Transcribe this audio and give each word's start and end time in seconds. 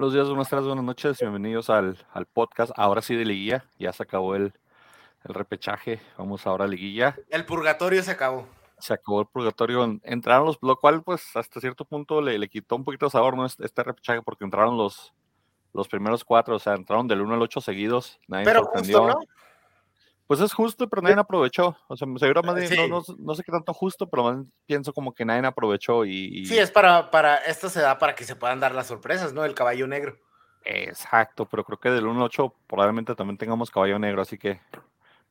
Buenos 0.00 0.14
días, 0.14 0.28
buenas 0.28 0.48
tardes, 0.48 0.66
buenas 0.66 0.84
noches, 0.86 1.18
bienvenidos 1.20 1.68
al, 1.68 1.98
al 2.14 2.24
podcast. 2.24 2.72
Ahora 2.74 3.02
sí 3.02 3.16
de 3.16 3.26
liguilla, 3.26 3.66
ya 3.78 3.92
se 3.92 4.02
acabó 4.02 4.34
el, 4.34 4.54
el 5.24 5.34
repechaje, 5.34 6.00
vamos 6.16 6.46
ahora 6.46 6.64
a 6.64 6.68
liguilla. 6.68 7.18
El 7.28 7.44
purgatorio 7.44 8.02
se 8.02 8.12
acabó. 8.12 8.46
Se 8.78 8.94
acabó 8.94 9.20
el 9.20 9.26
purgatorio, 9.26 10.00
entraron 10.04 10.46
los, 10.46 10.58
lo 10.62 10.76
cual 10.76 11.02
pues 11.02 11.36
hasta 11.36 11.60
cierto 11.60 11.84
punto 11.84 12.22
le, 12.22 12.38
le 12.38 12.48
quitó 12.48 12.76
un 12.76 12.84
poquito 12.84 13.04
de 13.04 13.10
sabor, 13.10 13.36
¿no? 13.36 13.44
Este, 13.44 13.66
este 13.66 13.82
repechaje, 13.82 14.22
porque 14.22 14.42
entraron 14.42 14.78
los, 14.78 15.12
los 15.74 15.86
primeros 15.86 16.24
cuatro, 16.24 16.56
o 16.56 16.58
sea, 16.58 16.76
entraron 16.76 17.06
del 17.06 17.20
1 17.20 17.34
al 17.34 17.42
8 17.42 17.60
seguidos. 17.60 18.18
Nadie 18.26 18.46
Pero 18.46 18.60
sorprendió. 18.60 19.02
justo, 19.02 19.18
¿no? 19.20 19.26
Pues 20.30 20.38
es 20.38 20.52
justo, 20.52 20.88
pero 20.88 21.02
nadie 21.02 21.16
aprovechó. 21.18 21.76
O 21.88 21.96
sea, 21.96 22.06
seguro 22.18 22.44
más 22.44 22.54
bien, 22.54 22.68
Sí. 22.68 22.76
no, 22.76 22.86
no- 22.86 23.16
no 23.18 23.34
sé 23.34 23.42
qué 23.42 23.50
tanto 23.50 23.74
justo, 23.74 24.08
pero 24.08 24.22
más 24.22 24.46
pienso 24.64 24.92
como 24.92 25.12
que 25.12 25.24
nadie 25.24 25.44
aprovechó 25.44 26.04
y, 26.04 26.28
y- 26.42 26.46
Sí, 26.46 26.56
es 26.56 26.70
para, 26.70 27.10
para, 27.10 27.34
esto 27.38 27.68
se 27.68 27.80
da 27.80 27.98
para 27.98 28.14
que 28.14 28.22
se 28.22 28.36
puedan 28.36 28.60
dar 28.60 28.72
las 28.72 28.86
sorpresas, 28.86 29.32
¿no? 29.32 29.44
El 29.44 29.56
caballo 29.56 29.88
negro. 29.88 30.16
Exacto, 30.62 31.46
pero 31.46 31.64
creo 31.64 31.80
que 31.80 31.90
del 31.90 32.06
1 32.06 32.20
al 32.20 32.26
8 32.26 32.54
probablemente 32.68 33.16
también 33.16 33.38
tengamos 33.38 33.72
caballo 33.72 33.98
negro, 33.98 34.22
así 34.22 34.38
que 34.38 34.60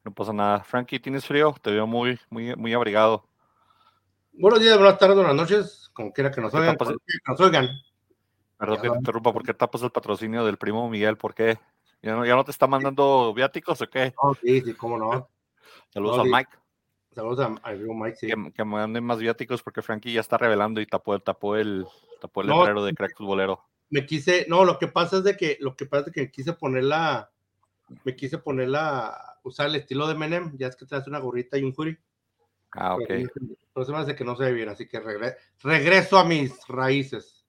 no 0.04 0.12
pasa 0.14 0.34
nada. 0.34 0.66
Frankie, 0.66 1.00
¿tienes 1.00 1.26
frío? 1.26 1.56
Te 1.62 1.72
veo 1.72 1.88
muy, 1.88 2.20
muy, 2.30 2.54
muy 2.58 2.74
abrigado. 2.74 3.24
Buenos 4.34 4.60
días, 4.60 4.78
buenas 4.78 4.98
tardes, 5.00 5.16
buenas 5.16 5.36
noches, 5.36 5.90
como 5.94 6.12
quiera 6.12 6.30
que 6.30 6.42
nos 6.42 6.52
¿Qué 6.52 6.58
oigan. 6.58 6.76
que 6.76 6.84
nos 7.26 7.40
oigan. 7.40 7.70
Perdón 8.58 8.82
que 8.82 8.90
te 8.90 8.98
interrumpa, 8.98 9.32
¿por 9.32 9.44
qué 9.46 9.54
tapas 9.54 9.82
el 9.82 9.92
patrocinio 9.92 10.44
del 10.44 10.58
primo 10.58 10.90
Miguel? 10.90 11.16
¿Por 11.16 11.34
qué? 11.34 11.58
¿Ya 12.02 12.16
no, 12.16 12.26
ya 12.26 12.36
no 12.36 12.44
te 12.46 12.52
está 12.52 12.66
mandando 12.68 13.34
viáticos 13.34 13.82
o 13.82 13.90
qué? 13.90 14.14
Oh, 14.18 14.34
sí, 14.36 14.62
sí, 14.62 14.74
cómo 14.74 14.98
no. 14.98 15.30
Saludos 15.90 16.18
No, 16.18 16.22
al 16.24 16.28
sí. 16.28 16.34
Mike, 16.34 16.52
Saludos 17.14 17.40
a- 17.40 17.68
al 17.68 17.76
amigo 17.76 17.94
Mike, 17.94 18.16
sí. 18.16 18.28
que, 18.28 18.54
que 18.54 18.64
manden 18.64 19.04
más 19.04 19.20
viáticos 19.20 19.62
porque 19.64 19.82
Frankie 19.82 20.14
ya 20.14 20.22
está 20.22 20.38
revelando 20.38 20.80
y 20.80 20.86
tapó, 20.86 21.20
tapó 21.20 21.56
el, 21.56 21.86
tapó 22.22 22.42
el 22.42 22.48
No, 22.48 22.60
letrero 22.60 22.86
de 22.86 22.94
crack 22.94 23.18
futbolero. 23.18 23.64
Me 23.90 24.06
quise, 24.06 24.46
no, 24.48 24.64
lo 24.66 24.78
que 24.78 24.88
pasa 24.88 25.18
es 25.18 25.24
de 25.24 25.36
que, 25.36 25.58
lo 25.60 25.76
que 25.76 25.86
pasa 25.88 26.02
es 26.02 26.06
de 26.08 26.12
que 26.12 26.32
quise 26.32 26.54
ponerla, 26.54 27.32
me 28.06 28.16
quise 28.16 28.38
ponerla, 28.38 29.38
usar 29.44 29.68
el 29.68 29.76
estilo 29.76 30.08
de 30.08 30.14
Menem, 30.16 30.56
ya 30.58 30.68
es 30.68 30.76
que 30.76 30.86
traes 30.86 31.08
una 31.08 31.18
gorrita 31.20 31.58
y 31.58 31.64
un 31.64 31.74
hoodie. 31.76 31.98
Ah, 32.72 32.96
ok. 32.96 33.08
Pero, 33.08 33.32
pero 33.74 33.86
se 33.86 33.92
me 33.92 33.98
hace 33.98 34.16
que 34.16 34.24
no 34.24 34.36
se 34.36 34.44
ve 34.44 34.54
bien, 34.54 34.70
así 34.70 34.88
que 34.88 35.02
regre- 35.02 35.36
regreso 35.64 36.20
a 36.20 36.24
mis 36.24 36.56
raíces. 36.68 37.48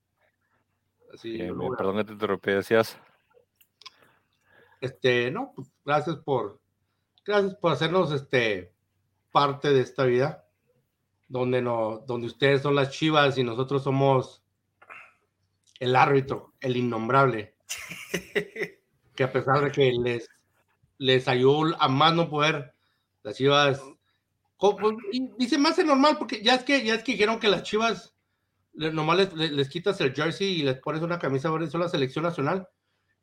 Así, 1.12 1.36
yo 1.36 1.54
bien, 1.54 1.74
a- 1.74 1.76
perdón 1.76 1.96
que 1.98 2.04
te 2.04 2.12
interrumpí, 2.14 2.50
decías. 2.52 2.98
Este, 4.80 5.30
no, 5.30 5.52
pues, 5.54 5.68
gracias 5.84 6.16
por, 6.16 6.60
gracias 7.24 7.54
por 7.56 7.72
hacernos, 7.72 8.12
este, 8.12 8.72
parte 9.30 9.72
de 9.72 9.80
esta 9.80 10.04
vida, 10.04 10.46
donde 11.28 11.62
no, 11.62 12.02
donde 12.06 12.26
ustedes 12.26 12.62
son 12.62 12.74
las 12.74 12.90
chivas 12.90 13.38
y 13.38 13.44
nosotros 13.44 13.84
somos 13.84 14.42
el 15.78 15.96
árbitro, 15.96 16.54
el 16.60 16.76
innombrable, 16.76 17.54
que 19.14 19.24
a 19.24 19.32
pesar 19.32 19.62
de 19.64 19.70
que 19.70 19.92
les, 19.92 20.28
les 20.98 21.28
ayudó 21.28 21.74
a 21.80 21.88
más 21.88 22.14
no 22.14 22.28
poder, 22.28 22.74
las 23.22 23.36
chivas, 23.36 23.80
se 25.48 25.58
me 25.58 25.68
hace 25.70 25.84
normal, 25.84 26.16
porque 26.18 26.42
ya 26.42 26.54
es 26.54 26.64
que, 26.64 26.84
ya 26.84 26.94
es 26.96 27.02
que 27.02 27.12
dijeron 27.12 27.38
que 27.40 27.48
las 27.48 27.62
chivas, 27.62 28.14
nomás 28.74 29.16
les, 29.16 29.32
les- 29.34 29.52
les 29.52 29.68
quitas 29.68 30.00
el 30.00 30.14
jersey 30.14 30.60
y 30.60 30.62
les 30.62 30.78
pones 30.78 31.02
una 31.02 31.18
camisa 31.18 31.50
verde, 31.50 31.70
son 31.70 31.80
la 31.80 31.88
selección 31.88 32.24
nacional. 32.24 32.68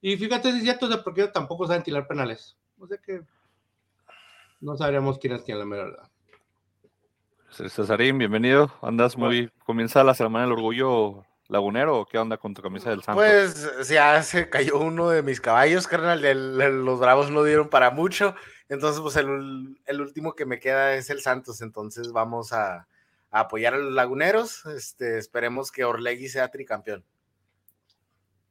Y 0.01 0.15
fíjate, 0.17 0.51
si 0.51 0.57
es 0.57 0.63
cierto, 0.63 0.85
o 0.85 0.89
sea, 0.89 1.03
porque 1.03 1.21
ellos 1.21 1.33
tampoco 1.33 1.65
saben 1.67 1.83
tirar 1.83 2.07
penales. 2.07 2.55
O 2.79 2.87
sea 2.87 2.97
que 2.97 3.21
no 4.61 4.75
sabríamos 4.77 5.17
quién 5.19 5.33
es 5.33 5.41
quién, 5.41 5.59
la 5.59 5.65
mera 5.65 5.85
verdad. 5.85 6.09
Cesarín, 7.51 8.17
bienvenido. 8.17 8.71
Andas 8.81 9.17
muy. 9.17 9.49
¿Comienza 9.65 10.03
la 10.03 10.13
semana 10.13 10.45
del 10.45 10.53
orgullo 10.53 11.25
lagunero 11.47 11.99
o 12.01 12.05
qué 12.05 12.17
onda 12.17 12.37
con 12.37 12.53
tu 12.53 12.61
camisa 12.61 12.89
del 12.89 13.01
Santos? 13.01 13.23
Pues 13.23 13.87
ya 13.89 14.21
se 14.21 14.49
cayó 14.49 14.77
uno 14.79 15.09
de 15.09 15.23
mis 15.23 15.39
caballos, 15.41 15.87
carnal. 15.87 16.23
el- 16.25 16.61
el- 16.61 16.83
los 16.85 16.99
bravos 16.99 17.31
no 17.31 17.43
dieron 17.43 17.69
para 17.69 17.89
mucho. 17.89 18.35
Entonces, 18.69 19.01
pues 19.01 19.15
el 19.15 20.01
último 20.01 20.33
que 20.33 20.45
me 20.45 20.59
queda 20.59 20.93
es 20.95 21.09
el 21.09 21.21
Santos. 21.21 21.61
Entonces 21.61 22.11
vamos 22.11 22.51
a, 22.53 22.87
a 23.31 23.39
apoyar 23.39 23.73
a 23.73 23.77
los 23.77 23.93
laguneros. 23.93 24.65
Este, 24.67 25.17
esperemos 25.17 25.71
que 25.71 25.85
Orlegui 25.85 26.27
sea 26.27 26.49
tricampeón. 26.49 27.03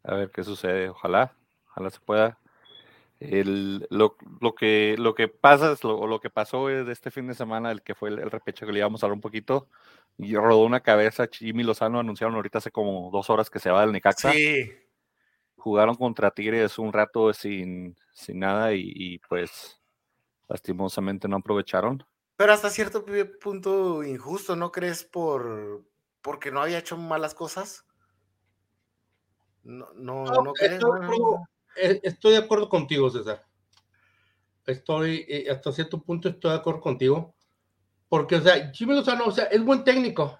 A 0.06 0.14
ver 0.14 0.30
qué 0.30 0.44
sucede. 0.44 0.88
Ojalá, 0.88 1.34
ojalá 1.70 1.90
se 1.90 2.00
pueda. 2.00 2.38
El, 3.18 3.86
lo, 3.90 4.16
lo 4.40 4.54
que, 4.54 4.94
lo 4.98 5.14
que 5.14 5.28
pasa 5.28 5.72
es 5.72 5.82
lo, 5.82 6.06
lo 6.06 6.20
que 6.20 6.28
pasó 6.28 6.66
de 6.66 6.92
este 6.92 7.10
fin 7.10 7.26
de 7.26 7.34
semana, 7.34 7.70
el 7.72 7.82
que 7.82 7.94
fue 7.94 8.10
el, 8.10 8.18
el 8.18 8.30
repecho 8.30 8.66
que 8.66 8.72
le 8.72 8.80
íbamos 8.80 9.02
a 9.02 9.06
hablar 9.06 9.16
un 9.16 9.22
poquito, 9.22 9.68
y 10.18 10.34
rodó 10.36 10.64
una 10.64 10.80
cabeza. 10.80 11.26
Jimmy 11.30 11.62
Lozano 11.62 11.98
anunciaron 11.98 12.34
ahorita 12.36 12.58
hace 12.58 12.70
como 12.70 13.10
dos 13.10 13.30
horas 13.30 13.50
que 13.50 13.58
se 13.58 13.70
va 13.70 13.80
del 13.82 13.92
Necaxa. 13.92 14.32
Sí, 14.32 14.70
Jugaron 15.56 15.96
contra 15.96 16.30
Tigres 16.30 16.78
un 16.78 16.92
rato 16.92 17.32
sin, 17.32 17.96
sin 18.12 18.38
nada 18.38 18.72
y, 18.74 18.92
y, 18.94 19.18
pues 19.18 19.80
lastimosamente 20.48 21.26
no 21.26 21.38
aprovecharon. 21.38 22.06
pero 22.36 22.52
hasta 22.52 22.70
cierto 22.70 23.04
punto 23.40 24.04
injusto, 24.04 24.54
¿no 24.54 24.70
crees? 24.70 25.02
Por 25.04 25.82
porque 26.22 26.52
no 26.52 26.60
había 26.60 26.78
hecho 26.78 26.96
malas 26.96 27.34
cosas. 27.34 27.84
No, 29.66 29.88
no, 29.94 30.24
no 30.24 30.52
estoy, 30.60 30.78
No, 30.78 30.98
no. 31.00 31.48
eh, 31.76 32.00
estoy 32.04 32.32
de 32.32 32.38
acuerdo 32.38 32.68
contigo, 32.68 33.10
César. 33.10 33.44
Estoy, 34.64 35.24
eh, 35.28 35.46
hasta 35.50 35.72
cierto 35.72 36.00
punto 36.00 36.28
estoy 36.28 36.52
de 36.52 36.56
acuerdo 36.58 36.80
contigo. 36.80 37.34
Porque, 38.08 38.36
o 38.36 38.40
sea, 38.40 38.70
Jimmy 38.72 38.94
Lozano, 38.94 39.24
o 39.26 39.32
sea, 39.32 39.44
es 39.46 39.64
buen 39.64 39.82
técnico. 39.82 40.38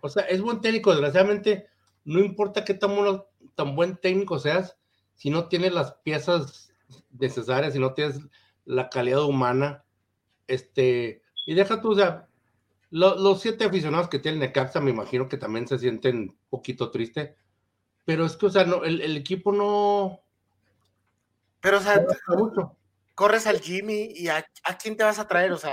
O 0.00 0.08
sea, 0.08 0.24
es 0.24 0.40
buen 0.42 0.60
técnico. 0.60 0.90
Desgraciadamente, 0.90 1.68
no 2.04 2.18
importa 2.20 2.64
qué 2.64 2.74
tan, 2.74 2.94
bueno- 2.96 3.26
tan 3.54 3.76
buen 3.76 3.96
técnico 3.96 4.38
seas, 4.38 4.76
si 5.14 5.30
no 5.30 5.46
tienes 5.48 5.72
las 5.72 5.92
piezas 6.02 6.72
necesarias, 7.12 7.72
si 7.74 7.78
no 7.78 7.94
tienes 7.94 8.20
la 8.64 8.90
calidad 8.90 9.22
humana, 9.22 9.84
este, 10.48 11.22
y 11.46 11.54
deja 11.54 11.80
tú, 11.80 11.92
o 11.92 11.94
sea, 11.94 12.26
lo- 12.90 13.16
los 13.16 13.40
siete 13.40 13.64
aficionados 13.64 14.08
que 14.08 14.18
tienen 14.18 14.40
Necaxa, 14.40 14.80
me 14.80 14.90
imagino 14.90 15.28
que 15.28 15.36
también 15.36 15.68
se 15.68 15.78
sienten 15.78 16.16
un 16.16 16.38
poquito 16.50 16.90
tristes, 16.90 17.30
pero 18.04 18.26
es 18.26 18.36
que, 18.36 18.46
o 18.46 18.50
sea, 18.50 18.64
no, 18.64 18.84
el, 18.84 19.00
el 19.00 19.16
equipo 19.16 19.52
no, 19.52 20.20
Pero, 21.60 21.78
o 21.78 21.80
sea, 21.80 22.04
no 22.28 22.76
corres 23.14 23.46
al 23.46 23.60
Jimmy 23.60 24.12
y 24.14 24.28
a, 24.28 24.44
¿a 24.64 24.76
quién 24.78 24.96
te 24.96 25.04
vas 25.04 25.18
a 25.18 25.28
traer, 25.28 25.52
o 25.52 25.58
sea, 25.58 25.72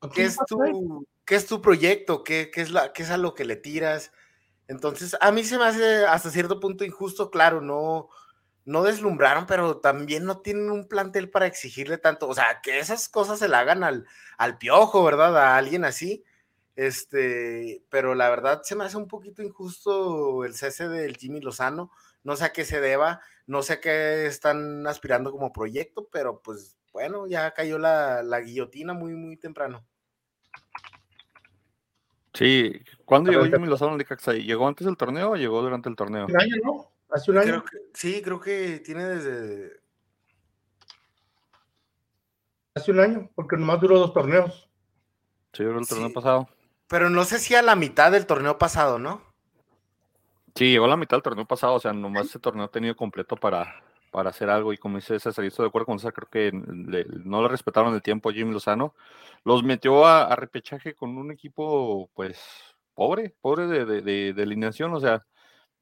¿A 0.00 0.08
¿qué 0.10 0.24
es 0.24 0.36
tu, 0.46 1.06
qué 1.24 1.34
es 1.34 1.46
tu 1.46 1.60
proyecto? 1.62 2.22
¿Qué, 2.24 2.50
qué 2.52 2.60
es 2.60 2.70
la, 2.70 2.92
qué 2.92 3.02
es 3.02 3.10
a 3.10 3.16
lo 3.16 3.34
que 3.34 3.44
le 3.44 3.56
tiras? 3.56 4.12
Entonces, 4.68 5.16
a 5.20 5.32
mí 5.32 5.44
se 5.44 5.58
me 5.58 5.64
hace 5.64 6.06
hasta 6.06 6.30
cierto 6.30 6.60
punto 6.60 6.84
injusto, 6.84 7.30
claro, 7.30 7.60
no, 7.60 8.08
no 8.64 8.82
deslumbraron, 8.82 9.46
pero 9.46 9.78
también 9.78 10.24
no 10.24 10.38
tienen 10.38 10.70
un 10.70 10.88
plantel 10.88 11.30
para 11.30 11.46
exigirle 11.46 11.98
tanto, 11.98 12.28
o 12.28 12.34
sea, 12.34 12.60
que 12.62 12.78
esas 12.78 13.08
cosas 13.08 13.38
se 13.38 13.48
la 13.48 13.60
hagan 13.60 13.84
al, 13.84 14.06
al 14.38 14.58
piojo, 14.58 15.04
¿verdad? 15.04 15.36
A 15.36 15.56
alguien 15.56 15.84
así. 15.84 16.24
Este, 16.76 17.84
pero 17.88 18.14
la 18.14 18.28
verdad 18.30 18.62
se 18.64 18.74
me 18.74 18.84
hace 18.84 18.96
un 18.96 19.06
poquito 19.06 19.42
injusto 19.42 20.44
el 20.44 20.54
cese 20.54 20.88
del 20.88 21.16
Jimmy 21.16 21.40
Lozano. 21.40 21.90
No 22.24 22.36
sé 22.36 22.46
a 22.46 22.52
qué 22.52 22.64
se 22.64 22.80
deba, 22.80 23.20
no 23.46 23.62
sé 23.62 23.74
a 23.74 23.80
qué 23.80 24.26
están 24.26 24.86
aspirando 24.86 25.30
como 25.30 25.52
proyecto, 25.52 26.08
pero 26.10 26.40
pues 26.40 26.76
bueno, 26.92 27.26
ya 27.26 27.52
cayó 27.52 27.78
la, 27.78 28.22
la 28.22 28.40
guillotina 28.40 28.92
muy, 28.94 29.14
muy 29.14 29.36
temprano. 29.36 29.84
Sí, 32.32 32.80
¿cuándo 33.04 33.30
llegó 33.30 33.44
Jimmy 33.44 33.68
Lozano 33.68 33.92
al 33.92 33.98
Necaxa? 33.98 34.32
¿Llegó 34.32 34.66
antes 34.66 34.86
del 34.86 34.96
torneo 34.96 35.30
o 35.32 35.36
llegó 35.36 35.62
durante 35.62 35.88
el 35.88 35.94
torneo? 35.94 36.26
Un 36.26 36.40
año, 36.40 36.56
¿no? 36.64 36.90
Hace 37.10 37.30
un 37.30 37.38
año. 37.38 37.62
Creo 37.62 37.64
que, 37.64 37.78
sí, 37.94 38.22
creo 38.22 38.40
que 38.40 38.80
tiene 38.80 39.04
desde. 39.04 39.80
Hace 42.74 42.90
un 42.90 42.98
año, 42.98 43.30
porque 43.36 43.56
nomás 43.56 43.80
duró 43.80 44.00
dos 44.00 44.12
torneos. 44.12 44.68
Sí, 45.52 45.62
llegó 45.62 45.78
el 45.78 45.86
torneo 45.86 46.08
Sí. 46.08 46.14
pasado. 46.14 46.48
Pero 46.88 47.10
no 47.10 47.24
sé 47.24 47.38
si 47.38 47.54
a 47.54 47.62
la 47.62 47.76
mitad 47.76 48.12
del 48.12 48.26
torneo 48.26 48.58
pasado, 48.58 48.98
¿no? 48.98 49.22
Sí, 50.54 50.70
llegó 50.70 50.84
a 50.84 50.88
la 50.88 50.96
mitad 50.96 51.16
del 51.16 51.22
torneo 51.22 51.46
pasado, 51.46 51.74
o 51.74 51.80
sea, 51.80 51.92
nomás 51.92 52.26
ese 52.28 52.38
torneo 52.38 52.64
ha 52.66 52.70
tenido 52.70 52.94
completo 52.94 53.34
para, 53.36 53.82
para 54.12 54.30
hacer 54.30 54.48
algo. 54.50 54.72
Y 54.72 54.78
como 54.78 54.96
dice 54.98 55.18
César, 55.18 55.44
estoy 55.44 55.64
de 55.64 55.68
acuerdo 55.68 55.86
con 55.86 55.98
César, 55.98 56.12
creo 56.12 56.28
que 56.30 56.52
no 57.24 57.42
le 57.42 57.48
respetaron 57.48 57.92
el 57.94 58.02
tiempo 58.02 58.30
a 58.30 58.32
Jimmy 58.32 58.52
Lozano. 58.52 58.94
Los 59.44 59.64
metió 59.64 60.06
a, 60.06 60.24
a 60.24 60.36
repechaje 60.36 60.94
con 60.94 61.16
un 61.18 61.32
equipo, 61.32 62.08
pues, 62.14 62.40
pobre, 62.94 63.34
pobre 63.40 63.66
de, 63.66 63.84
de, 63.84 64.00
de- 64.02 64.32
de 64.32 64.42
alineación. 64.42 64.94
O 64.94 65.00
sea, 65.00 65.26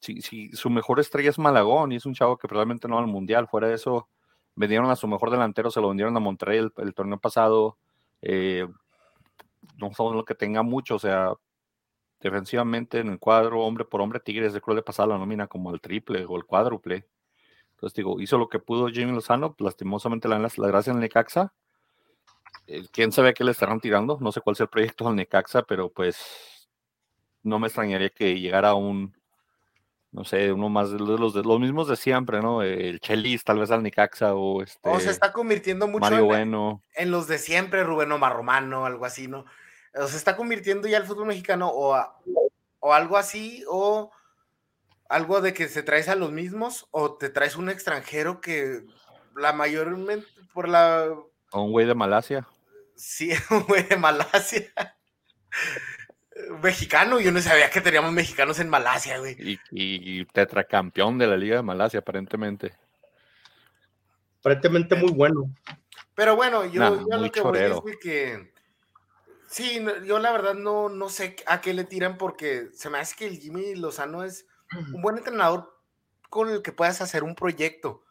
si, 0.01 0.23
si 0.23 0.51
su 0.53 0.71
mejor 0.71 1.01
estrella 1.01 1.31
es 1.31 1.39
Malagón 1.39 1.93
y 1.93 1.97
es 1.97 2.07
un 2.07 2.15
chavo 2.15 2.39
que 2.39 2.49
probablemente 2.49 2.89
no 2.89 2.97
va 2.97 3.03
al 3.03 3.09
mundial, 3.09 3.49
fuera 3.49 3.69
de 3.69 3.75
eso, 3.75 4.09
vendieron 4.57 4.91
a 4.91 4.97
su 4.97 5.07
mejor 5.09 5.31
delantero, 5.31 5.71
se 5.71 5.81
lo 5.83 5.89
vendieron 5.89 6.17
a 6.17 6.21
Monterrey 6.21 6.59
el, 6.59 6.73
el 6.79 6.95
torneo 6.95 7.19
pasado. 7.21 7.77
eh, 8.23 8.67
no 9.77 9.93
sabemos 9.93 10.17
lo 10.17 10.25
que 10.25 10.35
tenga 10.35 10.63
mucho, 10.63 10.97
o 10.97 10.99
sea, 10.99 11.33
defensivamente 12.21 13.01
en 13.01 13.09
el 13.09 13.19
cuadro, 13.19 13.61
hombre 13.63 13.85
por 13.85 14.01
hombre, 14.01 14.21
Tigres, 14.21 14.53
de 14.53 14.61
creo 14.61 14.77
le 14.77 14.83
pasaba 14.83 15.15
la 15.15 15.19
nómina 15.19 15.47
como 15.49 15.73
el 15.73 15.81
triple 15.81 16.25
o 16.25 16.37
el 16.37 16.45
cuádruple. 16.45 17.07
Entonces, 17.73 17.97
digo, 17.97 18.21
hizo 18.21 18.39
lo 18.39 18.49
que 18.49 18.61
pudo 18.61 18.89
Jimmy 18.89 19.13
Lozano, 19.13 19.57
lastimosamente 19.59 20.29
las, 20.29 20.57
las 20.57 20.71
gracias 20.71 20.95
al 20.95 21.01
Necaxa. 21.01 21.53
Eh, 22.69 22.87
¿Quién 22.93 23.11
sabe 23.11 23.35
qué 23.35 23.43
le 23.43 23.51
estarán 23.51 23.81
tirando? 23.81 24.19
No 24.21 24.31
sé 24.31 24.41
cuál 24.41 24.55
sea 24.55 24.65
el 24.65 24.71
proyecto 24.71 25.09
al 25.09 25.17
Necaxa, 25.17 25.63
pero 25.63 25.91
pues 25.91 26.69
no 27.43 27.59
me 27.59 27.67
extrañaría 27.67 28.11
que 28.11 28.39
llegara 28.39 28.75
un, 28.75 29.17
no 30.13 30.25
sé, 30.25 30.53
uno 30.53 30.69
más 30.69 30.93
de 30.93 30.99
los, 30.99 31.35
de 31.35 31.43
los 31.43 31.59
mismos 31.59 31.89
de 31.89 31.97
siempre, 31.97 32.41
¿no? 32.41 32.63
El 32.63 33.01
Chelis, 33.01 33.43
tal 33.43 33.59
vez 33.59 33.71
al 33.71 33.83
Nicaxa 33.83 34.35
o 34.35 34.63
este. 34.63 34.89
O 34.89 35.01
se 35.01 35.11
está 35.11 35.33
convirtiendo 35.33 35.89
mucho 35.89 36.03
Mario 36.03 36.21
en, 36.21 36.27
Bueno. 36.29 36.83
en 36.95 37.11
los 37.11 37.27
de 37.27 37.39
siempre, 37.39 37.83
Rubén 37.83 38.13
Omar 38.13 38.35
Romano, 38.35 38.87
algo 38.87 39.07
así, 39.07 39.27
¿no? 39.27 39.45
O 39.95 40.07
se 40.09 40.17
está 40.17 40.37
convirtiendo 40.37 40.89
ya 40.89 40.97
el 40.99 41.05
fútbol 41.05 41.27
mexicano 41.27 41.69
o, 41.69 41.95
a- 41.95 42.19
o 42.81 42.93
algo 42.95 43.17
así, 43.17 43.65
o 43.69 44.11
algo 45.09 45.41
de 45.41 45.53
que 45.53 45.69
se 45.69 45.83
traes 45.83 46.09
a 46.09 46.15
los 46.15 46.33
mismos, 46.33 46.89
o 46.91 47.15
te 47.15 47.29
traes 47.29 47.57
un 47.57 47.69
extranjero 47.69 48.41
que 48.41 48.85
la 49.37 49.53
mayormente 49.53 50.27
por 50.55 50.69
la 50.69 51.09
O 51.53 51.63
un 51.63 51.73
güey 51.73 51.87
de 51.87 51.95
Malasia. 51.95 52.47
sí, 52.97 53.31
un 53.51 53.65
güey 53.65 53.83
de 53.85 53.97
Malasia. 53.97 54.73
Mexicano, 56.63 57.21
yo 57.21 57.31
no 57.31 57.41
sabía 57.41 57.69
que 57.71 57.81
teníamos 57.83 58.11
mexicanos 58.13 58.59
en 58.59 58.69
Malasia, 58.71 59.19
güey. 59.19 59.37
Y, 59.39 59.61
y 59.71 60.25
tetracampeón 60.27 61.19
de 61.19 61.27
la 61.27 61.37
Liga 61.37 61.57
de 61.57 61.63
Malasia, 61.63 62.01
aparentemente. 62.01 62.73
Aparentemente 64.41 64.95
muy 64.97 65.13
bueno. 65.13 65.55
Pero 66.15 66.35
bueno, 66.35 66.65
yo, 66.65 66.81
Nah, 66.81 66.91
yo 67.07 67.15
a 67.15 67.19
lo 67.19 67.31
que 67.31 67.41
voy 67.43 67.59
es 67.59 67.69
chorero. 67.69 67.83
de 67.85 67.99
que 67.99 68.53
sí, 69.53 69.79
no- 69.81 70.03
yo 70.05 70.19
la 70.19 70.33
verdad 70.33 70.55
no, 70.55 70.89
no 70.89 71.09
sé 71.09 71.37
a 71.47 71.61
qué 71.61 71.73
le 71.75 71.85
tiran 71.85 72.19
porque 72.19 72.71
se 72.75 72.91
me 72.91 72.99
hace 72.99 73.15
que 73.17 73.27
el 73.27 73.39
Jimmy 73.39 73.75
Lozano 73.77 74.25
es 74.25 74.47
un 74.95 75.03
buen 75.03 75.19
entrenador 75.19 75.79
con 76.31 76.49
el 76.49 76.63
que 76.63 76.73
puedas 76.73 77.01
hacer 77.03 77.23
un 77.25 77.35
proyecto. 77.35 78.03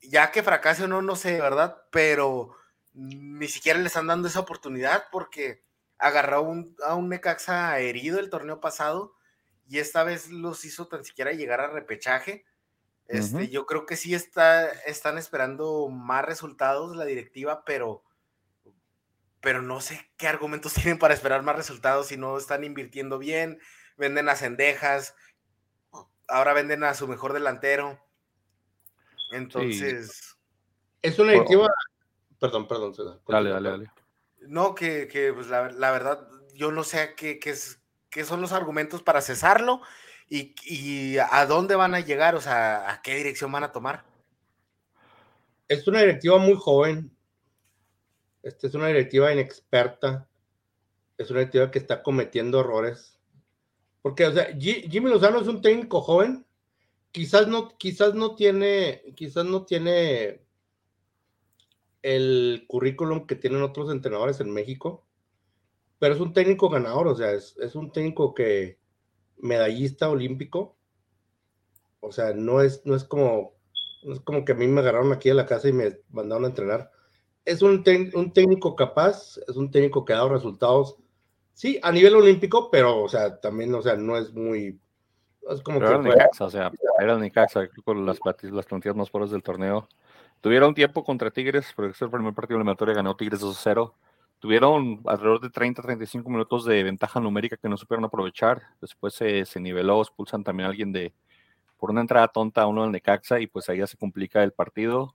Ya 0.00 0.30
que 0.30 0.42
fracase 0.42 0.84
o 0.84 0.88
no, 0.88 1.00
no 1.02 1.16
sé, 1.16 1.40
¿verdad? 1.40 1.84
Pero 1.90 2.54
ni 2.92 3.48
siquiera 3.48 3.78
le 3.78 3.86
están 3.86 4.06
dando 4.06 4.28
esa 4.28 4.40
oportunidad 4.40 5.04
porque 5.10 5.64
agarró 5.98 6.42
un- 6.42 6.76
a 6.84 6.94
un 6.94 7.08
Necaxa 7.08 7.78
herido 7.78 8.18
el 8.20 8.28
torneo 8.30 8.60
pasado 8.60 9.14
y 9.66 9.78
esta 9.78 10.04
vez 10.04 10.28
los 10.30 10.64
hizo 10.66 10.86
tan 10.88 11.04
siquiera 11.04 11.32
llegar 11.32 11.60
a 11.60 11.68
repechaje. 11.68 12.44
Este. 13.06 13.48
Yo 13.48 13.64
creo 13.66 13.86
que 13.86 13.96
sí 13.96 14.14
está, 14.14 14.68
están 14.68 15.16
esperando 15.18 15.88
más 15.88 16.24
resultados 16.24 16.96
la 16.96 17.04
directiva, 17.04 17.64
pero, 17.64 18.04
pero 19.42 19.60
no 19.60 19.80
sé 19.80 20.10
qué 20.16 20.26
argumentos 20.28 20.72
tienen 20.74 20.98
para 20.98 21.12
esperar 21.12 21.42
más 21.42 21.56
resultados 21.56 22.06
si 22.06 22.16
no 22.16 22.38
están 22.38 22.64
invirtiendo 22.64 23.18
bien, 23.18 23.60
venden 23.98 24.30
a 24.30 24.36
Cendejas, 24.36 25.14
ahora 26.28 26.54
venden 26.54 26.84
a 26.84 26.94
su 26.94 27.06
mejor 27.06 27.34
delantero. 27.34 28.00
Entonces, 29.32 30.36
Es 31.02 31.18
una 31.18 31.32
directiva. 31.32 31.68
Perdón, 32.38 32.66
perdón. 32.68 32.94
César. 32.94 33.20
Dale, 33.28 33.50
dale, 33.50 33.70
dale. 33.70 33.90
no, 34.40 34.74
que, 34.74 35.08
que, 35.08 35.32
pues, 35.32 35.48
la, 35.48 35.70
la 35.70 35.90
verdad, 35.90 36.28
yo 36.54 36.72
no 36.72 36.84
sé 36.84 37.14
qué, 37.16 37.38
qué, 37.38 37.50
es- 37.50 37.80
qué 38.10 38.24
son 38.24 38.40
los 38.40 38.52
argumentos 38.52 39.02
para 39.02 39.22
cesarlo 39.22 39.80
y, 40.28 40.54
y 40.64 41.18
a 41.18 41.46
dónde 41.46 41.76
van 41.76 41.94
a 41.94 42.00
llegar, 42.00 42.34
o 42.34 42.40
sea, 42.40 42.90
a 42.90 43.02
qué 43.02 43.14
dirección 43.16 43.50
van 43.52 43.64
a 43.64 43.72
tomar. 43.72 44.04
Es 45.68 45.86
una 45.88 46.00
directiva 46.00 46.38
muy 46.38 46.54
joven. 46.56 47.10
Esta 48.42 48.66
es 48.66 48.74
una 48.74 48.88
directiva 48.88 49.32
inexperta. 49.32 50.28
Es 51.18 51.30
una 51.30 51.40
directiva 51.40 51.70
que 51.70 51.78
está 51.78 52.02
cometiendo 52.02 52.60
errores. 52.60 53.18
Porque, 54.02 54.26
o 54.26 54.32
sea, 54.32 54.46
Jimmy 54.58 55.10
Lozano 55.10 55.40
es 55.40 55.48
un 55.48 55.62
técnico 55.62 56.00
joven. 56.00 56.44
Quizás 57.12 57.46
no, 57.46 57.76
quizás 57.78 58.14
no 58.14 58.34
tiene, 58.34 59.02
quizás 59.14 59.44
no 59.44 59.64
tiene 59.64 60.42
el 62.02 62.64
currículum 62.66 63.26
que 63.26 63.36
tienen 63.36 63.62
otros 63.62 63.90
entrenadores 63.92 64.40
en 64.40 64.50
México, 64.50 65.06
pero 65.98 66.14
es 66.14 66.20
un 66.20 66.32
técnico 66.32 66.68
ganador, 66.68 67.06
o 67.06 67.14
sea, 67.14 67.30
es, 67.32 67.56
es 67.58 67.76
un 67.76 67.92
técnico 67.92 68.34
que 68.34 68.78
medallista 69.38 70.08
olímpico. 70.08 70.76
O 72.00 72.10
sea, 72.10 72.32
no 72.32 72.60
es, 72.60 72.84
no 72.84 72.96
es 72.96 73.04
como 73.04 73.54
no 74.02 74.14
es 74.14 74.20
como 74.20 74.44
que 74.44 74.52
a 74.52 74.56
mí 74.56 74.66
me 74.66 74.80
agarraron 74.80 75.12
aquí 75.12 75.30
a 75.30 75.34
la 75.34 75.46
casa 75.46 75.68
y 75.68 75.72
me 75.72 76.00
mandaron 76.10 76.44
a 76.44 76.48
entrenar. 76.48 76.90
Es 77.44 77.62
un, 77.62 77.82
un 78.14 78.32
técnico 78.32 78.76
capaz, 78.76 79.38
es 79.48 79.56
un 79.56 79.70
técnico 79.70 80.04
que 80.04 80.12
ha 80.12 80.16
dado 80.16 80.28
resultados, 80.28 80.96
sí, 81.54 81.78
a 81.82 81.90
nivel 81.90 82.14
olímpico, 82.14 82.70
pero, 82.70 83.02
o 83.02 83.08
sea, 83.08 83.40
también, 83.40 83.74
o 83.74 83.82
sea, 83.82 83.96
no 83.96 84.16
es 84.16 84.32
muy, 84.32 84.78
es 85.50 85.60
como 85.62 85.78
Pero 85.80 85.90
era 85.90 85.96
el 85.98 86.02
que 86.04 86.10
fuera- 86.10 86.24
Necaxa, 86.24 86.44
o 86.44 86.50
sea, 86.50 86.72
era 87.00 87.18
creo 87.18 87.84
con 87.84 88.06
las, 88.06 88.18
las 88.42 88.66
plantillas 88.66 88.96
más 88.96 89.10
pobres 89.10 89.30
del 89.30 89.42
torneo. 89.42 89.88
Tuvieron 90.40 90.74
tiempo 90.74 91.04
contra 91.04 91.30
Tigres, 91.30 91.72
porque 91.74 91.92
es 91.92 92.02
el 92.02 92.10
primer 92.10 92.34
partido 92.34 92.56
eliminatorio, 92.56 92.94
ganó 92.94 93.16
Tigres 93.16 93.40
2-0. 93.40 93.94
Tuvieron 94.40 95.00
alrededor 95.06 95.40
de 95.40 95.50
30-35 95.50 96.28
minutos 96.28 96.64
de 96.64 96.82
ventaja 96.82 97.20
numérica 97.20 97.56
que 97.56 97.68
no 97.68 97.76
supieron 97.76 98.04
aprovechar. 98.04 98.60
Después 98.80 99.14
se, 99.14 99.44
se 99.44 99.60
niveló, 99.60 100.02
expulsan 100.02 100.42
también 100.42 100.66
a 100.66 100.70
alguien 100.70 100.90
de 100.92 101.12
por 101.78 101.90
una 101.90 102.00
entrada 102.00 102.26
tonta 102.26 102.62
a 102.62 102.66
uno 102.66 102.82
del 102.82 102.90
Necaxa 102.90 103.38
y 103.38 103.46
pues 103.46 103.68
ahí 103.68 103.78
ya 103.78 103.86
se 103.86 103.96
complica 103.96 104.42
el 104.42 104.50
partido. 104.52 105.14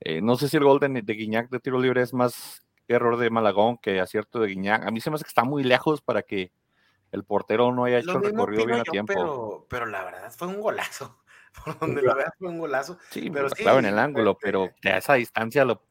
Eh, 0.00 0.20
no 0.20 0.36
sé 0.36 0.48
si 0.48 0.56
el 0.56 0.64
gol 0.64 0.78
de, 0.80 1.02
de 1.02 1.12
Guiñac 1.14 1.48
de 1.50 1.60
tiro 1.60 1.80
libre 1.80 2.02
es 2.02 2.12
más 2.12 2.62
error 2.88 3.16
de 3.16 3.30
Malagón 3.30 3.78
que 3.78 4.00
acierto 4.00 4.40
de 4.40 4.48
Guiñac. 4.48 4.86
A 4.86 4.90
mí 4.90 5.00
se 5.00 5.10
me 5.10 5.16
hace 5.16 5.24
que 5.24 5.28
está 5.28 5.44
muy 5.44 5.64
lejos 5.64 6.00
para 6.02 6.22
que 6.22 6.52
el 7.12 7.24
portero 7.24 7.72
no 7.72 7.84
haya 7.84 7.98
hecho 7.98 8.18
el 8.18 8.24
recorrido 8.24 8.66
bien 8.66 8.80
a 8.80 8.84
tiempo. 8.84 9.12
Pero, 9.12 9.66
pero 9.68 9.86
la 9.86 10.04
verdad 10.04 10.32
fue 10.36 10.48
un 10.48 10.60
golazo. 10.60 11.18
Por 11.64 11.78
donde 11.78 12.02
lo 12.02 12.14
veas 12.14 12.32
fue 12.38 12.48
un 12.48 12.58
golazo. 12.58 12.98
Sí, 13.10 13.22
Pero 13.22 13.32
pero 13.32 13.48
sí, 13.50 13.62
claro, 13.62 13.78
en 13.78 13.86
el 13.86 13.98
ángulo, 13.98 14.32
este- 14.32 14.40
pero 14.42 14.70
de 14.82 14.96
esa 14.98 15.14
distancia 15.14 15.64
lo 15.64 15.82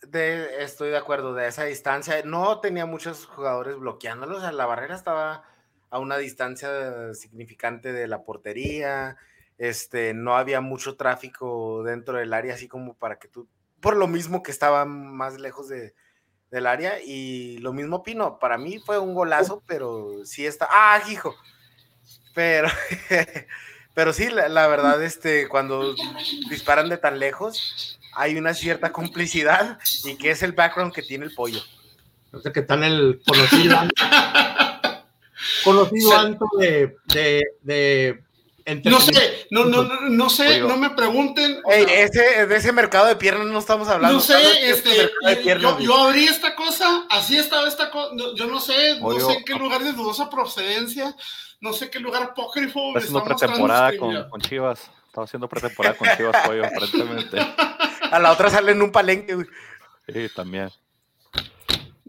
De, 0.00 0.64
estoy 0.64 0.88
de 0.88 0.96
acuerdo, 0.96 1.34
de 1.34 1.46
esa 1.46 1.64
distancia. 1.64 2.22
No 2.24 2.60
tenía 2.60 2.86
muchos 2.86 3.26
jugadores 3.26 3.76
bloqueándolos. 3.76 4.38
O 4.38 4.40
sea, 4.40 4.52
la 4.52 4.64
barrera 4.64 4.94
estaba 4.94 5.44
a 5.90 5.98
una 5.98 6.16
distancia 6.16 7.12
significante 7.12 7.92
de 7.92 8.08
la 8.08 8.22
portería. 8.24 9.18
Este, 9.60 10.14
no 10.14 10.38
había 10.38 10.62
mucho 10.62 10.96
tráfico 10.96 11.82
dentro 11.82 12.16
del 12.16 12.32
área, 12.32 12.54
así 12.54 12.66
como 12.66 12.94
para 12.94 13.18
que 13.18 13.28
tú. 13.28 13.46
Por 13.80 13.94
lo 13.94 14.08
mismo 14.08 14.42
que 14.42 14.50
estaba 14.50 14.86
más 14.86 15.38
lejos 15.38 15.68
de, 15.68 15.94
del 16.50 16.66
área. 16.66 16.98
Y 17.04 17.58
lo 17.58 17.74
mismo 17.74 18.02
Pino. 18.02 18.38
Para 18.38 18.56
mí 18.56 18.78
fue 18.78 18.98
un 18.98 19.12
golazo, 19.12 19.62
pero 19.66 20.24
sí 20.24 20.46
está. 20.46 20.66
¡Ah, 20.70 21.02
hijo! 21.10 21.36
Pero. 22.34 22.68
Pero 23.92 24.12
sí, 24.12 24.30
la, 24.30 24.48
la 24.48 24.68
verdad, 24.68 25.02
este, 25.02 25.48
cuando 25.48 25.94
disparan 26.48 26.88
de 26.88 26.96
tan 26.96 27.18
lejos, 27.18 27.98
hay 28.14 28.38
una 28.38 28.54
cierta 28.54 28.92
complicidad 28.92 29.80
y 30.04 30.16
que 30.16 30.30
es 30.30 30.44
el 30.44 30.52
background 30.52 30.94
que 30.94 31.02
tiene 31.02 31.24
el 31.24 31.34
pollo. 31.34 31.60
no 32.30 32.40
sé 32.40 32.52
qué 32.52 32.62
tal 32.62 32.84
el 32.84 33.20
conocido, 33.26 33.76
conocido. 35.64 36.16
Anto 36.16 36.46
de, 36.56 36.96
de, 37.12 37.42
de 37.62 38.24
No 38.84 39.00
sé, 39.00 39.46
no, 39.50 39.64
no, 39.64 39.82
no, 39.84 40.00
no 40.08 40.30
sé, 40.30 40.46
Oigo. 40.48 40.68
no 40.68 40.76
me 40.76 40.90
pregunten. 40.90 41.60
o 41.64 41.72
Ey, 41.72 41.84
sea, 41.84 42.04
ese, 42.04 42.46
de 42.46 42.56
ese 42.56 42.72
mercado 42.72 43.06
de 43.06 43.16
piernas 43.16 43.46
no 43.46 43.58
estamos 43.58 43.88
hablando. 43.88 44.18
no 44.18 44.20
sé, 44.22 44.70
este, 44.70 45.10
de 45.24 45.36
piernas, 45.36 45.78
yo, 45.78 45.80
yo 45.80 45.96
abrí 45.96 46.24
esta 46.24 46.54
cosa, 46.54 47.06
así 47.10 47.36
estaba 47.36 47.66
esta 47.68 47.90
cosa, 47.90 48.14
yo 48.36 48.46
no 48.46 48.60
sé, 48.60 48.98
no 49.00 49.06
Oigo. 49.06 49.30
sé 49.30 49.38
en 49.38 49.44
qué 49.44 49.54
lugar 49.54 49.82
de 49.82 49.92
dudosa 49.92 50.28
procedencia, 50.30 51.14
no 51.60 51.72
sé 51.72 51.90
qué 51.90 51.98
lugar 52.00 52.22
apócrifo 52.22 52.88
está 52.88 52.98
haciendo 53.00 53.24
pretemporada 53.24 53.96
con, 53.96 54.28
con 54.30 54.40
Chivas. 54.40 54.90
Estaba 55.06 55.24
haciendo 55.24 55.48
pretemporada 55.48 55.96
con 55.96 56.08
Chivas 56.16 56.46
Pollo, 56.46 56.64
aparentemente. 56.66 57.38
A 58.12 58.18
la 58.18 58.32
otra 58.32 58.48
sale 58.50 58.72
en 58.72 58.82
un 58.82 58.92
palenque. 58.92 59.34
güey. 59.34 59.46
Sí, 60.12 60.28
también. 60.34 60.70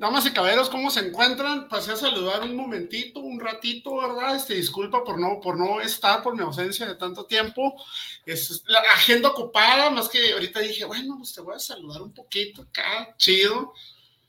Damas 0.02 0.26
y 0.26 0.32
caballeros, 0.32 0.68
¿cómo 0.68 0.90
se 0.90 1.02
encuentran? 1.02 1.70
Pasé 1.70 1.92
a 1.92 1.96
saludar 1.96 2.42
un 2.42 2.56
momentito, 2.56 3.20
un 3.20 3.40
ratito, 3.40 3.98
¿verdad? 3.98 4.36
Este, 4.36 4.56
disculpa 4.56 5.04
por 5.04 5.20
no, 5.20 5.40
por 5.40 5.60
no 5.60 5.80
estar, 5.80 6.24
por 6.24 6.36
mi 6.36 6.42
ausencia 6.42 6.88
de 6.88 6.96
tanto 6.96 7.26
tiempo. 7.26 7.76
Es 8.26 8.64
la 8.66 8.80
agenda 8.96 9.30
ocupada, 9.30 9.92
más 9.92 10.10
que 10.10 10.34
ahorita 10.34 10.60
dije, 10.62 10.86
bueno, 10.86 11.18
pues 11.20 11.36
te 11.36 11.42
voy 11.42 11.54
a 11.56 11.60
saludar 11.60 12.02
un 12.02 12.16
poquito 12.16 12.64
acá, 12.64 13.14
chido. 13.16 13.74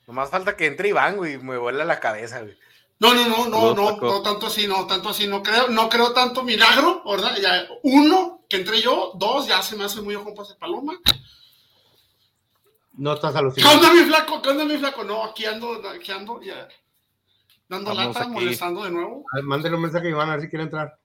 Nomás 0.07 0.29
falta 0.29 0.59
que 0.59 0.67
entre 0.67 0.91
Iván, 0.91 1.17
güey, 1.17 1.39
me 1.39 1.57
vuela 1.57 1.87
la 1.87 2.01
cabeza, 2.01 2.43
güey. 2.43 2.55
No, 2.99 3.15
no, 3.15 3.27
no, 3.27 3.49
no, 3.49 3.75
no, 3.75 3.97
no 3.97 4.21
tanto 4.21 4.49
así, 4.49 4.67
no, 4.67 4.87
tanto 4.87 5.09
así, 5.09 5.27
no 5.27 5.43
creo, 5.43 5.69
no 5.69 5.89
creo 5.89 6.13
tanto 6.13 6.43
milagro, 6.43 7.03
¿verdad? 7.07 7.35
Ya, 7.41 7.67
uno, 7.83 8.43
que 8.47 8.59
entré 8.59 8.83
yo, 8.83 9.13
dos, 9.15 9.47
ya 9.47 9.63
se 9.63 9.75
me 9.77 9.85
hace 9.85 10.03
muy 10.03 10.17
ojo 10.17 10.33
de 10.33 10.55
paloma. 10.57 11.01
No 12.95 13.13
estás 13.15 13.35
a 13.37 13.43
los 13.43 13.55
¿Qué 13.55 13.65
onda, 13.65 13.93
mi 13.93 14.01
flaco? 14.01 14.41
¿Qué 14.43 14.49
onda, 14.51 14.65
mi 14.65 14.77
flaco? 14.79 15.05
No, 15.05 15.25
aquí 15.25 15.45
ando, 15.47 15.81
aquí 15.89 16.13
ando, 16.13 16.41
ya. 16.43 16.69
Dando 17.69 17.91
Estamos 17.93 18.15
lata, 18.15 18.27
aquí. 18.27 18.31
molestando 18.33 18.85
de 18.85 18.91
nuevo. 18.91 19.25
Mándale 19.43 19.75
un 19.77 19.83
mensaje 19.83 20.07
a 20.09 20.11
Iván 20.11 20.29
a 20.29 20.33
ver 20.33 20.43
si 20.43 20.49
quiere 20.49 20.65
entrar. 20.65 20.99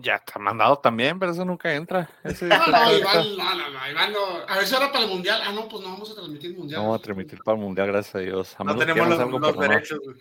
Ya 0.00 0.16
está 0.16 0.38
mandado 0.40 0.78
también, 0.78 1.18
pero 1.20 1.30
eso 1.30 1.44
nunca 1.44 1.72
entra. 1.72 2.10
Ese- 2.24 2.46
No, 2.46 2.66
no, 2.66 2.92
Iván, 2.98 3.36
no, 3.36 3.54
no, 3.54 3.70
no, 3.70 3.90
Iván, 3.90 4.12
no. 4.12 4.18
A 4.48 4.56
ver 4.56 4.66
si 4.66 4.74
ahora 4.74 4.90
para 4.90 5.04
el 5.04 5.10
mundial. 5.10 5.40
Ah, 5.46 5.52
no, 5.52 5.68
pues 5.68 5.84
no 5.84 5.90
vamos 5.92 6.10
a 6.10 6.14
transmitir 6.14 6.50
el 6.52 6.56
mundial. 6.56 6.80
No 6.80 6.86
vamos 6.88 7.00
a 7.00 7.02
transmitir 7.02 7.38
para 7.44 7.56
el 7.56 7.62
mundial, 7.62 7.86
gracias 7.86 8.14
a 8.16 8.18
Dios. 8.18 8.56
A 8.58 8.64
No 8.64 8.76
tenemos 8.76 9.08
los, 9.08 9.18
algo, 9.20 9.38
los 9.38 9.50
pero 9.52 9.62
no. 9.62 9.68
derechos, 9.72 9.98
güey. 10.02 10.16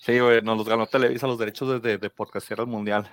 Sí, 0.00 0.18
güey, 0.20 0.42
nos 0.42 0.56
los 0.58 0.68
ganó 0.68 0.86
Televisa 0.86 1.26
los 1.26 1.38
derechos 1.38 1.68
de, 1.68 1.80
de, 1.80 1.98
de 1.98 2.12
al 2.58 2.66
mundial. 2.66 3.10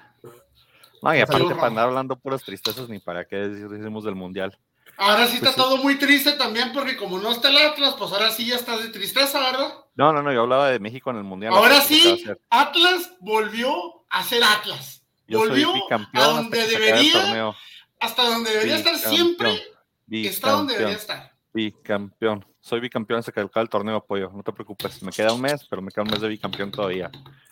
No, 1.02 1.16
y 1.16 1.22
aparte 1.22 1.56
para 1.56 1.68
andar 1.68 1.88
hablando 1.88 2.16
puras 2.18 2.44
tristezas, 2.44 2.90
ni 2.90 3.00
para 3.00 3.26
qué 3.26 3.38
decir- 3.38 3.70
decimos 3.70 4.04
del 4.04 4.16
mundial. 4.16 4.58
Ahora 5.00 5.28
sí 5.28 5.36
está 5.36 5.54
Pues 5.54 5.56
sí. 5.56 5.62
todo 5.62 5.78
muy 5.78 5.98
triste 5.98 6.34
también, 6.34 6.74
porque 6.74 6.98
como 6.98 7.20
no 7.20 7.32
está 7.32 7.50
el 7.50 7.58
Atlas, 7.58 7.96
pues 7.98 8.12
ahora 8.12 8.32
sí 8.32 8.46
ya 8.46 8.56
estás 8.56 8.84
de 8.84 8.90
tristeza, 8.90 9.40
¿verdad? 9.40 9.74
No, 9.96 10.12
no, 10.12 10.22
no, 10.22 10.34
yo 10.34 10.42
hablaba 10.42 10.70
de 10.70 10.80
México 10.80 11.10
en 11.10 11.18
el 11.18 11.24
mundial. 11.24 11.54
Ahora 11.54 11.80
sí. 11.82 12.24
Atlas 12.50 13.14
volvió 13.22 14.06
a 14.10 14.24
ser 14.24 14.44
Atlas. 14.44 15.04
Yo 15.28 15.40
volvió 15.40 15.70
a 15.70 15.74
bicampeón 15.74 16.24
hasta 16.24 16.42
donde 16.42 16.68
debería, 16.68 17.14
torneo. 17.14 17.56
hasta 18.00 18.24
donde 18.24 18.50
debería 18.52 18.76
estar 18.78 18.98
siempre, 18.98 19.62
está 20.10 20.52
donde 20.52 20.74
debería 20.74 20.98
estar. 20.98 21.34
Bicampeón. 21.54 22.46
Soy 22.60 22.80
bicampeón 22.80 23.20
hasta 23.20 23.32
que 23.32 23.40
el 23.40 23.70
torneo, 23.70 24.04
pollo. 24.04 24.32
No 24.34 24.44
te 24.44 24.52
preocupes. 24.52 25.02
Me 25.02 25.12
queda 25.12 25.34
un 25.34 25.42
mes, 25.42 25.66
pero 25.70 25.82
me 25.82 25.92
queda 25.92 26.04
un 26.04 26.12
mes 26.12 26.22
de 26.22 26.28
bicampeón 26.28 26.72
todavía. 26.72 27.10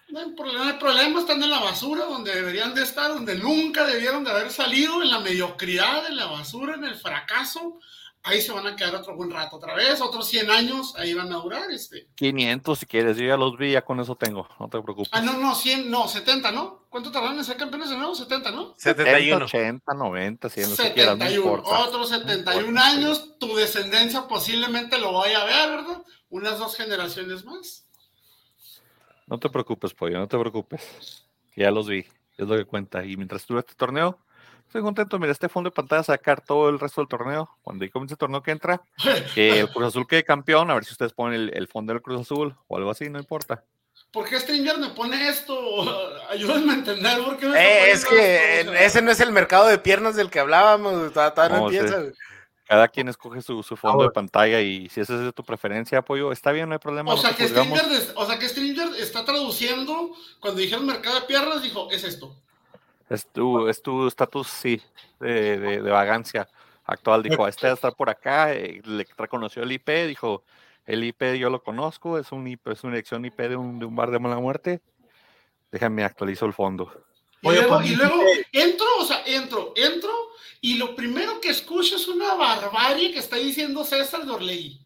No 0.09 0.19
hay 0.19 0.31
problema, 0.31 0.63
no 0.63 0.71
hay 0.71 0.79
problema, 0.79 1.19
están 1.19 1.43
en 1.43 1.49
la 1.49 1.59
basura 1.59 2.05
donde 2.05 2.33
deberían 2.33 2.73
de 2.73 2.83
estar, 2.83 3.09
donde 3.09 3.35
nunca 3.35 3.85
debieron 3.85 4.23
de 4.23 4.31
haber 4.31 4.51
salido, 4.51 5.01
en 5.03 5.09
la 5.09 5.19
mediocridad, 5.19 6.07
en 6.07 6.15
la 6.15 6.27
basura, 6.27 6.75
en 6.75 6.85
el 6.85 6.95
fracaso. 6.95 7.79
Ahí 8.23 8.41
se 8.41 8.51
van 8.51 8.67
a 8.67 8.75
quedar 8.75 8.93
otro 8.95 9.15
buen 9.15 9.31
rato 9.31 9.55
otra 9.55 9.73
vez, 9.73 10.01
otros 10.01 10.27
100 10.27 10.49
años, 10.51 10.93
ahí 10.97 11.13
van 11.13 11.31
a 11.31 11.37
durar. 11.37 11.71
Este. 11.71 12.09
500 12.15 12.79
si 12.79 12.85
quieres. 12.85 13.17
Yo 13.17 13.25
ya 13.25 13.37
los 13.37 13.57
vi, 13.57 13.71
ya 13.71 13.83
con 13.83 13.99
eso 14.01 14.15
tengo. 14.15 14.47
No 14.59 14.67
te 14.67 14.81
preocupes. 14.81 15.09
Ah, 15.13 15.21
no, 15.21 15.33
no, 15.33 15.55
100, 15.55 15.89
no, 15.89 16.07
70, 16.07 16.51
¿no? 16.51 16.87
¿Cuánto 16.89 17.11
tardaron 17.11 17.37
en 17.37 17.45
ser 17.45 17.55
campeones 17.55 17.89
de 17.89 17.95
nuevo? 17.95 18.15
70, 18.15 18.51
¿no? 18.51 18.73
71. 18.77 19.45
80, 19.45 19.93
90, 19.93 20.49
100, 20.49 20.69
no 20.69 20.75
sé 20.75 20.93
quieras, 20.93 21.17
no 21.17 21.25
71, 21.25 21.57
importa. 21.57 21.79
otros 21.79 22.09
71 22.09 22.67
importa, 22.67 22.91
sí. 22.91 22.97
años, 22.97 23.39
tu 23.39 23.55
descendencia 23.55 24.27
posiblemente 24.27 24.97
lo 24.97 25.13
vaya 25.13 25.41
a 25.41 25.45
ver, 25.45 25.69
¿verdad? 25.77 26.03
Unas 26.29 26.59
dos 26.59 26.75
generaciones 26.75 27.45
más. 27.45 27.86
No 29.27 29.37
te 29.37 29.49
preocupes, 29.49 29.93
pollo, 29.93 30.17
no 30.17 30.27
te 30.27 30.37
preocupes. 30.37 31.25
Que 31.53 31.61
ya 31.61 31.71
los 31.71 31.87
vi, 31.87 32.05
es 32.37 32.47
lo 32.47 32.55
que 32.55 32.65
cuenta. 32.65 33.05
Y 33.05 33.17
mientras 33.17 33.45
tuve 33.45 33.59
este 33.59 33.75
torneo, 33.75 34.17
estoy 34.65 34.81
contento. 34.81 35.19
Mira, 35.19 35.31
este 35.31 35.49
fondo 35.49 35.69
de 35.69 35.75
pantalla 35.75 36.03
sacar 36.03 36.41
todo 36.41 36.69
el 36.69 36.79
resto 36.79 37.01
del 37.01 37.09
torneo. 37.09 37.49
Cuando 37.61 37.83
ahí 37.83 37.89
comience 37.89 38.13
el 38.13 38.19
torneo 38.19 38.41
que 38.41 38.51
entra, 38.51 38.81
que 39.35 39.59
el 39.59 39.69
Cruz 39.69 39.87
Azul 39.87 40.07
quede 40.07 40.23
campeón, 40.23 40.71
a 40.71 40.75
ver 40.75 40.85
si 40.85 40.93
ustedes 40.93 41.13
ponen 41.13 41.41
el, 41.41 41.51
el 41.53 41.67
fondo 41.67 41.93
del 41.93 42.01
Cruz 42.01 42.21
Azul 42.21 42.55
o 42.67 42.77
algo 42.77 42.89
así, 42.89 43.09
no 43.09 43.19
importa. 43.19 43.63
¿Por 44.11 44.27
qué 44.27 44.39
Stringer 44.39 44.77
me 44.77 44.89
pone 44.89 45.27
esto? 45.27 45.55
Ayúdenme 46.29 46.71
a 46.71 46.75
entender 46.75 47.23
por 47.23 47.37
qué 47.37 47.47
me 47.47 47.59
Eh, 47.59 47.91
es 47.91 48.05
que 48.05 48.61
ese 48.83 49.01
no 49.01 49.11
es 49.11 49.19
el 49.19 49.31
mercado 49.31 49.67
de 49.67 49.77
piernas 49.77 50.15
del 50.15 50.29
que 50.29 50.39
hablábamos, 50.39 51.11
todavía, 51.13 51.57
no, 51.57 51.65
empieza. 51.65 52.03
Cada 52.67 52.87
quien 52.89 53.07
escoge 53.07 53.41
su, 53.41 53.63
su 53.63 53.77
fondo 53.77 54.03
de 54.03 54.11
pantalla 54.11 54.59
y 54.59 54.89
si 54.89 54.99
esa 54.99 55.15
es 55.15 55.21
de 55.21 55.31
tu 55.31 55.43
preferencia, 55.43 55.99
apoyo, 55.99 56.31
está 56.31 56.51
bien, 56.51 56.67
no 56.67 56.73
hay 56.73 56.79
problema. 56.79 57.13
O 57.13 57.17
sea, 57.17 57.33
que. 57.33 57.47
Stringer, 57.47 57.85
o 58.15 58.25
sea, 58.25 58.37
que 58.37 58.49
Stringer 58.49 58.89
está 58.99 59.23
traduciendo, 59.23 60.11
cuando 60.39 60.59
dijeron 60.59 60.85
mercado 60.85 61.21
de 61.21 61.25
piernas, 61.27 61.63
dijo, 61.63 61.89
es 61.91 62.03
esto. 62.03 62.35
Es 63.09 63.25
tu 63.27 63.69
es 63.69 63.81
tu 63.81 64.07
estatus, 64.07 64.47
sí, 64.47 64.81
de, 65.19 65.57
de, 65.57 65.81
de 65.81 65.91
vagancia 65.91 66.49
actual. 66.87 67.23
Dijo, 67.23 67.47
este 67.47 67.67
va 67.67 67.71
a 67.71 67.75
estar 67.75 67.95
por 67.95 68.09
acá, 68.09 68.53
eh, 68.53 68.81
le 68.83 69.07
reconoció 69.17 69.63
el 69.63 69.71
IP, 69.71 69.89
dijo, 70.07 70.43
el 70.87 71.03
IP 71.03 71.35
yo 71.37 71.49
lo 71.49 71.61
conozco, 71.61 72.17
es, 72.17 72.31
un 72.31 72.47
IP, 72.47 72.67
es 72.69 72.83
una 72.83 72.93
dirección 72.93 73.25
IP 73.25 73.37
de 73.37 73.55
un, 73.57 73.77
de 73.77 73.85
un 73.85 73.95
bar 73.95 74.09
de 74.09 74.19
mala 74.19 74.39
muerte. 74.39 74.81
Déjame 75.69 76.03
actualizo 76.03 76.45
el 76.45 76.53
fondo. 76.53 76.91
Y 77.41 77.49
Oye, 77.49 77.61
luego, 77.61 77.81
y 77.83 77.95
luego 77.95 78.23
entro, 78.53 78.87
o 78.99 79.05
sea, 79.05 79.21
entro, 79.25 79.73
entro, 79.75 80.11
y 80.67 80.73
lo 80.73 80.97
primero 80.97 81.39
que 81.39 81.49
escucho 81.49 81.95
es 81.95 82.09
una 82.09 82.33
barbarie 82.33 83.13
que 83.13 83.19
está 83.19 83.37
diciendo 83.37 83.85
César 83.85 84.25
de 84.25 84.31
Orlegui. 84.31 84.85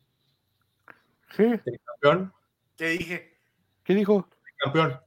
Sí, 1.36 1.44
Campeón, 1.86 2.32
¿Qué 2.78 2.90
dije? 2.90 3.40
¿qué 3.84 3.96
dijo? 3.96 4.30
campeón. 4.58 5.00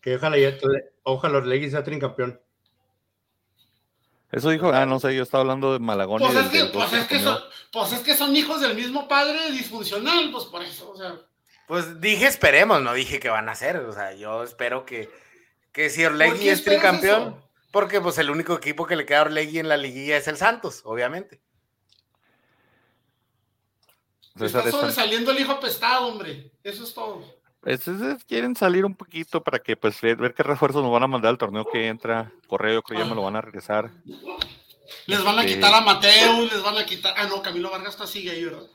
Que 0.00 0.14
ojalá, 0.14 0.38
ya- 0.38 0.56
ojalá 1.02 1.40
los 1.40 1.48
Legis 1.48 1.72
sea 1.72 1.82
tricampeón. 1.82 2.40
Eso 4.30 4.50
dijo, 4.50 4.72
ah, 4.72 4.86
no 4.86 5.00
sé, 5.00 5.12
yo 5.16 5.24
estaba 5.24 5.40
hablando 5.42 5.72
de 5.72 5.80
Malagón. 5.80 6.20
Pues 6.20 6.36
es, 6.36 6.48
que, 6.50 6.64
pues, 6.66 6.92
es 6.92 7.06
que 7.06 7.18
son, 7.18 7.38
pues 7.72 7.92
es 7.92 8.00
que 8.00 8.14
son 8.16 8.36
hijos 8.36 8.60
del 8.60 8.76
mismo 8.76 9.08
padre 9.08 9.50
disfuncional, 9.50 10.30
pues 10.30 10.44
por 10.44 10.62
eso, 10.62 10.90
o 10.90 10.96
sea. 10.96 11.16
Pues 11.66 12.00
dije 12.00 12.28
esperemos, 12.28 12.80
no 12.80 12.94
dije 12.94 13.18
que 13.18 13.28
van 13.28 13.48
a 13.48 13.52
hacer. 13.52 13.76
O 13.78 13.92
sea, 13.92 14.14
yo 14.14 14.44
espero 14.44 14.86
que, 14.86 15.10
que 15.72 15.90
si 15.90 16.04
¿por 16.04 16.12
Orlegui 16.12 16.48
es 16.48 16.62
tricampeón, 16.62 17.22
eso? 17.22 17.51
Porque 17.72 18.00
pues 18.00 18.18
el 18.18 18.30
único 18.30 18.54
equipo 18.54 18.86
que 18.86 18.94
le 18.94 19.04
queda 19.06 19.20
a 19.20 19.22
Orlegui 19.22 19.58
en 19.58 19.68
la 19.68 19.76
liguilla 19.76 20.16
es 20.16 20.28
el 20.28 20.36
Santos, 20.36 20.82
obviamente. 20.84 21.40
Está 24.40 24.70
sobresaliendo 24.70 25.30
el 25.32 25.40
hijo 25.40 25.52
apestado, 25.52 26.06
hombre. 26.06 26.52
Eso 26.62 26.84
es 26.84 26.94
todo. 26.94 27.22
es- 27.64 27.86
es- 27.86 28.00
es- 28.00 28.24
quieren 28.24 28.56
salir 28.56 28.84
un 28.84 28.96
poquito 28.96 29.40
para 29.40 29.60
que 29.60 29.76
pues 29.76 30.00
ver, 30.00 30.16
ver 30.16 30.34
qué 30.34 30.42
refuerzos 30.42 30.82
nos 30.82 30.90
van 30.92 31.04
a 31.04 31.06
mandar 31.06 31.30
al 31.30 31.38
torneo 31.38 31.64
que 31.64 31.86
entra. 31.86 32.32
Correo, 32.48 32.74
yo 32.74 32.82
creo 32.82 32.98
que 32.98 33.04
ya 33.04 33.08
me 33.08 33.14
lo 33.14 33.22
van 33.22 33.36
a 33.36 33.40
regresar. 33.40 33.90
Les 35.06 35.22
van 35.22 35.38
a 35.38 35.42
Este- 35.44 35.54
quitar 35.54 35.72
a 35.74 35.80
Mateus, 35.80 36.52
les 36.52 36.60
van 36.62 36.76
a 36.78 36.84
quitar. 36.84 37.14
Ah, 37.16 37.26
no, 37.28 37.40
Camilo 37.40 37.70
Vargas 37.70 37.94
está 37.94 38.06
sigue 38.08 38.32
ahí, 38.32 38.44
¿verdad? 38.44 38.66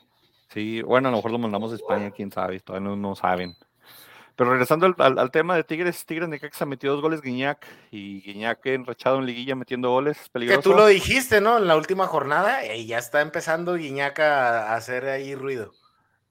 Sí, 0.54 0.80
bueno, 0.80 1.08
a 1.08 1.10
lo 1.10 1.18
mejor 1.18 1.30
lo 1.32 1.38
mandamos 1.38 1.70
a 1.72 1.74
España, 1.74 2.10
quién 2.12 2.32
sabe, 2.32 2.60
todavía 2.60 2.88
no, 2.88 2.96
no 2.96 3.14
saben. 3.14 3.54
Pero 4.38 4.50
regresando 4.52 4.86
al, 4.86 4.94
al- 4.98 5.18
al 5.18 5.30
tema 5.32 5.56
de 5.56 5.64
Tigres, 5.64 6.06
Tigres 6.06 6.28
Necaxa 6.28 6.64
metió 6.64 6.92
dos 6.92 7.02
goles 7.02 7.20
Guiñac 7.20 7.66
y 7.90 8.22
Guiñac 8.22 8.64
enrachado 8.66 9.18
en 9.18 9.26
liguilla 9.26 9.56
metiendo 9.56 9.90
goles, 9.90 10.16
Que 10.16 10.30
peligroso. 10.30 10.62
tú 10.62 10.74
lo 10.76 10.86
dijiste, 10.86 11.40
¿no? 11.40 11.58
En 11.58 11.66
la 11.66 11.76
última 11.76 12.06
jornada, 12.06 12.64
y 12.72 12.86
ya 12.86 12.98
está 12.98 13.20
empezando 13.20 13.74
Guiñaca 13.74 14.70
a 14.72 14.76
hacer 14.76 15.06
ahí 15.06 15.34
ruido. 15.34 15.72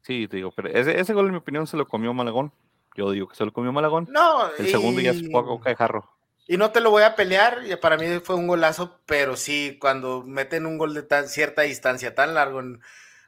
Sí, 0.04 0.28
te 0.30 0.38
digo, 0.38 0.54
pero 0.56 0.70
ese, 0.70 0.98
ese 1.00 1.14
gol 1.14 1.26
en 1.26 1.32
mi 1.34 1.38
opinión 1.40 1.68
se 1.68 1.76
lo 1.76 1.86
comió 1.86 2.14
Malagón. 2.14 2.54
Yo 2.96 3.12
digo 3.12 3.28
que 3.28 3.36
se 3.36 3.44
lo 3.44 3.52
comió 3.52 3.74
Malagón. 3.74 4.08
No, 4.10 4.50
El 4.58 4.70
segundo 4.70 5.02
ya 5.02 5.14
se 5.14 5.30
fue 5.30 5.42
a 5.42 5.44
boca 5.44 5.70
de 5.70 5.76
jarro. 5.76 6.10
Y 6.48 6.56
no 6.56 6.72
te 6.72 6.80
lo 6.80 6.92
voy 6.92 7.04
a 7.04 7.16
pelear, 7.18 7.60
para 7.82 7.98
mí 7.98 8.06
fue 8.24 8.38
un 8.38 8.48
golazo, 8.48 9.02
pero 9.06 9.36
sí, 9.36 9.78
cuando 9.82 10.24
meten 10.24 10.66
un 10.66 10.78
gol 10.78 10.94
de 10.94 11.04
tan 11.04 11.28
cierta 11.28 11.64
distancia 11.64 12.16
tan 12.16 12.34
largo 12.36 12.62
en 12.62 12.80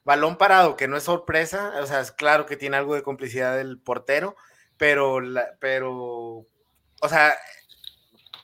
balón 0.05 0.37
parado, 0.37 0.77
que 0.77 0.87
no 0.87 0.95
es 0.95 1.03
sorpresa, 1.03 1.73
o 1.81 1.85
sea, 1.85 1.99
es 1.99 2.13
claro 2.13 2.45
que 2.45 2.55
tiene 2.55 2.77
algo 2.77 2.95
de 2.95 3.03
complicidad 3.03 3.57
del 3.57 3.77
portero, 3.77 4.37
pero, 4.79 5.19
la- 5.21 5.55
pero, 5.59 5.91
o 7.01 7.07
sea, 7.09 7.35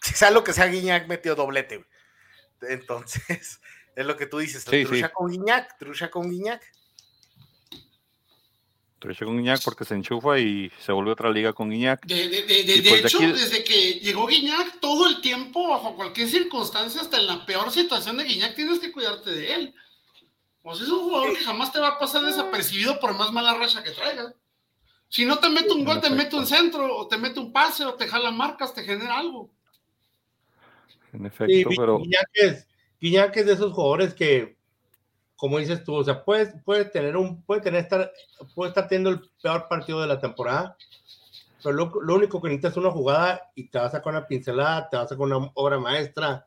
sea 0.02 0.30
lo 0.30 0.44
que 0.44 0.54
sea, 0.54 0.68
Guiñac 0.68 1.08
metió 1.08 1.34
doblete. 1.34 1.78
güey. 1.78 1.90
Entonces, 2.74 3.60
es 3.96 4.06
lo 4.06 4.16
que 4.18 4.28
tú 4.28 4.38
dices, 4.38 4.64
Sí, 4.70 4.84
trucha 4.86 5.08
sí. 5.08 5.14
con 5.14 5.32
Guiñac, 5.32 5.78
trucha 5.80 6.12
con 6.12 6.30
Guiñac. 6.30 6.62
Trecho 9.00 9.26
con 9.26 9.38
Guiñac 9.38 9.62
porque 9.64 9.86
se 9.86 9.94
enchufa 9.94 10.40
y 10.40 10.72
se 10.80 10.92
vuelve 10.92 11.12
otra 11.12 11.30
liga 11.30 11.54
con 11.54 11.70
Guiñac. 11.70 12.04
De, 12.06 12.28
de- 12.28 12.42
de- 12.44 12.64
pues 12.64 13.02
de 13.04 13.08
hecho, 13.08 13.18
aquí- 13.18 13.28
desde 13.34 13.64
que 13.64 13.94
llegó 14.00 14.26
Guiñac, 14.26 14.80
todo 14.80 15.08
el 15.08 15.22
tiempo, 15.22 15.70
bajo 15.70 15.96
cualquier 15.96 16.28
circunstancia, 16.28 17.02
hasta 17.02 17.18
en 17.18 17.28
la 17.28 17.46
peor 17.46 17.72
situación 17.72 18.18
de 18.18 18.24
Guiñac, 18.24 18.56
tienes 18.56 18.80
que 18.80 18.92
cuidarte 18.92 19.32
de 19.32 19.54
él. 19.54 19.76
Pues 20.64 20.82
es 20.82 20.88
un 20.90 21.02
jugador 21.04 21.38
que 21.38 21.44
jamás 21.44 21.72
te 21.72 21.80
va 21.80 21.90
a 21.90 22.00
pasar 22.00 22.24
desapercibido 22.24 23.00
por 23.00 23.14
más 23.14 23.32
mala 23.32 23.54
racha 23.54 23.84
que 23.84 23.92
traiga. 23.92 24.34
Si 25.16 25.24
no 25.26 25.38
te 25.40 25.48
mete 25.50 25.72
un 25.72 25.86
gol, 25.86 26.02
te 26.02 26.10
mete 26.10 26.36
un 26.36 26.46
centro, 26.46 26.94
o 26.94 27.08
te 27.08 27.18
mete 27.18 27.40
un 27.40 27.54
pase, 27.54 27.86
o 27.86 27.94
te 27.94 28.06
jala 28.06 28.32
marcas, 28.32 28.74
te 28.74 28.84
genera 28.84 29.18
algo. 29.18 29.50
En 31.14 31.22
Sí, 31.22 31.26
efecto, 31.28 31.70
Gui- 31.70 31.76
pero 31.78 31.98
Guiñac 32.00 32.30
es, 32.34 32.68
Guiñac 33.00 33.38
es 33.38 33.46
de 33.46 33.54
esos 33.54 33.72
jugadores 33.72 34.14
que, 34.14 34.58
como 35.38 35.58
dices 35.60 35.86
tú, 35.86 35.96
o 35.96 36.04
sea, 36.04 36.22
puedes, 36.26 36.54
puede 36.66 36.84
tener 36.84 37.16
un, 37.16 37.42
puede 37.44 37.62
tener 37.62 37.84
estar, 37.84 38.12
puede 38.54 38.72
estar 38.72 38.90
teniendo 38.90 39.12
el 39.12 39.22
peor 39.42 39.70
partido 39.70 40.02
de 40.02 40.08
la 40.08 40.20
temporada, 40.20 40.76
pero 41.64 41.74
lo, 41.74 41.92
lo 42.02 42.16
único 42.16 42.42
que 42.42 42.50
necesitas 42.50 42.74
es 42.74 42.78
una 42.78 42.92
jugada 42.92 43.54
y 43.56 43.70
te 43.70 43.80
va 43.80 43.86
a 43.86 43.92
sacar 43.92 44.12
una 44.12 44.28
pincelada, 44.28 44.90
te 44.90 44.98
va 44.98 45.04
a 45.04 45.08
sacar 45.08 45.26
una 45.28 45.50
obra 45.54 45.80
maestra, 45.80 46.46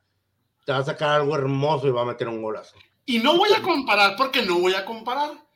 te 0.66 0.72
va 0.72 0.78
a 0.78 0.84
sacar 0.84 1.08
algo 1.22 1.34
hermoso 1.34 1.88
y 1.88 1.90
va 1.90 2.02
a 2.02 2.04
meter 2.04 2.28
un 2.28 2.42
golazo. 2.42 2.76
Y 3.06 3.20
no 3.20 3.38
voy 3.38 3.48
a 3.54 3.62
comparar 3.62 4.14
porque 4.14 4.42
no 4.42 4.58
voy 4.58 4.74
a 4.74 4.84
comparar. 4.84 5.47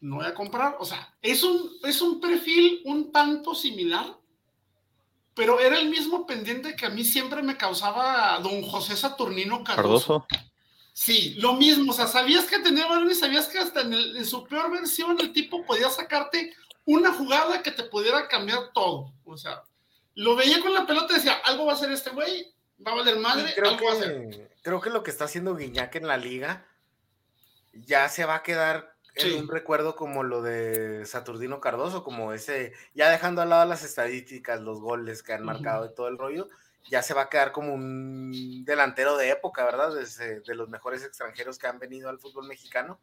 No 0.00 0.16
voy 0.16 0.26
a 0.26 0.34
comparar. 0.34 0.76
O 0.80 0.84
sea, 0.84 1.14
es 1.20 1.42
un, 1.42 1.72
es 1.84 2.00
un 2.00 2.20
perfil 2.20 2.82
un 2.84 3.12
tanto 3.12 3.54
similar, 3.54 4.16
pero 5.34 5.60
era 5.60 5.78
el 5.78 5.88
mismo 5.88 6.26
pendiente 6.26 6.74
que 6.74 6.86
a 6.86 6.90
mí 6.90 7.04
siempre 7.04 7.42
me 7.42 7.56
causaba 7.56 8.38
don 8.40 8.62
José 8.62 8.96
Saturnino 8.96 9.62
Cardoso. 9.64 10.26
Cardoso. 10.26 10.46
Sí, 10.92 11.34
lo 11.38 11.54
mismo. 11.54 11.92
O 11.92 11.94
sea, 11.94 12.06
sabías 12.06 12.44
que 12.46 12.58
tenía 12.58 12.86
balón 12.86 13.10
y 13.10 13.14
sabías 13.14 13.48
que 13.48 13.58
hasta 13.58 13.82
en, 13.82 13.92
el- 13.94 14.16
en 14.16 14.26
su 14.26 14.44
peor 14.44 14.70
versión 14.70 15.18
el 15.20 15.32
tipo 15.32 15.64
podía 15.64 15.88
sacarte 15.88 16.52
una 16.84 17.12
jugada 17.14 17.62
que 17.62 17.70
te 17.70 17.84
pudiera 17.84 18.26
cambiar 18.28 18.72
todo. 18.74 19.12
O 19.24 19.36
sea, 19.36 19.62
lo 20.14 20.34
veía 20.34 20.60
con 20.60 20.74
la 20.74 20.86
pelota 20.86 21.12
y 21.12 21.16
decía, 21.16 21.34
algo 21.44 21.66
va 21.66 21.72
a 21.72 21.74
hacer 21.76 21.92
este 21.92 22.10
güey, 22.10 22.52
va 22.84 22.92
a 22.92 22.96
valer 22.96 23.18
madre, 23.18 23.52
creo, 23.54 23.70
algo 23.70 23.84
va 23.86 23.92
a 23.92 23.94
hacer. 23.94 24.28
que, 24.30 24.48
creo 24.62 24.80
que 24.80 24.90
lo 24.90 25.02
que 25.02 25.10
está 25.10 25.24
haciendo 25.24 25.54
Guiñac 25.54 25.94
en 25.94 26.08
la 26.08 26.16
liga 26.16 26.66
ya 27.72 28.08
se 28.08 28.24
va 28.24 28.36
a 28.36 28.42
quedar 28.42 28.89
Sí. 29.16 29.32
un 29.34 29.48
recuerdo 29.48 29.96
como 29.96 30.22
lo 30.22 30.42
de 30.42 31.04
Saturnino 31.06 31.60
Cardoso, 31.60 32.02
como 32.04 32.32
ese, 32.32 32.72
ya 32.94 33.10
dejando 33.10 33.42
al 33.42 33.50
lado 33.50 33.64
las 33.68 33.82
estadísticas, 33.84 34.60
los 34.60 34.80
goles 34.80 35.22
que 35.22 35.32
han 35.32 35.44
marcado 35.44 35.86
y 35.86 35.94
todo 35.94 36.08
el 36.08 36.18
rollo, 36.18 36.48
ya 36.90 37.02
se 37.02 37.14
va 37.14 37.22
a 37.22 37.28
quedar 37.28 37.52
como 37.52 37.74
un 37.74 38.64
delantero 38.64 39.16
de 39.16 39.30
época, 39.30 39.64
¿verdad? 39.64 39.94
Desde- 39.94 40.40
de 40.40 40.54
los 40.54 40.68
mejores 40.68 41.04
extranjeros 41.04 41.58
que 41.58 41.66
han 41.66 41.78
venido 41.78 42.08
al 42.08 42.18
fútbol 42.18 42.46
mexicano. 42.46 42.98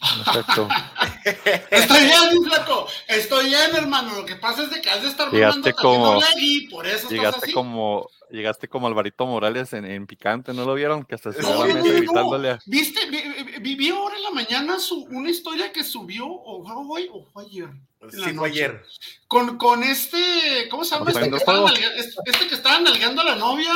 Estoy 1.70 2.04
bien, 2.04 2.20
mi 2.40 2.44
flaco. 2.48 2.86
Estoy 3.08 3.46
bien, 3.46 3.74
hermano. 3.74 4.14
Lo 4.14 4.24
que 4.26 4.36
pasa 4.36 4.62
es 4.64 4.70
de 4.70 4.80
que 4.80 4.90
has 4.90 5.02
de 5.02 5.08
estar 5.08 5.30
Llegaste 5.30 5.72
como- 5.72 6.10
Olegui, 6.18 6.68
por 6.68 6.86
eso 6.86 6.96
estás 6.96 7.10
Llegaste 7.10 7.40
así. 7.46 7.52
como, 7.52 8.08
llegaste 8.30 8.68
como 8.68 8.86
Alvarito 8.86 9.26
Morales 9.26 9.72
en, 9.72 9.84
en 9.84 10.06
picante, 10.06 10.52
¿no 10.52 10.64
lo 10.64 10.74
vieron? 10.74 11.04
Que 11.04 11.14
hasta 11.14 11.32
se 11.32 11.42
No, 11.42 11.54
no, 11.54 11.64
mesa 11.64 11.78
no, 11.78 11.84
gritándole 11.84 12.50
a- 12.50 12.58
¿Viste? 12.66 13.06
Vi- 13.10 13.58
vi- 13.60 13.74
vi, 13.74 13.88
ahora 13.90 14.16
en 14.16 14.22
la 14.22 14.30
mañana 14.30 14.78
su, 14.78 15.02
una 15.10 15.30
historia 15.30 15.72
que 15.72 15.82
subió, 15.82 16.26
o 16.28 16.62
fue 16.64 16.74
hoy 17.02 17.10
o 17.12 17.24
fue 17.32 17.44
ayer. 17.44 17.68
Sí, 18.10 18.32
fue 18.34 18.48
ayer. 18.48 18.84
Con, 19.26 19.56
con 19.58 19.82
este, 19.82 20.68
¿cómo 20.70 20.84
se 20.84 20.94
llama? 20.94 21.10
Este 21.10 21.28
que, 21.30 21.36
estaba 21.36 21.70
este, 21.72 22.20
este 22.26 22.46
que 22.46 22.54
estaba 22.54 22.78
nalgando 22.80 23.22
a 23.22 23.24
la 23.24 23.34
novia 23.36 23.72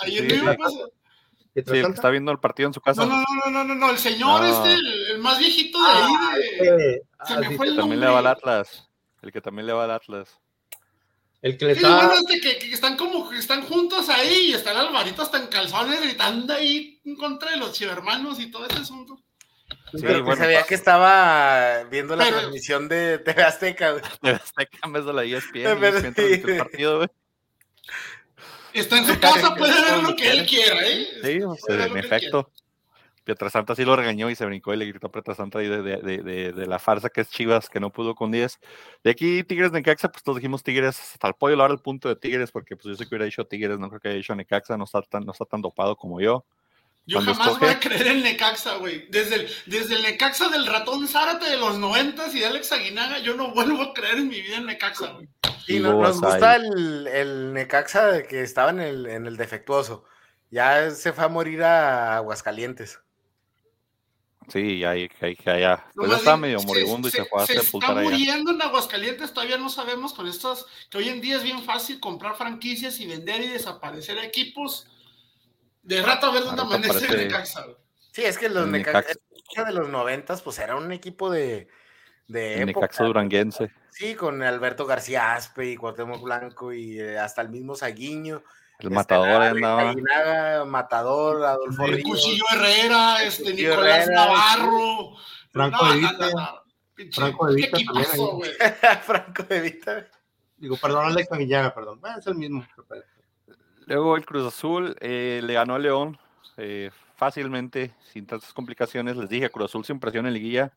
ayer 0.00 0.30
sí, 0.30 0.40
pues, 1.54 1.66
Sí, 1.66 1.78
está 1.78 2.10
viendo 2.10 2.32
el 2.32 2.38
partido 2.38 2.68
en 2.68 2.74
su 2.74 2.80
casa. 2.80 3.04
No, 3.04 3.16
no, 3.16 3.24
no, 3.44 3.50
no, 3.50 3.64
no, 3.64 3.74
no, 3.74 3.90
el 3.90 3.98
señor 3.98 4.44
este, 4.44 4.74
el, 4.74 5.18
más 5.18 5.38
viejito 5.38 5.80
de 5.80 5.88
ahí. 5.88 7.00
Ah, 7.18 7.26
se 7.26 7.38
me 7.38 7.56
fue 7.56 7.66
el 7.66 7.76
nombre. 7.76 7.96
También 7.96 8.00
le 8.00 8.06
va 8.06 8.18
al 8.18 8.26
Atlas. 8.26 8.88
El 9.22 9.32
que 9.32 9.40
también 9.40 9.66
le 9.66 9.72
va 9.72 9.84
al 9.84 9.90
Atlas. 9.90 10.40
El 11.42 11.58
que 11.58 11.64
le 11.66 11.72
está. 11.72 11.88
Bueno, 11.88 12.12
este 12.14 12.40
que, 12.40 12.58
que, 12.58 12.72
están 12.72 12.96
como 12.96 13.28
que 13.28 13.38
están 13.38 13.62
juntos 13.62 14.08
ahí 14.08 14.50
y 14.50 14.52
están 14.52 14.76
Alvarito 14.76 15.22
hasta 15.22 15.38
en 15.38 15.48
calzones 15.48 16.00
gritando 16.00 16.54
ahí 16.54 17.00
en 17.04 17.16
contra 17.16 17.50
de 17.50 17.56
los 17.56 17.72
chivermanos 17.72 18.38
y 18.38 18.50
todo 18.50 18.66
ese 18.66 18.78
asunto. 18.78 19.18
Sí, 19.92 20.02
pero 20.02 20.22
bueno, 20.22 20.40
sabía 20.40 20.62
que 20.62 20.74
estaba 20.74 21.84
viendo 21.84 22.14
la 22.14 22.28
transmisión 22.28 22.88
de 22.88 23.18
TV 23.18 23.42
Azteca, 23.42 23.92
güey. 23.92 24.02
TV 24.20 24.36
Azteca 24.36 24.78
en 24.84 24.92
vez 24.92 25.04
de 25.04 25.12
la 25.12 25.24
ESPN. 25.24 26.14
el 26.16 26.58
partido, 26.58 26.98
güey. 26.98 27.08
Está 28.72 28.98
en 28.98 29.06
su 29.06 29.18
casa, 29.18 29.54
puede 29.54 29.72
ver 29.82 30.02
lo 30.02 30.14
que 30.14 30.30
él 30.30 30.46
quiera, 30.46 30.76
¿eh? 30.86 31.06
Sí, 31.22 31.38
en 31.68 31.96
efecto. 31.96 32.50
Pietrasanta 33.24 33.74
sí 33.76 33.84
lo 33.84 33.94
regañó 33.96 34.30
y 34.30 34.34
se 34.34 34.46
brincó 34.46 34.72
y 34.72 34.76
le 34.76 34.86
gritó 34.86 35.08
a 35.08 35.12
Pietrasanta 35.12 35.58
ahí 35.58 35.68
de, 35.68 35.82
de, 35.82 35.98
de, 35.98 36.52
de, 36.52 36.66
la 36.66 36.78
farsa 36.78 37.10
que 37.10 37.20
es 37.20 37.28
Chivas, 37.28 37.68
que 37.68 37.78
no 37.78 37.90
pudo 37.90 38.14
con 38.14 38.32
10. 38.32 38.58
De 39.04 39.10
aquí, 39.10 39.44
Tigres 39.44 39.72
de 39.72 39.78
Necaxa, 39.78 40.10
pues 40.10 40.22
todos 40.22 40.38
dijimos 40.38 40.62
Tigres, 40.62 40.98
hasta 40.98 41.28
el 41.28 41.34
pollo, 41.34 41.60
ahora 41.60 41.74
el 41.74 41.80
punto 41.80 42.08
de 42.08 42.16
Tigres, 42.16 42.50
porque 42.50 42.76
pues 42.76 42.86
yo 42.86 42.94
sé 42.94 43.04
que 43.04 43.10
hubiera 43.10 43.26
dicho 43.26 43.46
Tigres, 43.46 43.78
no 43.78 43.88
creo 43.88 44.00
que 44.00 44.08
haya 44.08 44.16
dicho 44.16 44.34
Necaxa, 44.34 44.76
no 44.76 44.84
está 44.84 45.02
tan, 45.02 45.24
no 45.24 45.32
está 45.32 45.44
tan 45.44 45.60
dopado 45.60 45.96
como 45.96 46.20
yo. 46.20 46.44
Yo 47.10 47.20
jamás 47.20 47.58
voy 47.58 47.68
a 47.68 47.80
creer 47.80 48.06
en 48.06 48.22
Necaxa, 48.22 48.76
güey. 48.76 49.08
Desde 49.08 49.34
el, 49.34 49.50
desde 49.66 49.96
el 49.96 50.02
Necaxa 50.02 50.48
del 50.48 50.64
ratón 50.64 51.08
Zárate 51.08 51.50
de 51.50 51.56
los 51.56 51.76
noventas 51.76 52.32
y 52.36 52.38
de 52.38 52.46
Alex 52.46 52.70
Aguinaga, 52.70 53.18
yo 53.18 53.34
no 53.34 53.52
vuelvo 53.52 53.82
a 53.82 53.92
creer 53.92 54.18
en 54.18 54.28
mi 54.28 54.40
vida 54.40 54.58
en 54.58 54.66
Necaxa, 54.66 55.08
güey. 55.14 55.28
Sí, 55.66 55.80
nos, 55.80 56.20
gusta 56.20 56.54
el, 56.54 57.08
el, 57.08 57.52
Necaxa 57.52 58.22
que 58.22 58.42
estaba 58.42 58.70
en 58.70 58.78
el, 58.78 59.06
en 59.06 59.26
el 59.26 59.36
defectuoso. 59.36 60.04
Ya 60.52 60.92
se 60.92 61.12
fue 61.12 61.24
a 61.24 61.28
morir 61.28 61.64
a 61.64 62.18
Aguascalientes. 62.18 63.00
Sí, 64.46 64.84
ahí, 64.84 65.08
ahí, 65.20 65.36
ya. 65.44 65.84
Pues 65.96 66.10
ya 66.12 66.16
estaba 66.16 66.36
medio 66.36 66.60
moribundo 66.62 67.08
y 67.08 67.10
se 67.10 67.24
fue 67.24 67.42
a 67.42 67.46
sepultar 67.46 67.90
allá. 67.90 68.02
Está 68.02 68.10
muriendo 68.10 68.52
en 68.52 68.62
Aguascalientes, 68.62 69.32
todavía 69.32 69.58
no 69.58 69.68
sabemos 69.68 70.12
con 70.12 70.28
estos, 70.28 70.66
que 70.88 70.98
hoy 70.98 71.08
en 71.08 71.20
día 71.20 71.38
es 71.38 71.42
bien 71.42 71.64
fácil 71.64 71.98
comprar 71.98 72.36
franquicias 72.36 73.00
y 73.00 73.06
vender 73.08 73.40
y 73.42 73.48
desaparecer 73.48 74.18
equipos. 74.18 74.86
De 75.90 76.02
rato 76.02 76.26
a 76.26 76.30
ver 76.30 76.44
dónde 76.44 76.62
amanece 76.62 77.04
el 77.04 77.16
Necaxa. 77.16 77.66
Sí, 78.12 78.22
es 78.22 78.38
que 78.38 78.48
los 78.48 78.68
Necaxa 78.68 79.18
de 79.66 79.72
los 79.72 79.88
noventas, 79.88 80.40
pues 80.40 80.60
era 80.60 80.76
un 80.76 80.92
equipo 80.92 81.32
de, 81.32 81.66
de 82.28 82.64
Necaxa 82.64 83.02
duranguense. 83.02 83.72
Sí, 83.90 84.14
con 84.14 84.40
Alberto 84.40 84.86
García 84.86 85.34
Aspe 85.34 85.72
y 85.72 85.76
Cuauhtémoc 85.76 86.22
Blanco 86.22 86.72
y 86.72 87.00
eh, 87.00 87.18
hasta 87.18 87.42
el 87.42 87.48
mismo 87.48 87.74
Saguiño. 87.74 88.36
El 88.78 88.86
este, 88.86 88.94
matador 88.94 89.42
andaba. 89.42 90.64
matador, 90.64 91.44
Adolfo 91.44 91.84
El 91.84 92.04
Cuchillo 92.04 92.44
Herrera, 92.52 93.24
este, 93.24 93.52
Nicolás 93.52 94.08
Navarro. 94.08 95.16
Franco 95.50 95.86
de 95.86 95.96
Vita. 95.96 96.62
Franco 97.10 97.46
de 97.48 97.54
Vita 97.56 97.78
también. 97.84 98.06
Franco 99.02 99.42
de 99.42 99.60
Vita. 99.60 100.06
Digo, 100.56 100.76
perdón, 100.76 101.06
Alex 101.06 101.28
Villaga, 101.36 101.74
perdón. 101.74 102.00
es 102.16 102.26
el 102.28 102.36
mismo. 102.36 102.64
Luego 103.90 104.16
el 104.16 104.24
Cruz 104.24 104.46
Azul 104.46 104.94
eh, 105.00 105.40
le 105.42 105.54
ganó 105.54 105.74
a 105.74 105.78
León 105.80 106.16
eh, 106.56 106.92
fácilmente, 107.16 107.92
sin 108.12 108.24
tantas 108.24 108.52
complicaciones. 108.52 109.16
Les 109.16 109.28
dije, 109.28 109.50
Cruz 109.50 109.68
Azul 109.68 109.84
sin 109.84 109.98
presión 109.98 110.28
en 110.28 110.32
liguilla 110.32 110.72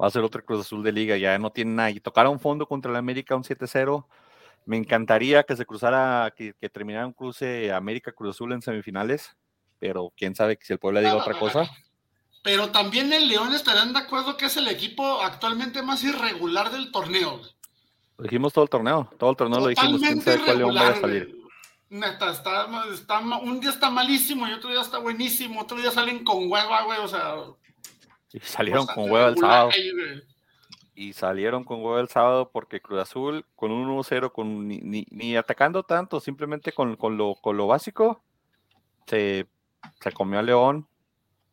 va 0.00 0.06
a 0.06 0.10
ser 0.10 0.22
otro 0.22 0.44
Cruz 0.44 0.60
Azul 0.60 0.84
de 0.84 0.92
liga, 0.92 1.16
ya 1.16 1.36
no 1.40 1.50
tiene 1.50 1.72
nada. 1.72 1.90
Y 1.90 1.98
tocaron 1.98 2.38
fondo 2.38 2.68
contra 2.68 2.92
el 2.92 2.98
América 2.98 3.34
un 3.34 3.42
7-0. 3.42 4.06
Me 4.64 4.76
encantaría 4.76 5.42
que 5.42 5.56
se 5.56 5.66
cruzara, 5.66 6.32
que, 6.36 6.52
terminara 6.68 7.04
un 7.08 7.14
cruce 7.14 7.72
América 7.72 8.12
Cruz 8.12 8.36
Azul 8.36 8.52
en 8.52 8.62
semifinales, 8.62 9.34
pero 9.80 10.12
quién 10.16 10.36
sabe 10.36 10.56
si 10.62 10.72
el 10.72 10.78
pueblo 10.78 11.00
diga 11.00 11.16
otra 11.16 11.36
cosa. 11.36 11.68
Pero 12.44 12.70
también 12.70 13.12
el 13.12 13.26
León 13.26 13.54
estarán 13.54 13.92
de 13.92 13.98
acuerdo 13.98 14.36
que 14.36 14.46
es 14.46 14.56
el 14.56 14.68
equipo 14.68 15.20
actualmente 15.20 15.82
más 15.82 16.04
irregular 16.04 16.70
del 16.70 16.92
torneo. 16.92 17.40
Lo 18.18 18.22
dijimos 18.22 18.52
todo 18.52 18.62
el 18.62 18.70
torneo, 18.70 19.10
todo 19.18 19.30
el 19.30 19.36
torneo 19.36 19.58
lo 19.58 19.66
dijimos, 19.66 20.00
quién 20.00 20.20
sabe 20.20 20.44
cuál 20.44 20.58
León 20.58 20.76
va 20.76 20.88
a 20.90 21.00
salir. 21.00 21.35
Neta, 21.88 22.32
está, 22.32 22.66
está, 22.92 23.18
un 23.20 23.60
día 23.60 23.70
está 23.70 23.90
malísimo 23.90 24.48
y 24.48 24.52
otro 24.52 24.70
día 24.70 24.80
está 24.80 24.98
buenísimo, 24.98 25.60
otro 25.60 25.76
día 25.76 25.90
salen 25.90 26.24
con 26.24 26.50
hueva, 26.50 26.82
güey, 26.82 26.98
o 26.98 27.06
sea, 27.06 27.36
y 28.36 28.40
salieron 28.40 28.86
con 28.86 29.10
huevo 29.10 29.28
el 29.28 29.38
sábado. 29.38 29.70
Y 30.94 31.12
salieron 31.12 31.64
con 31.64 31.78
huevo 31.78 31.98
el 31.98 32.08
sábado 32.08 32.50
porque 32.50 32.80
Cruz 32.80 33.00
Azul 33.00 33.46
con 33.54 33.70
un 33.70 33.88
1-0, 33.88 34.32
con 34.32 34.68
ni, 34.68 35.06
ni, 35.10 35.36
atacando 35.36 35.82
tanto, 35.84 36.20
simplemente 36.20 36.72
con, 36.72 36.96
con, 36.96 37.16
lo, 37.16 37.34
con 37.36 37.56
lo 37.56 37.66
básico, 37.66 38.22
se, 39.06 39.46
se 40.00 40.12
comió 40.12 40.38
a 40.38 40.42
León, 40.42 40.86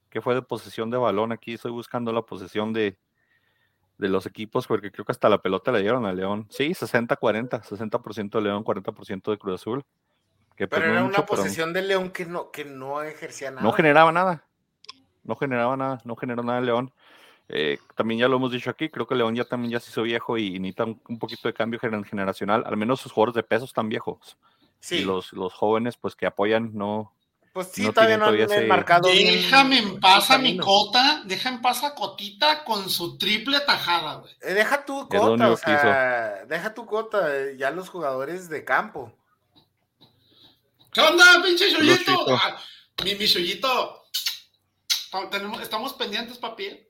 que 0.09 0.21
fue 0.21 0.35
de 0.35 0.41
posesión 0.41 0.89
de 0.89 0.97
balón. 0.97 1.31
Aquí 1.31 1.53
estoy 1.53 1.71
buscando 1.71 2.11
la 2.11 2.21
posesión 2.21 2.73
de, 2.73 2.97
de 3.97 4.09
los 4.09 4.25
equipos, 4.25 4.67
porque 4.67 4.91
creo 4.91 5.05
que 5.05 5.11
hasta 5.13 5.29
la 5.29 5.41
pelota 5.41 5.71
le 5.71 5.81
dieron 5.81 6.05
a 6.05 6.13
León. 6.13 6.47
Sí, 6.49 6.69
60-40, 6.69 7.63
60%, 7.63 8.29
de 8.29 8.41
León, 8.41 8.63
40% 8.63 9.31
de 9.31 9.37
Cruz 9.37 9.61
Azul. 9.61 9.85
Que 10.55 10.67
pues 10.67 10.81
pero 10.81 10.93
era 10.93 11.03
una 11.03 11.25
posesión 11.25 11.73
de 11.73 11.81
León 11.81 12.11
que 12.11 12.25
no, 12.25 12.51
que 12.51 12.65
no 12.65 13.01
ejercía 13.01 13.51
nada. 13.51 13.63
No 13.63 13.71
generaba 13.71 14.11
nada 14.11 14.43
no 15.23 15.35
generaba 15.35 15.75
nada, 15.77 16.01
no 16.03 16.15
generó 16.15 16.43
nada 16.43 16.61
León. 16.61 16.91
Eh, 17.49 17.77
también 17.95 18.19
ya 18.19 18.27
lo 18.27 18.37
hemos 18.37 18.51
dicho 18.51 18.69
aquí, 18.69 18.89
creo 18.89 19.07
que 19.07 19.15
León 19.15 19.35
ya 19.35 19.43
también 19.43 19.71
ya 19.71 19.79
se 19.79 19.89
hizo 19.89 20.03
viejo 20.03 20.37
y 20.37 20.59
necesita 20.59 20.85
un, 20.85 21.19
poquito 21.19 21.47
de 21.47 21.53
cambio 21.53 21.79
generacional, 21.79 22.63
al 22.65 22.77
menos 22.77 23.01
sus 23.01 23.11
jugadores 23.11 23.35
de 23.35 23.43
peso 23.43 23.65
están 23.65 23.89
viejos. 23.89 24.37
Sí. 24.79 24.97
Y 24.97 25.03
los, 25.03 25.33
los 25.33 25.53
jóvenes, 25.53 25.97
pues 25.97 26.15
que 26.15 26.25
apoyan, 26.25 26.71
no. 26.73 27.13
Pues 27.53 27.67
sí, 27.67 27.87
todavía 27.91 28.17
no 28.17 28.25
han 28.25 28.67
marcado. 28.67 29.09
Déjame 29.09 29.77
en 29.77 29.99
paz 29.99 30.31
a 30.31 30.39
mi 30.39 30.57
cota, 30.57 31.21
deja 31.25 31.49
en 31.49 31.61
paz 31.61 31.83
a 31.83 31.93
Cotita 31.93 32.63
con 32.63 32.89
su 32.89 33.17
triple 33.17 33.59
tajada, 33.59 34.15
güey. 34.15 34.33
Eh, 34.41 34.53
deja 34.53 34.83
tu 34.83 35.07
cota, 35.07 35.51
o 35.51 35.57
sea, 35.57 36.45
deja 36.45 36.73
tu 36.73 36.85
cota, 36.85 37.35
eh, 37.35 37.55
ya 37.57 37.69
los 37.69 37.89
jugadores 37.89 38.49
de 38.49 38.65
campo. 38.65 39.13
¿Qué 40.93 41.01
onda, 41.01 41.41
pinche 41.43 41.69
Yoyito? 41.71 42.25
Ah, 42.35 42.57
mi, 43.03 43.15
mi 43.15 43.25
estamos 45.61 45.93
pendientes, 45.93 46.37
papi. 46.37 46.85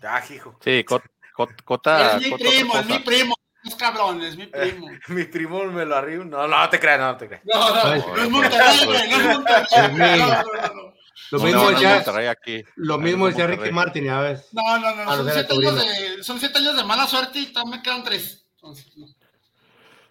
Ya, 0.00 0.24
hijo. 0.30 0.56
Sí, 0.62 0.84
Cota. 0.84 2.16
Es 2.16 2.30
mi 2.30 2.36
primo, 2.36 2.78
es 2.78 2.86
mi 2.86 3.00
primo. 3.00 3.34
Es 3.64 3.74
cabrón, 3.76 4.22
es 4.22 4.36
mi 4.36 4.46
primo. 4.46 4.88
mi 5.08 5.24
primo 5.24 5.64
me 5.64 5.84
lo 5.84 5.96
arriba. 5.96 6.24
No, 6.24 6.46
no 6.46 6.68
te 6.68 6.78
creas, 6.78 7.00
no 7.00 7.16
te 7.16 7.26
creas. 7.28 7.42
No, 7.44 7.74
no, 7.74 7.84
no 7.84 7.94
es 8.22 8.30
Monterrey, 8.30 8.84
güey, 8.84 9.08
no 9.08 9.16
es 9.16 9.24
Monterrey. 9.24 10.20
No, 10.20 10.26
no, 10.26 10.42
no. 10.74 10.94
Lo 11.30 11.40
mismo 11.40 11.70
decía, 11.70 12.04
aquí. 12.30 12.62
Lo 12.76 12.98
mismo 12.98 13.26
decía 13.26 13.46
Ricky 13.46 13.72
Martin, 13.72 14.04
ya 14.04 14.20
ves. 14.20 14.48
No, 14.52 14.78
no, 14.78 14.94
no, 14.94 15.16
son 15.16 15.32
siete, 15.32 15.54
años 15.54 15.76
de, 15.76 16.22
son 16.22 16.38
siete 16.38 16.58
años 16.58 16.76
de 16.76 16.84
mala 16.84 17.06
suerte 17.06 17.38
y 17.38 17.46
también 17.46 17.78
me 17.78 17.82
quedan 17.82 18.04
tres. 18.04 18.44
Entonces, 18.56 18.92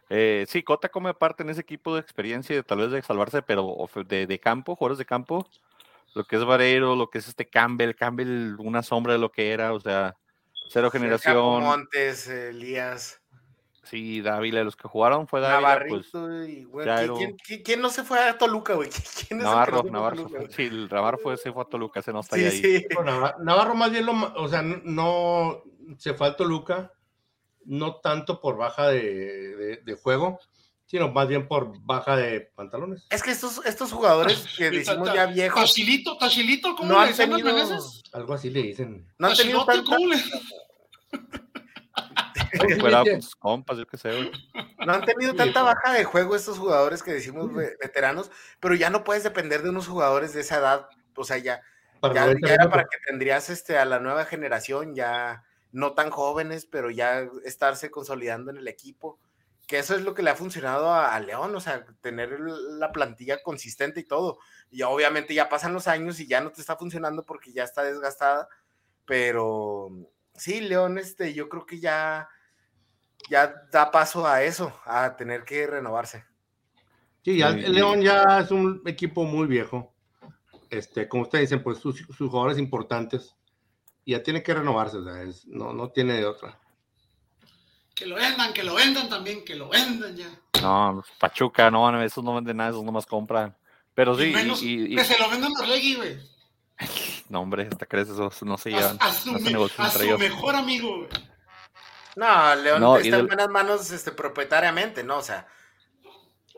eh, 0.09 0.45
sí, 0.47 0.63
Cota 0.63 0.89
come 0.89 1.13
parte 1.13 1.43
en 1.43 1.49
ese 1.49 1.61
equipo 1.61 1.93
de 1.93 2.01
experiencia 2.01 2.55
de 2.55 2.63
tal 2.63 2.79
vez 2.79 2.91
de 2.91 3.01
salvarse, 3.01 3.41
pero 3.41 3.75
de, 4.07 4.27
de 4.27 4.39
campo, 4.39 4.75
jugadores 4.75 4.97
de 4.97 5.05
campo, 5.05 5.47
lo 6.13 6.25
que 6.25 6.35
es 6.35 6.45
Vareiro, 6.45 6.95
lo 6.95 7.09
que 7.09 7.17
es 7.19 7.27
este 7.27 7.47
Campbell, 7.47 7.95
Campbell, 7.95 8.55
una 8.59 8.83
sombra 8.83 9.13
de 9.13 9.19
lo 9.19 9.31
que 9.31 9.51
era, 9.51 9.73
o 9.73 9.79
sea, 9.79 10.15
cero 10.69 10.91
generación. 10.91 11.63
Montes, 11.63 12.27
Elías. 12.27 13.19
Sí, 13.83 14.21
Dávila, 14.21 14.63
los 14.63 14.75
que 14.75 14.87
jugaron 14.87 15.27
fue 15.27 15.41
Dávila. 15.41 15.85
Pues, 15.87 16.11
y, 16.47 16.65
¿quién, 17.63 17.81
no 17.81 17.89
se 17.89 18.03
fue 18.03 18.19
a 18.19 18.37
Toluca, 18.37 18.75
güey? 18.75 18.89
¿Quién 19.27 19.39
Navarro, 19.39 19.83
Navarro. 19.83 20.29
sí, 20.49 20.63
el 20.63 20.87
Navarro 20.89 21.17
fue, 21.17 21.37
se 21.37 21.51
fue 21.51 21.63
a 21.63 21.65
Toluca, 21.65 22.01
se 22.01 22.13
no 22.13 22.21
está 22.21 22.37
ahí. 22.37 22.49
Sí. 22.51 22.85
Navarro, 23.39 23.75
más 23.75 23.91
bien, 23.91 24.05
lo, 24.05 24.13
o 24.35 24.47
sea, 24.47 24.61
no 24.61 25.63
se 25.97 26.13
fue 26.13 26.27
a 26.27 26.35
Toluca, 26.35 26.93
no 27.65 27.95
tanto 27.97 28.41
por 28.41 28.57
baja 28.57 28.89
de, 28.89 29.81
de 29.83 29.95
juego, 29.95 30.39
sino 30.93 31.09
más 31.11 31.27
bien 31.27 31.47
por 31.47 31.79
baja 31.81 32.15
de 32.15 32.41
pantalones. 32.53 33.07
Es 33.09 33.23
que 33.23 33.31
estos, 33.31 33.65
estos 33.65 33.91
jugadores 33.91 34.45
que 34.57 34.69
decimos 34.69 35.11
ya 35.11 35.25
viejos. 35.25 35.59
Tachilito, 35.59 36.15
Tachilito, 36.17 36.75
¿cómo 36.75 36.93
no 36.93 37.01
le 37.01 37.07
dicen 37.07 37.31
tenido, 37.31 37.79
Algo 38.13 38.33
así 38.35 38.51
le 38.51 38.61
dicen. 38.61 39.07
No 39.17 39.27
han 39.27 39.35
tenido 39.35 39.65
tanta... 39.65 39.97
compas, 43.39 43.77
yo 43.79 43.87
qué 43.87 43.97
sé, 43.97 44.31
No 44.85 44.93
han 44.93 45.03
tenido 45.03 45.33
tanta 45.33 45.63
baja 45.63 45.93
de 45.93 46.03
juego 46.03 46.35
estos 46.35 46.59
jugadores 46.59 47.01
que 47.01 47.11
decimos 47.11 47.51
veteranos, 47.53 48.29
pero 48.59 48.75
ya 48.75 48.91
no 48.91 49.03
puedes 49.03 49.23
depender 49.23 49.63
de 49.63 49.71
unos 49.71 49.87
jugadores 49.87 50.33
de 50.33 50.41
esa 50.41 50.57
edad. 50.57 50.89
O 51.15 51.23
sea, 51.23 51.39
ya, 51.39 51.61
ya, 52.13 52.25
era 52.25 52.69
para 52.69 52.83
que 52.83 52.97
tendrías 53.07 53.49
este, 53.49 53.79
a 53.79 53.85
la 53.85 53.99
nueva 53.99 54.25
generación, 54.25 54.93
ya 54.93 55.43
no 55.73 55.93
tan 55.93 56.09
jóvenes, 56.09 56.65
pero 56.65 56.89
ya 56.89 57.27
estarse 57.43 57.91
consolidando 57.91 58.51
en 58.51 58.57
el 58.57 58.67
equipo 58.69 59.19
que 59.67 59.79
eso 59.79 59.95
es 59.95 60.01
lo 60.01 60.13
que 60.13 60.23
le 60.23 60.29
ha 60.29 60.35
funcionado 60.35 60.89
a, 60.91 61.15
a 61.15 61.19
León, 61.19 61.55
o 61.55 61.59
sea, 61.59 61.85
tener 62.01 62.39
la 62.39 62.91
plantilla 62.91 63.41
consistente 63.41 64.01
y 64.01 64.03
todo. 64.03 64.39
Y 64.69 64.81
obviamente 64.83 65.33
ya 65.33 65.49
pasan 65.49 65.73
los 65.73 65.87
años 65.87 66.19
y 66.19 66.27
ya 66.27 66.41
no 66.41 66.51
te 66.51 66.61
está 66.61 66.75
funcionando 66.75 67.23
porque 67.23 67.53
ya 67.53 67.63
está 67.63 67.83
desgastada, 67.83 68.49
pero 69.05 69.89
sí, 70.35 70.61
León, 70.61 70.97
este, 70.97 71.33
yo 71.33 71.47
creo 71.47 71.65
que 71.65 71.79
ya, 71.79 72.27
ya 73.29 73.53
da 73.71 73.89
paso 73.89 74.27
a 74.27 74.43
eso, 74.43 74.77
a 74.85 75.15
tener 75.15 75.43
que 75.43 75.65
renovarse. 75.65 76.25
Sí, 77.23 77.37
ya, 77.37 77.49
el 77.49 77.73
León 77.73 78.01
ya 78.01 78.41
es 78.41 78.51
un 78.51 78.81
equipo 78.85 79.23
muy 79.23 79.47
viejo. 79.47 79.93
Este, 80.69 81.07
como 81.07 81.23
ustedes 81.23 81.49
dicen, 81.49 81.63
pues 81.63 81.77
sus, 81.77 81.99
sus 81.99 82.29
jugadores 82.29 82.57
importantes 82.57 83.35
ya 84.05 84.21
tiene 84.23 84.43
que 84.43 84.53
renovarse, 84.53 84.97
o 84.97 85.03
sea, 85.03 85.21
es- 85.23 85.45
no, 85.47 85.73
no 85.73 85.89
tiene 85.89 86.13
de 86.13 86.25
otra. 86.25 86.59
Que 87.95 88.05
lo 88.07 88.15
vendan, 88.15 88.53
que 88.53 88.63
lo 88.63 88.73
vendan 88.75 89.07
también, 89.09 89.45
que 89.45 89.55
lo 89.55 89.69
vendan 89.69 90.15
ya. 90.15 90.27
No, 90.61 91.03
Pachuca, 91.19 91.69
no, 91.69 92.01
esos 92.03 92.23
no 92.23 92.35
venden 92.35 92.57
nada, 92.57 92.71
esos 92.71 92.83
nomás 92.83 93.05
compran. 93.05 93.55
Pero 93.93 94.17
sí, 94.17 94.25
y 94.25 94.33
menos 94.33 94.61
y, 94.63 94.93
y- 94.93 94.95
que 94.95 95.03
se 95.03 95.17
lo 95.19 95.29
vendan 95.29 95.51
a 95.55 95.59
Orlegui, 95.61 95.95
güey. 95.95 96.17
no, 97.29 97.41
hombre, 97.41 97.67
hasta 97.71 97.85
crees 97.85 98.09
eso, 98.09 98.31
no 98.45 98.57
se 98.57 98.71
llevan, 98.71 98.97
a 98.99 99.13
su, 99.13 99.31
no 99.31 99.39
me- 99.39 99.69
a 99.77 99.89
su 99.91 100.01
ellos. 100.01 100.19
mejor 100.19 100.55
amigo, 100.55 100.97
güey. 100.97 101.09
No, 102.15 102.55
León 102.55 102.81
No, 102.81 102.97
está 102.97 103.17
en 103.17 103.27
buenas 103.27 103.49
manos 103.49 103.91
este, 103.91 104.11
propietariamente, 104.11 105.03
¿no? 105.03 105.17
O 105.17 105.21
sea, 105.23 105.47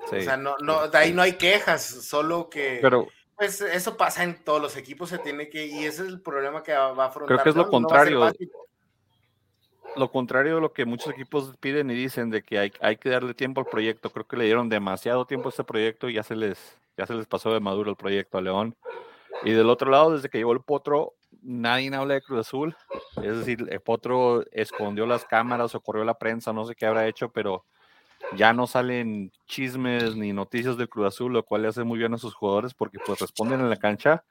Sí. 0.10 0.18
o 0.18 0.22
sea 0.22 0.38
no, 0.38 0.56
no, 0.60 0.88
de 0.90 0.98
ahí 0.98 1.14
no 1.14 1.22
hay 1.22 1.34
quejas, 1.34 1.84
solo 1.86 2.50
que 2.50 2.80
Pero 2.82 3.08
pues 3.38 3.62
eso 3.62 3.98
pasa 3.98 4.24
en 4.24 4.44
todos 4.44 4.62
los 4.62 4.78
equipos, 4.78 5.10
se 5.10 5.18
tiene 5.18 5.50
que, 5.50 5.66
y 5.66 5.86
ese 5.86 6.04
es 6.04 6.10
el 6.10 6.22
problema 6.22 6.64
que 6.64 6.74
va 6.74 7.04
a 7.04 7.08
afrontar. 7.08 7.38
Creo 7.38 7.44
que 7.44 7.50
es 7.50 7.56
lo 7.56 7.66
no 7.66 7.70
contrario. 7.70 8.32
lo 9.96 10.12
contrario 10.12 10.56
de 10.56 10.62
lo 10.62 10.72
que 10.72 10.86
muchos 10.86 11.14
equipos 11.14 11.54
piden 11.60 11.92
y 11.92 11.96
dicen 11.96 12.30
de 12.30 12.42
que 12.42 12.60
hay, 12.60 12.74
hay 12.80 12.98
que 12.98 13.10
darle 13.10 13.34
tiempo 13.34 13.62
al 13.62 13.68
proyecto. 13.68 14.10
Creo 14.10 14.26
que 14.26 14.38
le 14.38 14.46
dieron 14.46 14.70
demasiado 14.70 15.26
tiempo 15.26 15.50
a 15.50 15.52
este 15.52 15.64
proyecto 15.64 16.10
y 16.10 16.14
ya 16.14 16.24
se 16.24 16.36
les, 16.36 16.78
ya 16.98 17.06
se 17.06 17.14
les 17.14 17.28
pasó 17.28 17.54
de 17.54 17.60
maduro 17.60 17.92
el 17.92 17.98
proyecto 17.98 18.38
a 18.38 18.42
León. 18.42 18.76
Y 19.44 19.52
del 19.52 19.70
otro 19.70 19.92
lado, 19.92 20.14
desde 20.14 20.30
que 20.30 20.38
llegó 20.38 20.54
el 20.54 20.62
Potro, 20.62 21.14
nadie 21.42 21.94
habla 21.94 22.16
de 22.16 22.22
Cruz 22.22 22.40
Azul. 22.40 22.76
Es 23.22 23.38
decir, 23.38 23.68
el 23.70 23.82
Potro 23.82 24.46
escondió 24.52 25.06
las 25.06 25.26
cámaras 25.26 25.76
o 25.76 25.82
corrió 25.82 26.06
la 26.06 26.18
prensa, 26.18 26.54
no 26.54 26.66
sé 26.66 26.76
qué 26.76 26.86
habrá 26.86 27.08
hecho, 27.08 27.30
pero 27.30 27.66
ya 28.32 28.54
no 28.54 28.68
salen 28.68 29.32
chismes 29.46 30.16
ni 30.16 30.34
noticias 30.34 30.78
del 30.78 30.90
Cruz 30.90 31.08
Azul, 31.08 31.34
lo 31.34 31.44
cual 31.44 31.64
le 31.64 31.68
hace 31.70 31.84
muy 31.84 32.00
bien 32.00 32.14
a 32.14 32.18
sus 32.18 32.34
jugadores 32.34 32.74
porque 32.74 32.98
pues 33.06 33.20
responden 33.20 33.60
en 33.60 33.70
la 33.70 33.78
cancha, 33.78 34.24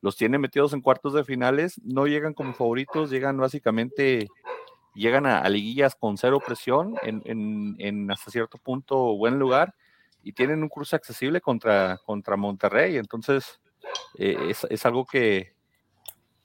los 0.00 0.16
tiene 0.16 0.38
metidos 0.38 0.72
en 0.72 0.80
cuartos 0.80 1.14
de 1.14 1.24
finales, 1.24 1.80
no 1.84 2.06
llegan 2.06 2.34
como 2.34 2.54
favoritos, 2.54 3.10
llegan 3.10 3.36
básicamente 3.36 4.28
llegan 4.94 5.26
a, 5.26 5.48
liguillas 5.48 5.94
con 5.94 6.18
cero 6.18 6.40
presión, 6.44 6.94
en, 7.02 8.10
hasta 8.10 8.30
cierto 8.30 8.58
punto 8.58 9.16
buen 9.16 9.38
lugar, 9.38 9.74
y 10.22 10.32
tienen 10.32 10.62
un 10.62 10.68
cruce 10.68 10.96
accesible 10.96 11.40
contra, 11.40 11.98
contra 12.04 12.36
Monterrey. 12.36 12.96
Entonces, 12.96 13.60
eh, 14.18 14.36
es, 14.50 14.66
es 14.70 14.86
algo 14.86 15.04
que, 15.04 15.54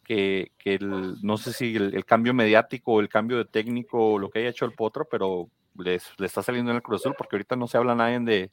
que, 0.04 0.52
que 0.58 0.76
el- 0.76 1.16
no 1.22 1.38
sé 1.38 1.54
si 1.54 1.76
el, 1.76 2.06
cambio 2.06 2.34
mediático 2.34 3.00
el 3.00 3.10
cambio 3.10 3.38
de 3.38 3.46
técnico 3.46 4.18
lo 4.18 4.30
que 4.30 4.40
haya 4.40 4.50
hecho 4.50 4.66
el 4.66 4.74
Potro, 4.74 5.08
pero 5.10 5.50
les, 5.78 6.06
le 6.18 6.26
está 6.26 6.44
saliendo 6.44 6.72
en 6.72 6.78
el 6.78 6.84
Cruz 6.84 7.02
Azul, 7.02 7.16
porque 7.18 7.36
ahorita 7.36 7.56
no 7.56 7.68
se 7.68 7.78
habla 7.78 7.96
nadie 7.96 8.20
de. 8.20 8.52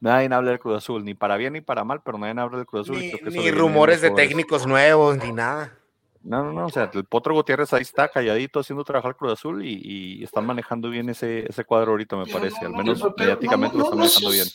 Nadie 0.00 0.32
habla 0.32 0.50
del 0.50 0.60
Cruz 0.60 0.76
Azul, 0.76 1.04
ni 1.04 1.14
para 1.14 1.36
bien 1.36 1.54
ni 1.54 1.60
para 1.60 1.84
mal, 1.84 2.02
pero 2.04 2.18
nadie 2.18 2.38
habla 2.38 2.58
del 2.58 2.66
Cruz 2.66 2.88
Azul. 2.88 3.02
y 3.02 3.12
Ni, 3.24 3.38
ni 3.38 3.50
rumores 3.50 4.00
de 4.00 4.10
técnicos 4.10 4.66
nuevos, 4.66 5.16
ni 5.16 5.32
nada. 5.32 5.78
No, 6.22 6.42
no, 6.42 6.52
no, 6.52 6.66
o 6.66 6.70
sea, 6.70 6.90
el 6.92 7.04
Potro 7.04 7.34
Gutiérrez 7.34 7.72
ahí 7.74 7.82
está 7.82 8.08
calladito 8.08 8.58
haciendo 8.58 8.82
trabajar 8.82 9.14
Cruz 9.14 9.32
Azul 9.32 9.64
y, 9.64 9.80
y 10.20 10.24
están 10.24 10.46
manejando 10.46 10.88
bien 10.88 11.10
ese, 11.10 11.46
ese 11.46 11.64
cuadro 11.64 11.92
ahorita, 11.92 12.16
me 12.16 12.26
parece, 12.26 12.62
no, 12.62 12.66
al 12.66 12.72
no, 12.72 12.78
menos 12.78 13.00
pero 13.00 13.14
mediáticamente 13.18 13.76
no, 13.76 13.80
lo 13.80 13.84
están 13.84 13.98
no, 13.98 14.04
no 14.04 14.10
manejando 14.10 14.30
bien. 14.30 14.48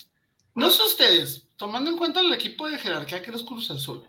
No 0.56 0.70
sé 0.72 0.84
ustedes, 0.84 1.48
tomando 1.58 1.92
en 1.92 1.98
cuenta 1.98 2.22
el 2.22 2.34
equipo 2.34 2.68
de 2.68 2.78
jerarquía 2.80 3.22
que 3.22 3.30
es 3.30 3.44
Cruz 3.44 3.70
Azul, 3.70 4.04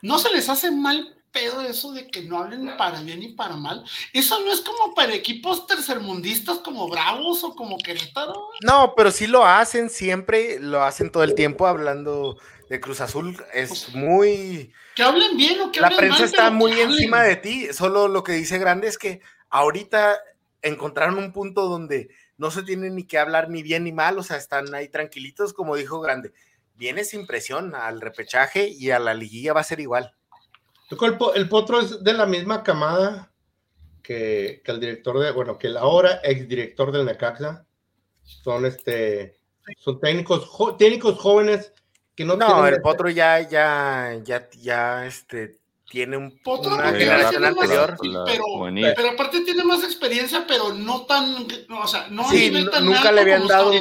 ¿no 0.00 0.18
se 0.18 0.32
les 0.32 0.48
hace 0.48 0.70
mal 0.70 1.17
pedo 1.32 1.60
eso 1.62 1.92
de 1.92 2.06
que 2.08 2.22
no 2.22 2.38
hablen 2.38 2.76
para 2.76 3.00
bien 3.00 3.22
y 3.22 3.28
para 3.34 3.56
mal? 3.56 3.84
Eso 4.12 4.40
no 4.40 4.52
es 4.52 4.60
como 4.60 4.94
para 4.94 5.14
equipos 5.14 5.66
tercermundistas 5.66 6.58
como 6.58 6.88
Bravos 6.88 7.44
o 7.44 7.54
como 7.54 7.78
Querétaro. 7.78 8.48
No, 8.62 8.94
pero 8.96 9.10
sí 9.10 9.26
lo 9.26 9.44
hacen 9.44 9.90
siempre, 9.90 10.58
lo 10.60 10.82
hacen 10.82 11.10
todo 11.10 11.24
el 11.24 11.34
tiempo 11.34 11.66
hablando 11.66 12.38
de 12.68 12.80
Cruz 12.80 13.00
Azul. 13.00 13.36
Es 13.52 13.94
muy. 13.94 14.72
Que 14.94 15.02
hablen 15.02 15.36
bien 15.36 15.60
o 15.60 15.72
que 15.72 15.80
La 15.80 15.88
hablen 15.88 16.00
prensa 16.00 16.18
mal, 16.18 16.24
está 16.26 16.50
muy 16.50 16.72
hablen. 16.72 16.90
encima 16.90 17.22
de 17.22 17.36
ti. 17.36 17.72
Solo 17.72 18.08
lo 18.08 18.22
que 18.22 18.32
dice 18.32 18.58
Grande 18.58 18.88
es 18.88 18.98
que 18.98 19.20
ahorita 19.50 20.18
encontraron 20.62 21.18
un 21.18 21.32
punto 21.32 21.68
donde 21.68 22.08
no 22.36 22.50
se 22.50 22.62
tiene 22.62 22.90
ni 22.90 23.04
que 23.04 23.18
hablar 23.18 23.48
ni 23.50 23.62
bien 23.62 23.84
ni 23.84 23.92
mal, 23.92 24.18
o 24.18 24.22
sea, 24.22 24.36
están 24.36 24.72
ahí 24.74 24.88
tranquilitos, 24.88 25.52
como 25.52 25.76
dijo 25.76 26.00
Grande. 26.00 26.32
Viene 26.74 27.04
sin 27.04 27.26
presión 27.26 27.74
al 27.74 28.00
repechaje 28.00 28.68
y 28.68 28.90
a 28.90 28.98
la 29.00 29.14
liguilla 29.14 29.52
va 29.52 29.60
a 29.60 29.64
ser 29.64 29.80
igual. 29.80 30.14
El, 30.90 31.18
Po- 31.18 31.34
el 31.34 31.48
Potro 31.48 31.80
es 31.80 32.02
de 32.02 32.12
la 32.14 32.26
misma 32.26 32.62
camada 32.62 33.30
que, 34.02 34.62
que 34.64 34.72
el 34.72 34.80
director 34.80 35.18
de, 35.18 35.30
bueno, 35.32 35.58
que 35.58 35.66
el 35.66 35.76
ahora 35.76 36.20
exdirector 36.22 36.92
del 36.92 37.04
Necaxa. 37.04 37.64
Son 38.22 38.66
este, 38.66 39.36
son 39.78 40.00
técnicos, 40.00 40.44
jo- 40.46 40.76
técnicos 40.76 41.18
jóvenes 41.18 41.72
que 42.14 42.24
no, 42.24 42.36
No, 42.36 42.46
tienen 42.46 42.74
el 42.74 42.80
Potro 42.82 43.08
ya, 43.08 43.40
ya, 43.40 44.18
ya, 44.22 44.48
ya, 44.60 45.06
este, 45.06 45.56
tiene 45.90 46.16
un, 46.16 46.38
Potro 46.42 46.74
una 46.74 46.92
generación 46.92 47.42
más- 47.42 47.50
anterior. 47.52 47.96
La 48.06 48.24
pero, 48.24 48.44
pero 48.96 49.10
aparte 49.10 49.40
tiene 49.42 49.64
más 49.64 49.82
experiencia, 49.84 50.44
pero 50.46 50.74
no 50.74 51.06
tan, 51.06 51.46
no, 51.68 51.80
o 51.80 51.86
sea, 51.86 52.08
no 52.10 52.26
a 52.26 52.30
Sí, 52.30 52.50
nivel 52.50 52.70
tan 52.70 52.84
nunca 52.84 53.00
alto 53.00 53.12
le 53.12 53.20
habían 53.22 53.46
dado-. 53.46 53.72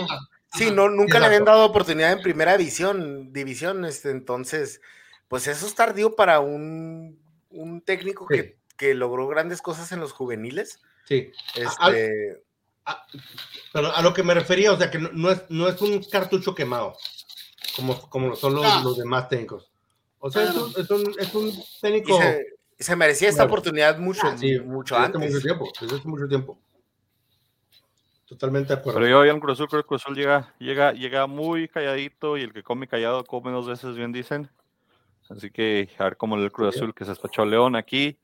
Sí, 0.54 0.72
no, 0.72 0.88
nunca 0.90 1.20
le 1.20 1.26
habían 1.26 1.44
dado 1.46 1.66
oportunidad 1.66 2.14
en 2.14 2.22
primera 2.22 2.58
división, 2.58 3.34
división, 3.34 3.84
este, 3.84 4.12
entonces, 4.12 4.82
pues 5.28 5.48
eso 5.48 5.66
es 5.68 5.76
tardío 5.76 6.16
para 6.16 6.40
un, 6.40 7.20
un 7.50 7.82
técnico 7.82 8.28
Sí. 8.30 8.36
que, 8.38 8.58
que 8.78 8.94
logró 8.94 9.28
grandes 9.28 9.62
cosas 9.62 9.92
en 9.92 10.00
los 10.00 10.12
juveniles. 10.14 10.80
Sí, 11.06 11.32
Este, 11.56 12.44
a- 12.86 13.06
pero 13.74 13.94
a 13.96 14.02
lo 14.02 14.14
que 14.14 14.24
me 14.24 14.34
refería, 14.34 14.72
o 14.72 14.78
sea, 14.78 14.90
que 14.92 14.98
no, 15.00 15.10
no 15.12 15.32
es, 15.32 15.44
no 15.50 15.68
es 15.68 15.82
un 15.82 16.02
cartucho 16.04 16.56
quemado, 16.56 16.96
como, 17.76 18.00
como 18.10 18.30
lo 18.30 18.36
son 18.36 18.56
los, 18.56 18.84
los 18.84 18.98
demás 18.98 19.28
técnicos. 19.30 19.70
O 20.20 20.32
sea, 20.32 20.44
es 20.44 20.56
un, 20.56 20.72
es 20.76 20.90
un, 20.90 21.16
es 21.20 21.36
un 21.36 21.48
y 21.50 21.64
técnico 21.82 22.18
se, 22.18 22.46
se 22.80 22.96
merecía 22.96 23.30
esta 23.30 23.44
oportunidad 23.44 23.98
mucho, 24.00 24.22
Ah, 24.26 24.38
sí, 24.38 24.60
mucho 24.60 24.96
desde 24.96 25.08
hace 25.08 25.16
antes. 25.18 25.32
mucho 25.34 25.44
tiempo, 25.46 25.72
desde 25.82 25.96
hace 25.98 26.08
mucho 26.08 26.28
tiempo. 26.28 26.58
Totalmente 28.26 28.74
de 28.74 28.80
acuerdo. 28.80 29.00
Pero 29.00 29.10
yo 29.10 29.32
al 29.32 29.40
Cruz 29.40 29.54
Azul, 29.54 29.68
creo 29.70 29.82
que 29.82 29.86
el 29.86 29.88
Cruz 29.88 30.02
Azul 30.04 30.16
llega, 30.16 30.54
llega, 30.60 30.92
llega 30.92 31.28
muy 31.28 31.68
calladito 31.70 32.38
y 32.38 32.42
el 32.42 32.52
que 32.54 32.64
come 32.64 32.88
callado 32.88 33.24
come 33.24 33.52
dos 33.52 33.68
veces, 33.68 33.96
bien 33.96 34.12
dicen. 34.12 34.50
Así 35.30 35.52
que 35.52 35.90
a 35.98 36.04
ver 36.06 36.18
cómo 36.18 36.38
le 36.38 36.44
el 36.46 36.52
Cruz 36.52 36.76
Azul 36.76 36.94
que 36.94 37.04
se 37.04 37.12
despachó 37.12 37.42
a 37.42 37.46
León 37.46 37.76
aquí. 37.76 38.18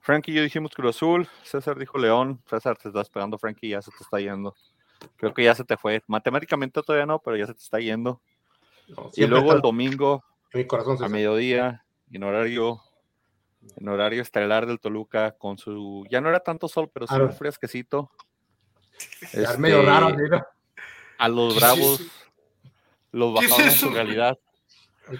Frankie 0.00 0.32
y 0.32 0.34
yo 0.36 0.42
dijimos 0.42 0.72
Cruz 0.74 0.96
Azul, 0.96 1.28
César 1.42 1.78
dijo 1.78 1.98
León. 1.98 2.42
César, 2.48 2.76
te 2.76 2.88
estás 2.88 3.08
pegando, 3.10 3.38
Frankie, 3.38 3.68
ya 3.70 3.82
se 3.82 3.90
te 3.90 3.98
está 4.02 4.18
yendo. 4.20 4.54
Creo 5.16 5.32
que 5.32 5.44
ya 5.44 5.54
se 5.54 5.64
te 5.64 5.76
fue. 5.76 6.02
Matemáticamente 6.06 6.82
todavía 6.82 7.06
no, 7.06 7.18
pero 7.20 7.36
ya 7.36 7.46
se 7.46 7.54
te 7.54 7.60
está 7.62 7.78
yendo. 7.80 8.20
No, 8.88 9.10
Y 9.14 9.26
luego 9.26 9.50
el 9.52 9.56
está 9.58 9.68
domingo, 9.68 10.24
en 10.52 10.60
mi 10.60 10.66
corazón. 10.66 11.02
a 11.02 11.08
mediodía, 11.08 11.84
en 12.10 12.22
horario, 12.24 12.80
en 13.76 13.88
horario 13.88 14.20
estelar 14.22 14.66
del 14.66 14.80
Toluca, 14.80 15.32
con 15.32 15.58
su, 15.58 16.04
ya 16.10 16.20
no 16.20 16.28
era 16.28 16.40
tanto 16.40 16.68
sol, 16.68 16.90
pero 16.92 17.06
sí 17.06 17.14
un 17.14 17.32
fresquecito. 17.32 18.10
Ya 19.32 19.42
es 19.52 19.58
medio 19.58 19.82
raro, 19.82 20.08
Este, 20.10 20.24
¿sí, 20.24 20.30
no? 20.30 20.44
a 21.18 21.28
los 21.28 21.52
¿Qué 21.54 21.58
es 21.58 21.62
bravos 21.62 22.00
los 23.12 23.38
¿Qué 23.38 23.44
es 23.44 23.50
bajaron 23.50 23.68
eso? 23.68 23.86
su 23.88 23.94
realidad. 23.94 24.38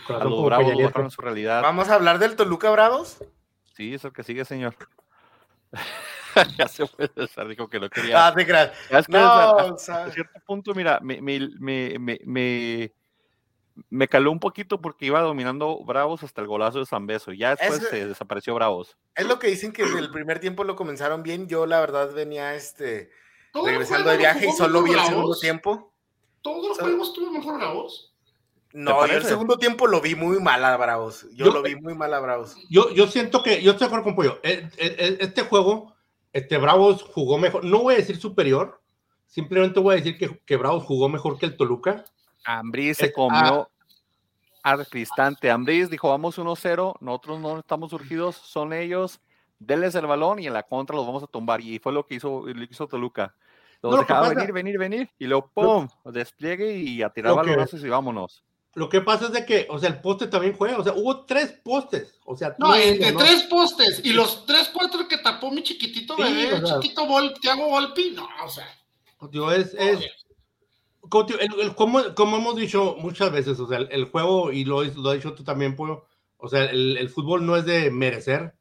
A 0.09 0.25
bajaron 0.25 1.07
a 1.07 1.11
su 1.11 1.21
realidad. 1.21 1.63
Vamos 1.63 1.89
a 1.89 1.95
hablar 1.95 2.19
del 2.19 2.37
Toluca 2.37 2.71
Bravos. 2.71 3.19
Sí, 3.75 3.95
es 3.95 4.05
el 4.05 4.13
que 4.13 4.23
sigue, 4.23 4.45
señor. 4.45 4.75
ya 6.59 6.69
se 6.69 6.87
fue 6.87 7.09
César, 7.09 7.49
dijo 7.49 7.69
que 7.69 7.81
no 7.81 7.89
quería. 7.91 8.27
Ah, 8.27 8.35
te 8.35 8.47
creas. 8.47 8.73
Ya 8.91 8.99
es 9.01 9.07
que 9.07 9.13
No, 9.13 9.19
César, 9.59 9.73
o 9.73 9.79
sea, 9.79 10.05
a 10.05 10.11
cierto 10.11 10.41
punto, 10.47 10.75
mira, 10.75 11.01
me, 11.03 11.21
me, 11.21 11.41
me, 11.59 11.99
me, 11.99 12.19
me- 12.25 12.93
me 13.89 14.09
caló 14.09 14.31
un 14.31 14.41
poquito 14.41 14.81
porque 14.81 15.07
iba 15.07 15.21
dominando 15.23 15.83
Bravos 15.85 16.23
hasta 16.23 16.41
el 16.43 16.47
golazo 16.47 16.81
de 16.81 16.87
San 16.87 17.07
Beso. 17.07 17.33
Ya 17.33 17.51
después 17.57 17.81
Es- 17.83 17.89
se 17.89 18.07
desapareció 18.07 18.55
Bravos. 18.55 18.97
es 19.15 19.27
lo 19.27 19.39
que 19.39 19.47
dicen 19.47 19.73
que 19.73 19.85
desde 19.85 20.01
el 20.01 20.11
primer 20.11 20.39
tiempo 20.41 20.65
lo 20.65 20.77
comenzaron 20.77 21.23
bien. 21.23 21.49
Yo, 21.49 21.67
la 21.67 21.81
verdad, 21.81 22.13
venía 22.13 22.55
este, 22.55 23.11
regresando 23.55 24.11
de 24.11 24.17
lo 24.17 24.21
viaje 24.21 24.47
y 24.49 24.53
solo 24.53 24.83
vi 24.83 24.93
el 24.93 25.01
segundo 25.01 25.37
tiempo. 25.37 25.93
Todos 26.43 26.69
los 26.69 26.79
juegos 26.79 27.09
estuvo 27.09 27.31
mejor 27.31 27.57
Bravos. 27.59 28.10
No, 28.73 29.07
yo 29.07 29.15
el 29.15 29.25
segundo 29.25 29.59
tiempo 29.59 29.87
lo 29.87 30.01
vi 30.01 30.15
muy 30.15 30.39
mal 30.41 30.65
a 30.65 30.77
Bravos. 30.77 31.27
Yo, 31.33 31.47
Yo- 31.47 31.53
lo 31.53 31.63
vi 31.63 31.75
muy 31.77 31.95
mal 31.95 32.15
a 32.15 32.21
Bravos. 32.21 32.57
Yo, 32.69 32.91
yo 32.91 33.07
siento 33.09 33.43
que, 33.43 33.63
yo 33.63 33.73
estoy 33.73 33.87
de 33.87 33.87
acuerdo 33.87 34.05
con 34.05 34.15
Pollo. 34.15 34.39
Eh, 34.43 34.69
eh, 34.79 34.97
eh, 34.99 35.19
Este 35.21 35.43
juego, 35.43 35.95
este 36.33 36.57
Bravos 36.59 37.03
jugó 37.03 37.39
mejor. 37.39 37.65
No 37.65 37.81
voy 37.81 37.95
a 37.95 37.99
decir 37.99 38.17
superior, 38.17 38.81
simplemente 39.27 39.81
voy 39.81 39.95
a 39.95 39.97
decir 39.97 40.17
que, 40.17 40.41
que 40.47 40.57
Bravos 40.57 40.85
jugó 40.85 41.09
mejor 41.09 41.39
que 41.39 41.47
el 41.47 41.57
Toluca. 41.57 42.05
Ambrí 42.45 42.95
se 42.95 43.13
comió 43.13 43.69
al 44.63 44.87
cristante. 44.87 45.51
Ambriz 45.51 45.91
dijo, 45.91 46.09
vamos 46.09 46.39
1-0, 46.39 46.95
nosotros 47.01 47.41
no 47.41 47.59
estamos 47.59 47.91
surgidos, 47.91 48.37
son 48.37 48.73
ellos, 48.73 49.21
denles 49.59 49.95
el 49.95 50.07
balón 50.07 50.39
y 50.39 50.47
en 50.47 50.53
la 50.53 50.63
contra 50.63 50.97
los 50.97 51.07
vamos 51.07 51.23
a 51.23 51.27
tumbar. 51.27 51.61
Y 51.61 51.79
fue 51.79 51.93
lo 51.93 52.07
que 52.07 52.15
hizo, 52.15 52.45
lo 52.47 52.55
que 52.55 52.69
hizo 52.71 52.87
Toluca. 52.87 53.35
Los 53.83 53.93
No, 53.93 53.97
lo 54.01 54.07
que 54.07 54.13
dejaba 54.13 54.29
venir, 54.29 54.53
venir, 54.53 54.79
venir, 54.79 55.11
y 55.19 55.27
luego 55.27 55.51
¡pum! 55.55 55.89
Despliegue 56.05 56.77
y 56.77 57.03
a 57.03 57.09
tirar 57.11 57.35
balonazos 57.35 57.83
y 57.83 57.89
vámonos. 57.89 58.45
Lo 58.75 58.89
que 58.89 59.01
pasa 59.01 59.27
es 59.27 59.33
de 59.33 59.45
que, 59.45 59.67
o 59.69 59.79
sea, 59.81 59.89
el 59.89 60.01
poste 60.01 60.29
también 60.29 60.55
juega, 60.57 60.79
o 60.79 60.85
sea, 60.85 60.93
hubo 60.95 61.25
tres 61.25 61.53
postes, 61.65 62.15
o 62.25 62.37
sea, 62.37 62.55
No, 62.59 62.75
entre 62.77 63.11
¿no? 63.13 63.19
tres 63.19 63.43
postes 63.45 64.01
y 64.05 64.13
los 64.13 64.47
tres, 64.47 64.71
cuatro 64.73 65.09
que 65.09 65.19
tapó 65.19 65.51
mi 65.51 65.63
chiquitito 65.63 66.15
Sí, 66.17 66.23
bebé, 66.23 66.55
o 66.55 66.67
sea. 66.67 66.79
chiquito 66.81 67.05
Vol, 67.07 67.35
Thiago 67.41 67.69
Volpi, 67.69 68.13
no, 68.13 68.29
o 68.45 68.49
sea. 68.49 68.69
Digo, 69.31 69.51
es, 69.51 69.75
es, 69.75 69.99
el- 71.41 71.61
el- 71.61 71.75
como, 71.75 72.15
como 72.15 72.37
hemos 72.37 72.57
dicho 72.57 72.97
muchas 73.01 73.33
veces, 73.33 73.59
o 73.59 73.67
sea, 73.67 73.79
el, 73.79 73.89
el 73.91 74.05
juego, 74.05 74.53
y 74.53 74.65
lo, 74.65 74.83
lo 74.85 75.11
has 75.11 75.17
dicho 75.17 75.35
tú 75.35 75.43
también, 75.43 75.75
Pollo, 75.75 76.05
o 76.37 76.49
sea, 76.49 76.65
el, 76.65 76.97
el 76.97 77.09
fútbol 77.11 77.45
no 77.45 77.57
es 77.57 77.65
de 77.65 77.91
merecer, 77.91 78.55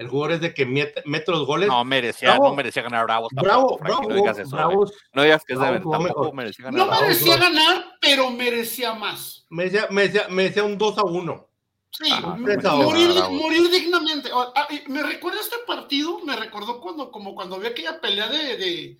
el 0.00 0.08
jugador 0.08 0.32
es 0.32 0.40
de 0.40 0.54
que 0.54 0.64
mete, 0.66 1.02
mete 1.04 1.30
los 1.30 1.46
goles. 1.46 1.68
No 1.68 1.84
merecía, 1.84 2.30
Bravo. 2.30 2.48
no 2.48 2.54
merecía 2.54 2.82
ganar 2.82 3.04
Bravos. 3.04 3.28
bravo, 3.32 3.46
tampoco, 3.60 3.78
Frankie, 3.78 3.94
bravo, 3.96 4.08
no 4.08 4.14
digas 4.16 4.38
eso. 4.38 4.56
Bravos, 4.56 4.92
No 5.12 5.22
digas 5.22 5.44
que 5.44 5.52
es 5.52 5.58
de 5.60 5.70
Bravo 5.70 5.90
tampoco 5.90 6.32
merecía 6.32 6.64
ganar 6.66 6.86
No 6.86 7.00
merecía 7.00 7.36
Bravos. 7.36 7.54
ganar, 7.54 7.84
pero 8.00 8.30
merecía 8.30 8.94
más. 8.94 9.44
me 9.50 9.64
decía, 9.64 9.86
me 9.90 10.02
decía, 10.02 10.26
me 10.30 10.42
decía 10.44 10.64
un 10.64 10.78
2 10.78 10.98
a 10.98 11.04
1. 11.04 11.46
Sí, 11.92 12.08
Ah, 12.12 12.34
m- 12.38 12.56
no, 12.56 12.76
morir, 12.76 13.10
morir 13.30 13.68
dignamente. 13.70 14.30
Ah, 14.32 14.68
Me 14.86 15.02
recuerda 15.02 15.40
este 15.40 15.56
partido, 15.66 16.20
me 16.20 16.34
recordó 16.36 16.80
cuando, 16.80 17.10
como 17.10 17.34
cuando 17.34 17.58
vi 17.58 17.66
aquella 17.66 18.00
pelea 18.00 18.28
de, 18.28 18.56
de, 18.56 18.98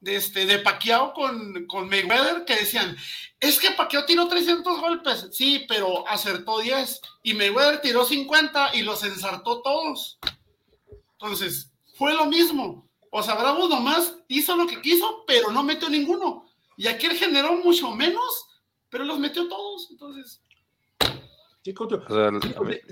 de 0.00 0.16
este, 0.16 0.46
de 0.46 0.58
Pacquiao 0.58 1.12
con, 1.12 1.66
con 1.66 1.88
Mayweather, 1.88 2.44
que 2.44 2.56
decían, 2.56 2.96
es 3.38 3.58
que 3.58 3.70
Pacquiao 3.72 4.04
tiró 4.04 4.28
300 4.28 4.80
golpes, 4.80 5.28
sí, 5.32 5.64
pero 5.68 6.06
acertó 6.08 6.60
10, 6.60 7.00
y 7.22 7.34
Mayweather 7.34 7.80
tiró 7.80 8.04
50 8.04 8.74
y 8.74 8.82
los 8.82 9.04
ensartó 9.04 9.62
todos. 9.62 10.18
Entonces, 11.12 11.70
fue 11.94 12.14
lo 12.14 12.26
mismo. 12.26 12.88
O 13.10 13.22
sea, 13.22 13.34
Bravo 13.34 13.68
nomás 13.68 14.16
hizo 14.28 14.56
lo 14.56 14.66
que 14.66 14.80
quiso, 14.80 15.24
pero 15.26 15.50
no 15.50 15.62
metió 15.62 15.88
ninguno. 15.88 16.46
Y 16.76 16.86
aquel 16.86 17.16
generó 17.16 17.52
mucho 17.56 17.90
menos, 17.90 18.46
pero 18.88 19.04
los 19.04 19.18
metió 19.18 19.48
todos. 19.48 19.88
Entonces, 19.90 20.40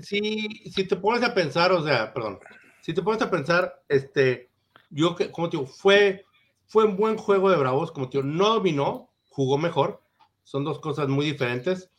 Sí, 0.03 0.47
si, 0.61 0.71
si 0.71 0.83
te 0.83 0.95
pones 0.95 1.23
a 1.23 1.33
pensar, 1.33 1.71
o 1.71 1.83
sea, 1.83 2.13
perdón, 2.13 2.39
si 2.81 2.93
te 2.93 3.01
pones 3.01 3.21
a 3.21 3.31
pensar, 3.31 3.81
este, 3.87 4.49
yo 4.89 5.15
que, 5.15 5.31
como 5.31 5.49
te 5.49 5.57
digo, 5.57 5.67
fue, 5.67 6.25
fue 6.69 6.85
un 6.85 6.95
buen 6.95 7.17
juego 7.17 7.49
de 7.49 7.57
Bravos, 7.57 7.91
como 7.91 8.05
digo, 8.05 8.23
no 8.23 8.53
dominó, 8.53 9.09
jugó 9.29 9.57
mejor, 9.57 10.01
son 10.43 10.63
dos 10.63 10.79
cosas 10.79 11.07
muy 11.09 11.25
diferentes, 11.25 11.89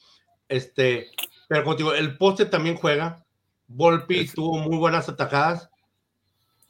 este, 0.48 1.08
pero 1.48 1.74
digo, 1.74 1.92
el 1.92 2.16
poste 2.16 2.46
también 2.46 2.76
juega, 2.76 3.26
Volpi 3.66 4.20
Es- 4.20 4.32
tuvo 4.32 4.56
muy 4.58 4.76
buenas 4.78 5.08
atacadas, 5.08 5.70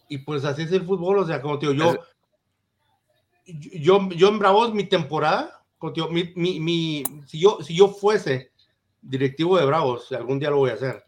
y 0.09 0.19
pues 0.19 0.45
así 0.45 0.63
es 0.63 0.73
el 0.73 0.85
fútbol, 0.85 1.19
o 1.19 1.27
sea, 1.27 1.41
como 1.43 1.59
digo, 1.59 1.73
yo, 1.75 1.99
yo, 3.45 4.09
yo 4.11 4.29
en 4.29 4.39
Bravos, 4.39 4.73
mi 4.75 4.85
temporada, 4.85 5.63
como 5.79 5.93
te 5.93 6.01
digo, 6.01 6.13
mi, 6.13 6.33
mi, 6.37 6.59
mi- 6.59 7.05
si, 7.27 7.39
yo, 7.39 7.59
si 7.63 7.75
yo 7.77 7.89
fuese 7.89 8.51
directivo 9.03 9.59
de 9.59 9.67
Bravos, 9.67 10.11
algún 10.13 10.39
día 10.39 10.51
lo 10.51 10.57
voy 10.59 10.71
a 10.71 10.75
hacer. 10.75 11.05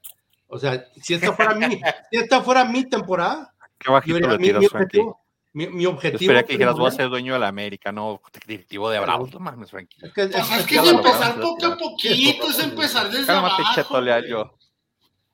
O 0.46 0.59
sea, 0.59 0.87
si 1.00 1.14
esta 1.14 1.33
fuera 1.33 1.55
mi, 1.55 1.76
si 2.11 2.16
esta 2.18 2.42
fuera 2.42 2.64
mi 2.64 2.85
temporada, 2.88 3.55
Qué 3.78 3.90
bajito 3.90 4.11
yo 4.12 4.14
diría, 4.16 4.33
le 4.33 4.38
mi, 4.38 4.44
tiras, 4.46 4.61
mi 4.61 4.68
Frankie. 4.68 4.98
objetivo, 4.98 5.22
mi, 5.53 5.67
mi 5.69 5.87
objetivo. 5.87 6.19
espería 6.21 6.43
que 6.45 6.53
dijeras, 6.55 6.77
voy 6.77 6.88
a 6.88 6.93
ser 6.93 7.09
dueño 7.09 7.35
de 7.35 7.38
la 7.41 7.49
América, 7.49 7.93
no 7.93 8.21
directivo 8.47 8.88
de 8.91 9.01
Bravos. 9.01 9.33
No 9.33 9.41
mames, 9.41 9.71
Frankie. 9.71 9.99
es 10.05 10.12
que- 10.12 10.23
es- 10.23 10.31
Pues 10.31 10.51
es 10.61 10.67
que 10.67 10.77
es 10.77 10.88
empezar 10.88 11.41
poco 11.41 11.67
a 11.67 11.77
poquito, 11.77 12.47
es 12.49 12.59
empezar 12.59 13.11
desde 13.11 13.27
Cálmate, 13.27 13.62
abajo. 13.62 13.73
güey. 14.21 14.29
yo. 14.31 14.55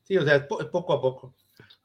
Sí, 0.03 0.17
o 0.17 0.25
sea, 0.25 0.37
es, 0.37 0.43
po- 0.45 0.61
es 0.61 0.67
poco 0.67 0.93
a 0.93 1.01
poco. 1.01 1.35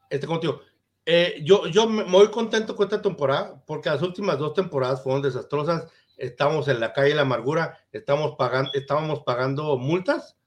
Este 0.10 0.26
contigo. 0.28 0.62
Eh, 1.06 1.42
yo, 1.44 1.68
yo 1.68 1.88
me 1.88 2.06
muy 2.06 2.30
contento 2.30 2.76
con 2.76 2.86
esta 2.86 3.02
temporada 3.02 3.62
porque 3.68 3.90
las 3.90 4.02
últimas 4.02 4.38
dos 4.40 4.54
temporadas 4.54 5.04
fueron 5.04 5.22
desastrosas. 5.22 5.86
Estamos 6.16 6.68
en 6.70 6.80
la 6.80 6.94
calle 6.94 7.10
de 7.10 7.16
la 7.16 7.24
amargura, 7.24 7.78
estamos 7.92 8.36
pagando, 8.38 8.72
estábamos 8.74 9.20
pagando 9.26 9.78
multas 9.78 10.38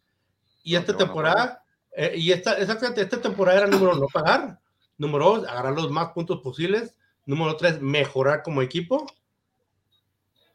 y 0.63 0.73
No, 0.73 0.79
esta 0.81 0.93
bueno, 0.95 1.07
temporada, 1.07 1.63
eh, 1.93 2.15
y 2.17 2.33
esta, 2.33 2.55
exactamente, 2.59 3.03
esta 3.03 3.21
temporada 3.21 3.59
era 3.59 3.67
número 3.67 3.91
uno, 3.93 4.01
no 4.03 4.07
pagar, 4.07 4.59
número 4.97 5.25
dos, 5.25 5.49
agarrar 5.49 5.75
los 5.75 5.91
más 5.91 6.13
puntos 6.13 6.41
posibles, 6.41 6.97
número 7.27 7.57
tres, 7.57 7.81
mejorar 7.83 8.43
como 8.43 8.63
equipo. 8.63 9.07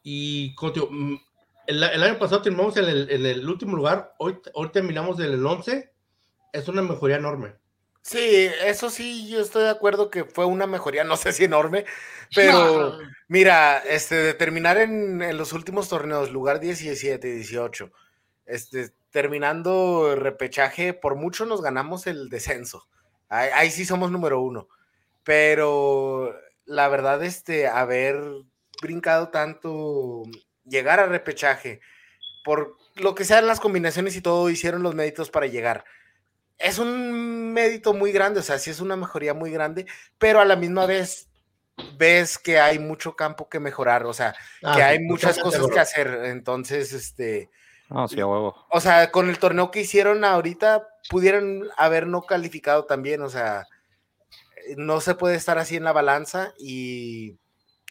Y 0.02 0.56
contigo, 0.56 0.88
mm, 0.90 1.16
el, 1.68 1.84
el 1.84 2.04
año 2.04 2.18
pasado 2.18 2.42
terminamos 2.42 2.76
en 2.78 2.86
el, 2.86 3.12
en 3.12 3.26
el 3.26 3.48
último 3.48 3.76
lugar, 3.76 4.16
hoy, 4.18 4.40
hoy 4.54 4.70
terminamos 4.70 5.20
en 5.20 5.26
el 5.26 5.46
11, 5.46 5.92
es 6.54 6.68
una 6.68 6.82
mejoría 6.82 7.18
enorme. 7.18 7.56
Sí, 8.04 8.50
eso 8.64 8.90
sí, 8.90 9.30
yo 9.30 9.42
estoy 9.42 9.64
de 9.64 9.70
acuerdo 9.70 10.10
que 10.10 10.24
fue 10.24 10.46
una 10.46 10.66
mejoría, 10.66 11.04
no 11.04 11.18
sé 11.18 11.34
si 11.34 11.44
enorme, 11.44 11.86
pero 12.36 12.98
mira, 13.28 13.78
este, 13.78 14.16
de 14.16 14.34
terminar 14.34 14.78
en, 14.78 15.22
en 15.22 15.38
los 15.38 15.54
últimos 15.54 15.88
torneos, 15.88 16.32
lugar 16.32 16.60
17 16.60 17.28
y 17.28 17.32
18, 17.32 17.92
este, 18.48 18.92
terminando 19.12 20.14
el 20.14 20.20
repechaje, 20.20 20.94
por 20.94 21.16
mucho 21.16 21.46
nos 21.46 21.62
ganamos 21.62 22.08
el 22.08 22.30
descenso. 22.30 22.88
Ahí, 23.30 23.50
ahí 23.54 23.70
sí 23.70 23.86
somos 23.86 24.10
número 24.10 24.42
uno, 24.42 24.68
pero 25.24 26.36
la 26.66 26.88
verdad, 26.88 27.24
este, 27.24 27.68
haber 27.68 28.22
brincado 28.82 29.30
tanto, 29.30 30.24
llegar 30.66 31.00
a 31.00 31.06
repechaje, 31.06 31.82
por 32.44 32.78
lo 32.96 33.16
que 33.16 33.26
sean 33.26 33.48
las 33.48 33.60
combinaciones 33.60 34.16
y 34.16 34.22
todo, 34.22 34.50
hicieron 34.50 34.84
los 34.84 34.96
méritos 34.96 35.30
para 35.30 35.48
llegar 35.48 35.86
es 36.62 36.80
un 36.80 37.54
mérito 37.54 37.94
muy 37.94 38.12
grande, 38.12 38.40
o 38.40 38.44
sea, 38.44 38.60
sí 38.60 38.70
es 38.70 38.80
una 38.80 38.96
mejoría 38.96 39.34
muy 39.34 39.52
grande, 39.52 39.86
pero 40.18 40.40
a 40.40 40.46
la 40.46 40.56
misma 40.56 40.86
vez 40.86 41.28
ves 41.98 42.38
que 42.38 42.60
hay 42.60 42.80
mucho 42.80 43.16
campo 43.16 43.50
que 43.50 43.60
mejorar, 43.60 44.06
o 44.06 44.14
sea, 44.14 44.36
Ah, 44.64 44.76
que 44.76 44.84
hay 44.84 45.00
muchas 45.00 45.40
cosas 45.40 45.68
que 45.68 45.80
hacer. 45.80 46.08
Entonces, 46.26 46.94
este, 46.94 47.50
No, 47.90 48.08
sí, 48.08 48.20
a 48.20 48.28
huevo. 48.28 48.56
o 48.70 48.80
sea, 48.80 49.12
con 49.12 49.30
el 49.30 49.40
torneo 49.40 49.72
que 49.72 49.82
hicieron 49.82 50.24
ahorita, 50.24 50.88
pudieron 51.10 51.68
haber 51.78 52.08
no 52.08 52.22
calificado 52.24 52.86
también, 52.86 53.22
o 53.22 53.30
sea, 53.30 53.68
no 54.78 55.02
se 55.02 55.16
puede 55.16 55.36
estar 55.36 55.58
así 55.58 55.76
en 55.76 55.84
la 55.84 55.94
balanza 55.94 56.54
y, 56.58 57.38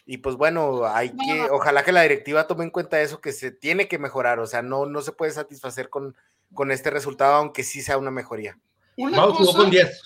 y 0.07 0.19
pues 0.19 0.37
bueno, 0.37 0.87
hay 0.87 1.11
que, 1.17 1.49
ojalá 1.51 1.85
que 1.85 1.93
la 1.93 2.03
directiva 2.03 2.47
tome 2.47 2.65
en 2.65 2.71
cuenta 2.71 3.01
eso, 3.01 3.21
que 3.21 3.33
se 3.33 3.51
tiene 3.51 3.89
que 3.89 3.99
mejorar, 3.99 4.41
o 4.41 4.47
sea, 4.47 4.63
no, 4.63 4.87
no 4.87 5.03
se 5.03 5.13
puede 5.13 5.33
satisfacer 5.33 5.89
con, 5.91 6.17
con 6.55 6.71
este 6.71 6.91
resultado, 6.91 7.35
aunque 7.35 7.63
sí 7.63 7.83
sea 7.83 7.99
una 7.99 8.11
mejoría. 8.11 8.59
Una 8.97 9.19
Vamos 9.19 9.39
cosa, 9.39 9.59
con 9.59 9.71
10. 9.71 10.03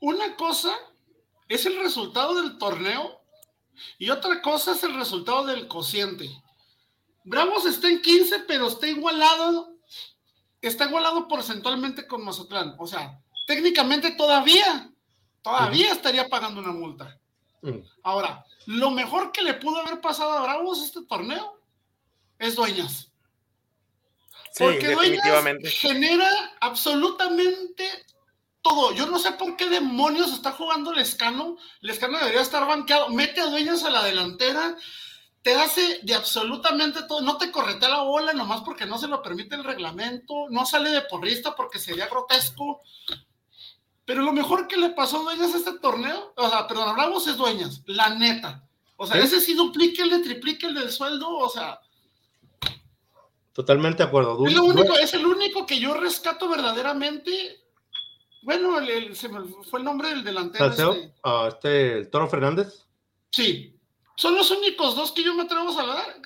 una 0.00 0.36
cosa 0.36 0.74
es 1.48 1.64
el 1.66 1.78
resultado 1.78 2.34
del 2.34 2.58
torneo 2.58 3.20
y 3.98 4.10
otra 4.10 4.42
cosa 4.42 4.72
es 4.72 4.82
el 4.82 4.94
resultado 4.94 5.46
del 5.46 5.68
cociente. 5.68 6.28
Bravos 7.24 7.66
está 7.66 7.88
en 7.88 8.02
15, 8.02 8.40
pero 8.46 8.68
está 8.68 8.86
igualado, 8.86 9.74
está 10.60 10.86
igualado 10.86 11.28
porcentualmente 11.28 12.06
con 12.06 12.24
Mazatlán. 12.24 12.74
O 12.78 12.86
sea, 12.86 13.20
técnicamente 13.46 14.12
todavía, 14.12 14.90
todavía 15.46 15.92
estaría 15.92 16.28
pagando 16.28 16.60
una 16.60 16.72
multa. 16.72 17.16
Mm. 17.62 17.78
Ahora, 18.02 18.44
lo 18.66 18.90
mejor 18.90 19.30
que 19.30 19.42
le 19.42 19.54
pudo 19.54 19.78
haber 19.78 20.00
pasado 20.00 20.32
a 20.32 20.42
Bravos 20.42 20.82
este 20.82 21.04
torneo 21.06 21.60
es 22.36 22.56
Dueñas. 22.56 23.12
Sí, 24.50 24.64
Porque 24.64 24.92
Dueñas 24.92 25.22
definitivamente. 25.22 25.70
genera 25.70 26.28
absolutamente 26.60 27.88
todo. 28.60 28.92
Yo 28.92 29.06
no 29.06 29.20
sé 29.20 29.32
por 29.32 29.56
qué 29.56 29.68
demonios 29.68 30.32
está 30.32 30.50
jugando 30.50 30.92
Lescano. 30.92 31.58
Lescano 31.80 32.18
debería 32.18 32.40
estar 32.40 32.66
banqueado. 32.66 33.10
Mete 33.10 33.40
a 33.40 33.46
Dueñas 33.46 33.84
a 33.84 33.90
la 33.90 34.02
delantera. 34.02 34.76
Te 35.42 35.54
hace 35.54 36.00
de 36.02 36.14
absolutamente 36.16 37.04
todo. 37.04 37.20
No 37.20 37.36
te 37.36 37.52
corretea 37.52 37.88
la 37.88 38.02
bola 38.02 38.32
nomás 38.32 38.62
porque 38.62 38.84
no 38.84 38.98
se 38.98 39.06
lo 39.06 39.22
permite 39.22 39.54
el 39.54 39.62
reglamento. 39.62 40.48
No 40.50 40.66
sale 40.66 40.90
de 40.90 41.02
porrista 41.02 41.54
porque 41.54 41.78
sería 41.78 42.08
grotesco. 42.08 42.82
Pero 44.06 44.22
lo 44.22 44.32
mejor 44.32 44.66
que 44.68 44.76
le 44.78 44.90
pasó 44.90 45.18
a 45.18 45.22
Dueñas 45.24 45.52
a 45.52 45.58
este 45.58 45.78
torneo, 45.78 46.32
o 46.36 46.48
sea, 46.48 46.66
perdón, 46.66 46.94
Bravos 46.94 47.26
es 47.26 47.36
Dueñas, 47.36 47.82
la 47.86 48.08
neta. 48.10 48.62
O 48.96 49.06
sea, 49.06 49.16
¿Sí? 49.20 49.26
ese 49.26 49.40
sí 49.42 49.52
duplíquele, 49.54 50.20
triplíquele 50.20 50.80
el 50.80 50.90
sueldo, 50.90 51.28
o 51.28 51.48
sea, 51.50 51.80
Totalmente 53.52 54.02
de 54.02 54.08
acuerdo. 54.08 54.36
Du- 54.36 54.46
es, 54.46 54.52
lo 54.52 54.64
único, 54.64 54.98
es 54.98 55.14
el 55.14 55.24
único 55.24 55.64
que 55.64 55.78
yo 55.78 55.94
rescato 55.94 56.46
verdaderamente. 56.48 57.64
Bueno, 58.42 58.78
el- 58.78 58.90
el- 58.90 59.16
se 59.16 59.30
me 59.30 59.40
fue 59.70 59.78
el 59.78 59.84
nombre 59.84 60.10
del 60.10 60.22
delantero. 60.22 60.66
Este. 60.66 61.14
ah, 61.24 61.46
este, 61.48 61.98
el 62.00 62.10
Toro 62.10 62.28
Fernández. 62.28 62.84
Sí. 63.30 63.72
Son 64.18 64.34
los 64.34 64.50
únicos 64.50 64.94
dos 64.94 65.10
que 65.12 65.22
yo 65.24 65.34
me 65.34 65.42
atrevo 65.44 65.70
a 65.70 65.74
salvar. 65.74 66.20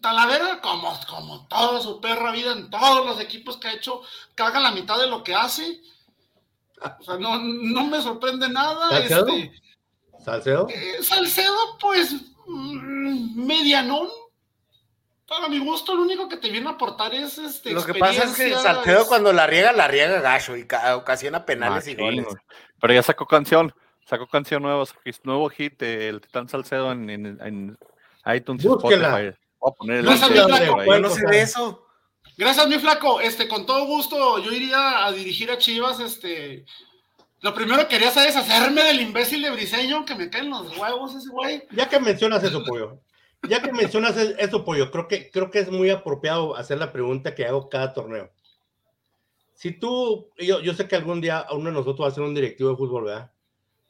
Talavera, 0.00 0.60
como, 0.60 0.96
como 1.08 1.46
toda 1.48 1.80
su 1.80 2.00
perra 2.00 2.30
vida 2.30 2.52
en 2.52 2.70
todos 2.70 3.04
los 3.04 3.20
equipos 3.20 3.56
que 3.56 3.68
ha 3.68 3.74
hecho, 3.74 4.02
caga 4.36 4.60
la 4.60 4.70
mitad 4.70 4.96
de 4.98 5.08
lo 5.08 5.22
que 5.24 5.34
hace. 5.34 5.80
O 7.00 7.02
sea, 7.02 7.18
no, 7.18 7.38
no 7.38 7.84
me 7.86 8.00
sorprende 8.02 8.48
nada. 8.48 8.90
¿Salcedo? 8.90 9.28
Este, 9.28 9.52
Salcedo. 10.24 10.68
eh, 10.68 11.02
Salcedo, 11.02 11.56
pues, 11.80 12.14
mm, 12.46 13.46
medianón. 13.46 14.08
Para 15.28 15.48
mi 15.48 15.58
gusto, 15.58 15.94
lo 15.96 16.02
único 16.02 16.28
que 16.28 16.36
te 16.36 16.50
viene 16.50 16.68
a 16.68 16.72
aportar 16.72 17.12
es 17.14 17.36
este. 17.38 17.72
Lo 17.72 17.84
que 17.84 17.94
pasa 17.94 18.24
es 18.24 18.36
que 18.36 18.54
Salcedo 18.54 19.00
es- 19.02 19.08
cuando 19.08 19.32
la 19.32 19.46
riega, 19.46 19.72
la 19.72 19.88
riega 19.88 20.20
gacho 20.20 20.56
y 20.56 20.66
ca- 20.66 20.96
ocasiona 20.96 21.44
penales 21.44 21.88
y 21.88 21.96
goles. 21.96 22.26
Pero 22.80 22.94
ya 22.94 23.02
sacó 23.02 23.26
canción, 23.26 23.74
sacó 24.04 24.28
canción 24.28 24.62
nueva, 24.62 24.86
sacó 24.86 25.00
nuevo 25.24 25.48
hit, 25.48 25.82
eh, 25.82 26.08
el 26.08 26.20
Titán 26.20 26.48
Salcedo 26.48 26.92
en, 26.92 27.10
en- 27.10 27.38
en- 27.40 27.78
iTunes 28.32 28.64
y 28.64 28.68
Búsquenla. 28.68 29.08
Spotify. 29.20 29.38
Voy 29.58 29.70
a 29.70 29.74
poner 29.74 29.96
el 29.98 30.04
Gracias, 30.06 30.30
link 30.30 30.38
mi 30.44 30.48
por 30.48 30.56
flaco. 30.58 30.80
ahí. 30.80 30.86
Bueno, 30.86 31.10
se 31.10 31.26
ve 31.26 31.40
eso. 31.42 31.85
Gracias, 32.36 32.68
mi 32.68 32.78
flaco. 32.78 33.20
Este, 33.20 33.48
con 33.48 33.64
todo 33.64 33.86
gusto, 33.86 34.38
yo 34.38 34.52
iría 34.52 35.06
a 35.06 35.12
dirigir 35.12 35.50
a 35.50 35.58
Chivas. 35.58 36.00
Este, 36.00 36.66
lo 37.40 37.54
primero 37.54 37.82
que 37.82 37.88
quería 37.94 38.08
hacer 38.08 38.28
es 38.28 38.36
hacerme 38.36 38.82
del 38.82 39.00
imbécil 39.00 39.42
de 39.42 39.50
Briseño, 39.50 40.04
que 40.04 40.14
me 40.14 40.28
caen 40.28 40.50
los 40.50 40.76
huevos 40.76 41.14
ese 41.14 41.30
güey. 41.30 41.62
Ya 41.70 41.88
que 41.88 41.98
mencionas 41.98 42.44
eso, 42.44 42.62
pollo. 42.64 43.00
Ya 43.48 43.62
que 43.62 43.72
mencionas 43.72 44.16
e- 44.16 44.36
eso, 44.38 44.64
pollo, 44.64 44.90
creo 44.90 45.08
que, 45.08 45.30
creo 45.30 45.50
que 45.50 45.60
es 45.60 45.70
muy 45.70 45.88
apropiado 45.90 46.56
hacer 46.56 46.78
la 46.78 46.92
pregunta 46.92 47.34
que 47.34 47.46
hago 47.46 47.68
cada 47.68 47.94
torneo. 47.94 48.30
Si 49.54 49.72
tú, 49.72 50.28
yo, 50.38 50.60
yo 50.60 50.74
sé 50.74 50.86
que 50.86 50.96
algún 50.96 51.20
día 51.20 51.46
uno 51.52 51.66
de 51.66 51.72
nosotros 51.72 52.06
va 52.06 52.08
a 52.08 52.14
ser 52.14 52.24
un 52.24 52.34
directivo 52.34 52.70
de 52.70 52.76
fútbol, 52.76 53.04
¿verdad? 53.04 53.30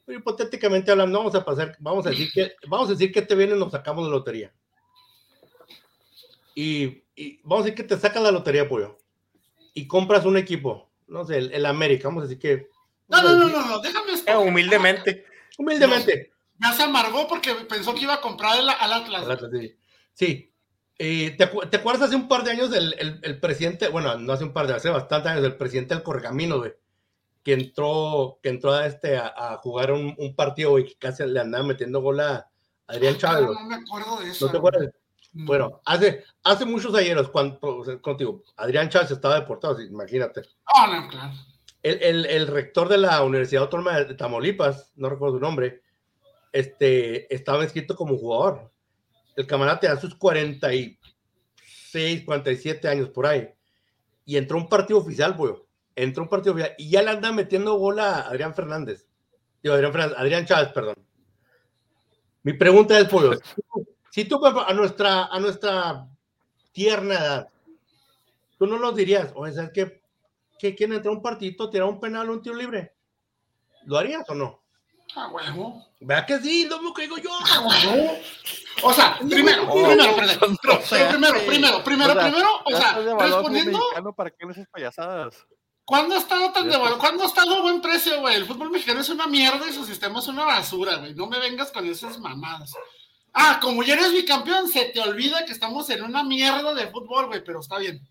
Pero 0.05 0.19
hipotéticamente 0.19 0.91
hablando, 0.91 1.17
vamos 1.17 1.35
a 1.35 1.43
pasar, 1.43 1.75
vamos 1.79 2.05
a 2.05 2.11
decir 2.11 2.29
que, 2.31 2.53
vamos 2.67 2.87
a 2.87 2.93
decir 2.93 3.11
que 3.11 3.21
te 3.21 3.35
viene 3.35 3.55
y 3.55 3.59
nos 3.59 3.71
sacamos 3.71 4.05
la 4.05 4.11
lotería. 4.11 4.53
Y, 6.55 7.03
y 7.17 7.39
vamos 7.43 7.63
a 7.63 7.65
decir 7.65 7.75
que 7.75 7.83
te 7.83 7.97
sacas 7.99 8.23
la 8.23 8.31
lotería, 8.31 8.69
pollo. 8.69 8.97
Y 9.73 9.87
compras 9.87 10.25
un 10.25 10.37
equipo, 10.37 10.89
no 11.07 11.25
sé, 11.25 11.37
el, 11.37 11.51
el 11.51 11.65
América, 11.65 12.07
vamos 12.07 12.23
a 12.23 12.27
decir 12.27 12.39
que. 12.39 12.69
No, 13.09 13.21
no, 13.21 13.35
no, 13.35 13.49
no, 13.49 13.65
no, 13.67 13.79
déjame 13.79 14.11
Eh, 14.11 14.15
escoger. 14.15 14.37
humildemente. 14.47 15.25
Humildemente. 15.57 16.31
Ya 16.59 16.73
se 16.73 16.83
amargó 16.83 17.27
porque 17.27 17.53
pensó 17.69 17.93
que 17.93 18.01
iba 18.01 18.15
a 18.15 18.21
comprar 18.21 18.57
el- 18.59 18.69
al 18.69 18.93
Atlas. 18.93 19.23
Al 19.23 19.31
Atlas, 19.31 19.51
sí. 19.59 19.75
Sí. 20.13 20.53
Eh, 20.99 21.35
¿te, 21.37 21.45
te 21.45 21.77
acuerdas 21.77 22.03
hace 22.07 22.15
un 22.15 22.27
par 22.27 22.43
de 22.43 22.51
años 22.51 22.73
el, 22.73 22.95
el- 22.97 23.19
el 23.21 23.39
presidente, 23.39 23.87
bueno, 23.89 24.17
no 24.17 24.33
hace 24.33 24.43
un 24.43 24.53
par 24.53 24.65
de, 24.65 24.73
hace 24.73 24.89
bastantes 24.89 25.31
años, 25.31 25.43
el 25.45 25.55
presidente 25.55 25.93
del 25.93 26.01
Correcaminos, 26.03 26.57
güey, 26.57 26.73
que 27.43 27.53
entró, 27.53 28.39
que 28.41 28.49
entró 28.49 28.73
a, 28.73 28.87
este, 28.87 29.15
a, 29.17 29.27
a 29.35 29.57
jugar 29.57 29.91
un, 29.91 30.15
un 30.17 30.35
partido 30.35 30.79
y 30.79 30.85
que 30.85 30.95
casi 30.95 31.23
le 31.27 31.39
andaba 31.39 31.63
metiendo 31.63 32.01
gol 32.01 32.19
a 32.19 32.49
Adrián 32.87 33.13
Ah, 33.15 33.19
Chávez. 33.19 33.45
güey. 33.45 33.57
no 33.59 33.65
me 33.65 33.75
acuerdo 33.75 34.19
de 34.21 34.31
eso. 34.31 34.45
¿No 34.47 34.51
te 34.51 34.57
acuerdas? 34.57 34.89
Bueno, 35.33 35.81
hace, 35.85 36.23
hace 36.43 36.65
muchos 36.65 36.95
ayeros, 36.95 37.29
cuando, 37.29 37.59
contigo, 38.01 38.43
Adrián 38.55 38.89
Chávez 38.89 39.11
estaba 39.11 39.39
deportado, 39.39 39.79
imagínate. 39.81 40.41
Ah, 40.65 40.87
no, 41.01 41.07
claro. 41.09 41.33
El, 41.83 42.01
el- 42.01 42.25
el 42.25 42.47
rector 42.47 42.89
de 42.89 42.97
la 42.97 43.21
Universidad 43.23 43.63
Autónoma 43.63 43.99
de 43.99 44.15
Tamaulipas, 44.15 44.91
no 44.95 45.09
recuerdo 45.09 45.35
su 45.35 45.41
nombre, 45.41 45.81
este, 46.51 47.33
estaba 47.33 47.63
inscrito 47.63 47.95
como 47.95 48.17
jugador. 48.17 48.71
El 49.35 49.45
camarada 49.45 49.79
tenía 49.79 49.97
sus 49.97 50.15
46, 50.15 52.23
47 52.25 52.87
años 52.87 53.09
por 53.09 53.27
ahí. 53.27 53.47
Y 54.25 54.37
entró 54.37 54.57
un 54.57 54.67
partido 54.67 54.99
oficial, 54.99 55.33
güey. 55.33 55.53
Entró 55.95 56.23
un 56.23 56.29
partido 56.29 56.53
oficial 56.53 56.73
y 56.77 56.89
ya 56.89 57.03
le 57.03 57.11
anda 57.11 57.31
metiendo 57.31 57.75
gol 57.75 57.99
a 57.99 58.21
Adrián 58.21 58.55
Fernández. 58.55 59.05
Digo, 59.61 59.75
Adrián 59.75 59.91
Fernández, 59.91 60.17
Adrián 60.17 60.45
Chávez, 60.45 60.69
perdón. 60.69 60.95
Mi 62.43 62.53
pregunta 62.53 62.97
es, 62.99 63.07
pollo, 63.07 63.31
si 64.17 64.25
tú- 64.25 64.43
a 64.43 64.73
nuestra, 64.73 65.25
a 65.25 65.39
nuestra 65.39 66.07
tierna 66.71 67.13
edad, 67.13 67.49
tú 68.57 68.65
no 68.65 68.79
nos 68.79 68.95
dirías, 68.95 69.31
¿sabes 69.53 69.69
qué? 69.71 70.01
que 70.57 70.73
quieren 70.73 70.95
entrar 70.95 71.13
a 71.13 71.17
un 71.17 71.21
partidito, 71.21 71.69
tirar 71.69 71.87
un 71.87 71.99
penal 71.99 72.27
o 72.27 72.33
un 72.33 72.41
tiro 72.41 72.55
libre. 72.55 72.95
¿Lo 73.85 73.95
harías 73.95 74.27
o 74.27 74.33
no? 74.33 74.63
Ah, 75.15 75.27
huevo. 75.27 75.85
Vea 75.99 76.25
que 76.25 76.39
sí, 76.39 76.65
lo 76.67 76.77
mismo 76.77 76.95
que 76.95 77.03
digo 77.03 77.19
yo. 77.19 77.29
Ah, 77.45 77.59
huevo. 77.59 78.17
O 78.81 78.91
sea, 78.91 79.19
primero, 79.19 79.67
Oh, 79.69 79.73
primero, 79.73 80.15
primero, 80.15 80.33
no 80.33 80.57
primero, 80.57 80.81
sí. 80.81 80.95
primero, 81.47 81.83
primero, 81.83 82.09
O 82.11 82.15
sea, 82.15 82.23
primero, 82.23 82.63
o 82.65 82.71
sea, 82.75 83.17
respondiendo, 83.19 83.79
¿Para 84.15 84.31
qué 84.31 84.47
haces 84.49 84.67
payasadas? 84.71 85.45
¿cuándo 85.85 86.15
ha 86.15 86.17
estado 86.17 86.51
tan 86.53 86.67
está. 86.71 86.97
¿Cuándo 86.97 87.23
ha 87.23 87.27
estado 87.27 87.55
a 87.55 87.61
buen 87.61 87.81
precio, 87.81 88.19
güey? 88.19 88.35
El 88.35 88.45
fútbol 88.47 88.71
mexicano 88.71 88.99
es 89.01 89.09
una 89.09 89.27
mierda 89.27 89.69
y 89.69 89.73
su 89.73 89.85
sistema 89.85 90.17
es 90.17 90.27
una 90.27 90.43
basura, 90.43 90.95
güey. 90.95 91.13
No 91.13 91.27
me 91.27 91.39
vengas 91.39 91.71
con 91.71 91.85
esas 91.85 92.17
mamadas. 92.17 92.73
Ah, 93.39 93.59
como 93.61 93.83
ya 93.83 93.93
eres 93.93 94.11
bicampeón, 94.13 94.67
se 94.67 94.85
te 94.85 94.99
olvida 94.99 95.45
que 95.45 95.51
estamos 95.51 95.87
en 95.91 96.01
una 96.01 96.23
mierda 96.23 96.73
de 96.73 96.87
fútbol, 96.87 97.27
güey, 97.27 97.43
pero 97.43 97.59
está 97.59 97.77
bien. 97.77 98.01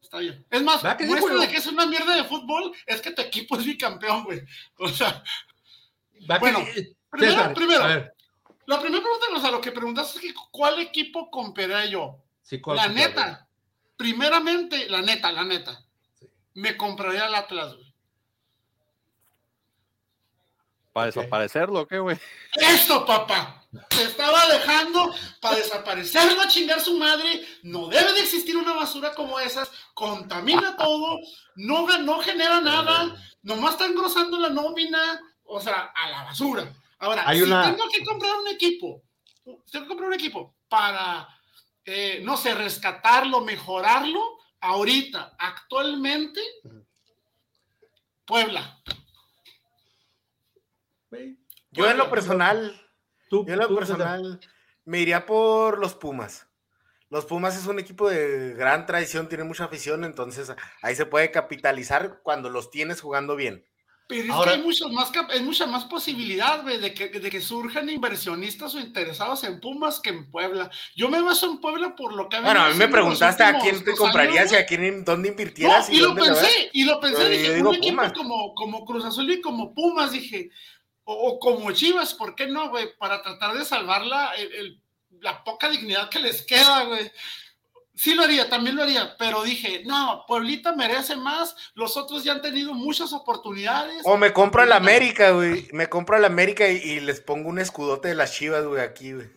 Está 0.00 0.18
bien. 0.18 0.46
Es 0.50 0.62
más, 0.62 0.82
¿Verdad 0.82 0.96
que 0.98 1.06
sí, 1.06 1.12
de 1.40 1.48
que 1.48 1.56
es 1.56 1.66
una 1.66 1.86
mierda 1.86 2.14
de 2.14 2.24
fútbol 2.24 2.72
es 2.86 3.00
que 3.00 3.10
tu 3.10 3.20
equipo 3.22 3.56
es 3.56 3.64
bicampeón, 3.64 4.24
güey. 4.24 4.40
O 4.78 4.88
sea, 4.88 5.22
que 6.12 6.38
Bueno, 6.38 6.64
sí. 6.74 6.96
primero, 7.10 7.54
primero. 7.54 7.84
a 7.84 7.86
ver, 7.88 8.14
la 8.66 8.80
primera 8.80 9.02
pregunta, 9.02 9.26
o 9.36 9.40
sea, 9.40 9.50
lo 9.50 9.60
que 9.60 9.72
preguntaste 9.72 10.18
es 10.18 10.24
que 10.26 10.34
¿cuál 10.52 10.78
equipo 10.80 11.30
compraría 11.30 11.86
yo? 11.86 12.22
sí, 12.42 12.60
¿cuál 12.60 12.76
La 12.76 12.88
neta, 12.88 13.48
primeramente, 13.96 14.88
la 14.88 15.02
neta, 15.02 15.30
la 15.32 15.44
neta, 15.44 15.84
Sí. 16.18 16.28
me 16.54 16.76
compraría 16.76 17.26
el 17.26 17.34
Atlas, 17.34 17.74
güey. 17.74 17.89
¿Para 20.92 21.06
desaparecerlo 21.06 21.80
o 21.80 21.86
qué, 21.86 21.98
güey? 22.00 22.18
¡Eso, 22.54 23.06
papá! 23.06 23.62
Se 23.90 24.02
estaba 24.04 24.48
dejando 24.48 25.14
para 25.40 25.56
desaparecerlo 25.56 26.40
a 26.42 26.48
chingar 26.48 26.80
su 26.80 26.98
madre. 26.98 27.46
No 27.62 27.86
debe 27.86 28.12
de 28.12 28.20
existir 28.20 28.56
una 28.56 28.72
basura 28.72 29.14
como 29.14 29.38
esas. 29.38 29.70
Contamina 29.94 30.76
todo. 30.76 31.18
No, 31.54 31.86
no 31.98 32.18
genera 32.20 32.60
nada. 32.60 33.14
Nomás 33.42 33.72
está 33.72 33.86
engrosando 33.86 34.38
la 34.38 34.48
nómina. 34.48 35.20
O 35.44 35.60
sea, 35.60 35.92
a 35.94 36.10
la 36.10 36.24
basura. 36.24 36.72
Ahora, 36.98 37.22
Hay 37.26 37.38
si 37.38 37.44
una- 37.44 37.62
tengo 37.64 37.88
que 37.88 38.04
comprar 38.04 38.34
un 38.36 38.48
equipo, 38.48 39.02
tengo 39.44 39.84
que 39.84 39.88
comprar 39.88 40.08
un 40.08 40.14
equipo 40.14 40.54
para, 40.68 41.26
eh, 41.84 42.20
no 42.22 42.36
sé, 42.36 42.54
rescatarlo, 42.54 43.40
mejorarlo, 43.40 44.38
ahorita, 44.60 45.34
actualmente. 45.38 46.40
Puebla. 48.24 48.78
Yo 51.70 51.90
en 51.90 51.96
lo 51.98 52.10
personal, 52.10 52.80
Tú, 53.28 53.44
yo 53.46 53.52
en 53.52 53.58
lo 53.60 53.68
tú, 53.68 53.76
personal 53.76 54.40
me 54.84 55.00
iría 55.00 55.26
por 55.26 55.78
los 55.78 55.94
Pumas. 55.94 56.46
Los 57.10 57.24
Pumas 57.26 57.56
es 57.56 57.66
un 57.66 57.78
equipo 57.78 58.08
de 58.08 58.54
gran 58.54 58.86
tradición, 58.86 59.28
tiene 59.28 59.44
mucha 59.44 59.64
afición, 59.64 60.04
entonces 60.04 60.52
ahí 60.82 60.94
se 60.94 61.06
puede 61.06 61.30
capitalizar 61.30 62.20
cuando 62.22 62.50
los 62.50 62.70
tienes 62.70 63.00
jugando 63.00 63.34
bien. 63.36 63.64
Pero 64.06 64.24
es 64.24 64.30
Ahora- 64.30 64.52
que 64.52 64.56
hay, 64.58 64.62
muchos 64.64 64.92
más, 64.92 65.12
hay 65.28 65.40
mucha 65.40 65.66
más 65.66 65.84
posibilidad, 65.84 66.64
de 66.64 66.92
que, 66.94 67.08
de 67.08 67.30
que 67.30 67.40
surjan 67.40 67.88
inversionistas 67.88 68.74
o 68.74 68.80
interesados 68.80 69.44
en 69.44 69.60
Pumas 69.60 70.00
que 70.00 70.10
en 70.10 70.28
Puebla. 70.28 70.68
Yo 70.96 71.08
me 71.08 71.20
baso 71.22 71.48
en 71.48 71.60
Puebla 71.60 71.94
por 71.94 72.12
lo 72.14 72.28
que 72.28 72.36
ha 72.36 72.40
Bueno, 72.40 72.60
a 72.60 72.70
mí 72.70 72.74
me 72.76 72.88
preguntaste 72.88 73.44
a 73.44 73.58
quién 73.60 73.84
te 73.84 73.94
comprarías 73.94 74.50
y 74.50 74.56
a 74.56 74.66
quién 74.66 75.04
dónde 75.04 75.28
No, 75.28 75.32
invirtieras 75.32 75.88
y 75.90 76.00
lo 76.00 76.08
dónde 76.08 76.22
pensé, 76.22 76.70
y 76.72 76.84
lo 76.84 76.98
pensé, 76.98 77.28
dije, 77.28 77.62
un 77.62 77.74
equipo 77.76 78.02
como, 78.16 78.54
como 78.54 78.84
Cruz 78.84 79.04
Azul 79.04 79.30
y 79.30 79.40
como 79.40 79.72
Pumas, 79.74 80.10
dije, 80.10 80.50
o, 81.12 81.28
o 81.32 81.38
como 81.38 81.72
Chivas, 81.72 82.14
¿por 82.14 82.34
qué 82.34 82.46
no, 82.46 82.70
güey? 82.70 82.96
Para 82.98 83.22
tratar 83.22 83.56
de 83.56 83.64
salvar 83.64 84.04
la, 84.06 84.32
el- 84.34 84.54
el- 84.54 84.80
la 85.20 85.42
poca 85.44 85.68
dignidad 85.68 86.08
que 86.08 86.18
les 86.20 86.42
queda, 86.42 86.84
güey. 86.84 87.10
Sí 87.94 88.14
lo 88.14 88.22
haría, 88.22 88.48
también 88.48 88.76
lo 88.76 88.82
haría, 88.84 89.16
pero 89.18 89.42
dije, 89.42 89.82
no, 89.84 90.24
Pueblita 90.26 90.74
merece 90.74 91.16
más, 91.16 91.54
los 91.74 91.96
otros 91.98 92.24
ya 92.24 92.32
han 92.32 92.40
tenido 92.40 92.72
muchas 92.72 93.12
oportunidades. 93.12 94.00
O 94.04 94.16
me 94.16 94.32
compro 94.32 94.62
al 94.62 94.72
América, 94.72 95.32
güey. 95.32 95.68
Me 95.72 95.88
compro 95.88 96.16
al 96.16 96.24
América 96.24 96.68
y, 96.70 96.76
y 96.76 97.00
les 97.00 97.20
pongo 97.20 97.50
un 97.50 97.58
escudote 97.58 98.08
de 98.08 98.14
las 98.14 98.32
chivas, 98.32 98.64
güey, 98.64 98.80
aquí, 98.80 99.12
güey. 99.12 99.28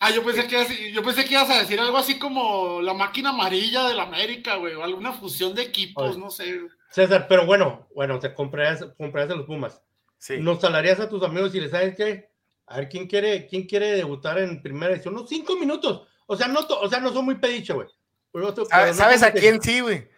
Ah, 0.00 0.10
yo 0.10 0.24
pensé, 0.24 0.46
que, 0.46 0.56
ibas- 0.56 0.92
yo 0.92 1.02
pensé 1.02 1.24
que 1.26 1.34
ibas 1.34 1.50
a 1.50 1.58
decir 1.58 1.78
algo 1.78 1.98
así 1.98 2.18
como 2.18 2.80
la 2.80 2.94
máquina 2.94 3.30
amarilla 3.30 3.86
del 3.88 4.00
América, 4.00 4.54
güey, 4.56 4.74
o 4.74 4.82
alguna 4.82 5.12
fusión 5.12 5.54
de 5.54 5.62
equipos, 5.62 6.10
Oye. 6.12 6.18
no 6.18 6.30
sé. 6.30 6.60
César, 6.90 7.26
pero 7.28 7.44
bueno, 7.46 7.86
bueno, 7.94 8.18
te 8.18 8.32
comprarías, 8.32 8.84
comprarías 8.96 9.32
a 9.32 9.36
los 9.36 9.46
Pumas. 9.46 9.82
Sí. 10.22 10.38
Nos 10.38 10.60
salarías 10.60 11.00
a 11.00 11.08
tus 11.08 11.20
amigos 11.24 11.52
y 11.52 11.60
les 11.60 11.72
sabes 11.72 11.96
qué, 11.96 12.30
a 12.68 12.76
ver 12.76 12.88
quién 12.88 13.08
quiere, 13.08 13.44
quién 13.48 13.66
quiere 13.66 13.90
debutar 13.96 14.38
en 14.38 14.62
primera 14.62 14.92
edición, 14.94 15.14
unos 15.14 15.28
cinco 15.28 15.56
minutos. 15.56 16.06
O 16.26 16.36
sea, 16.36 16.46
no, 16.46 16.64
to- 16.64 16.78
o 16.80 16.88
sea, 16.88 17.00
no 17.00 17.12
son 17.12 17.24
muy 17.24 17.34
pediche, 17.38 17.72
güey. 17.72 17.88
Pero 18.30 18.54
¿Sabes, 18.66 18.96
no 18.96 19.26
a 19.26 19.30
quién 19.32 19.60
sí, 19.60 19.80
güey? 19.80 20.08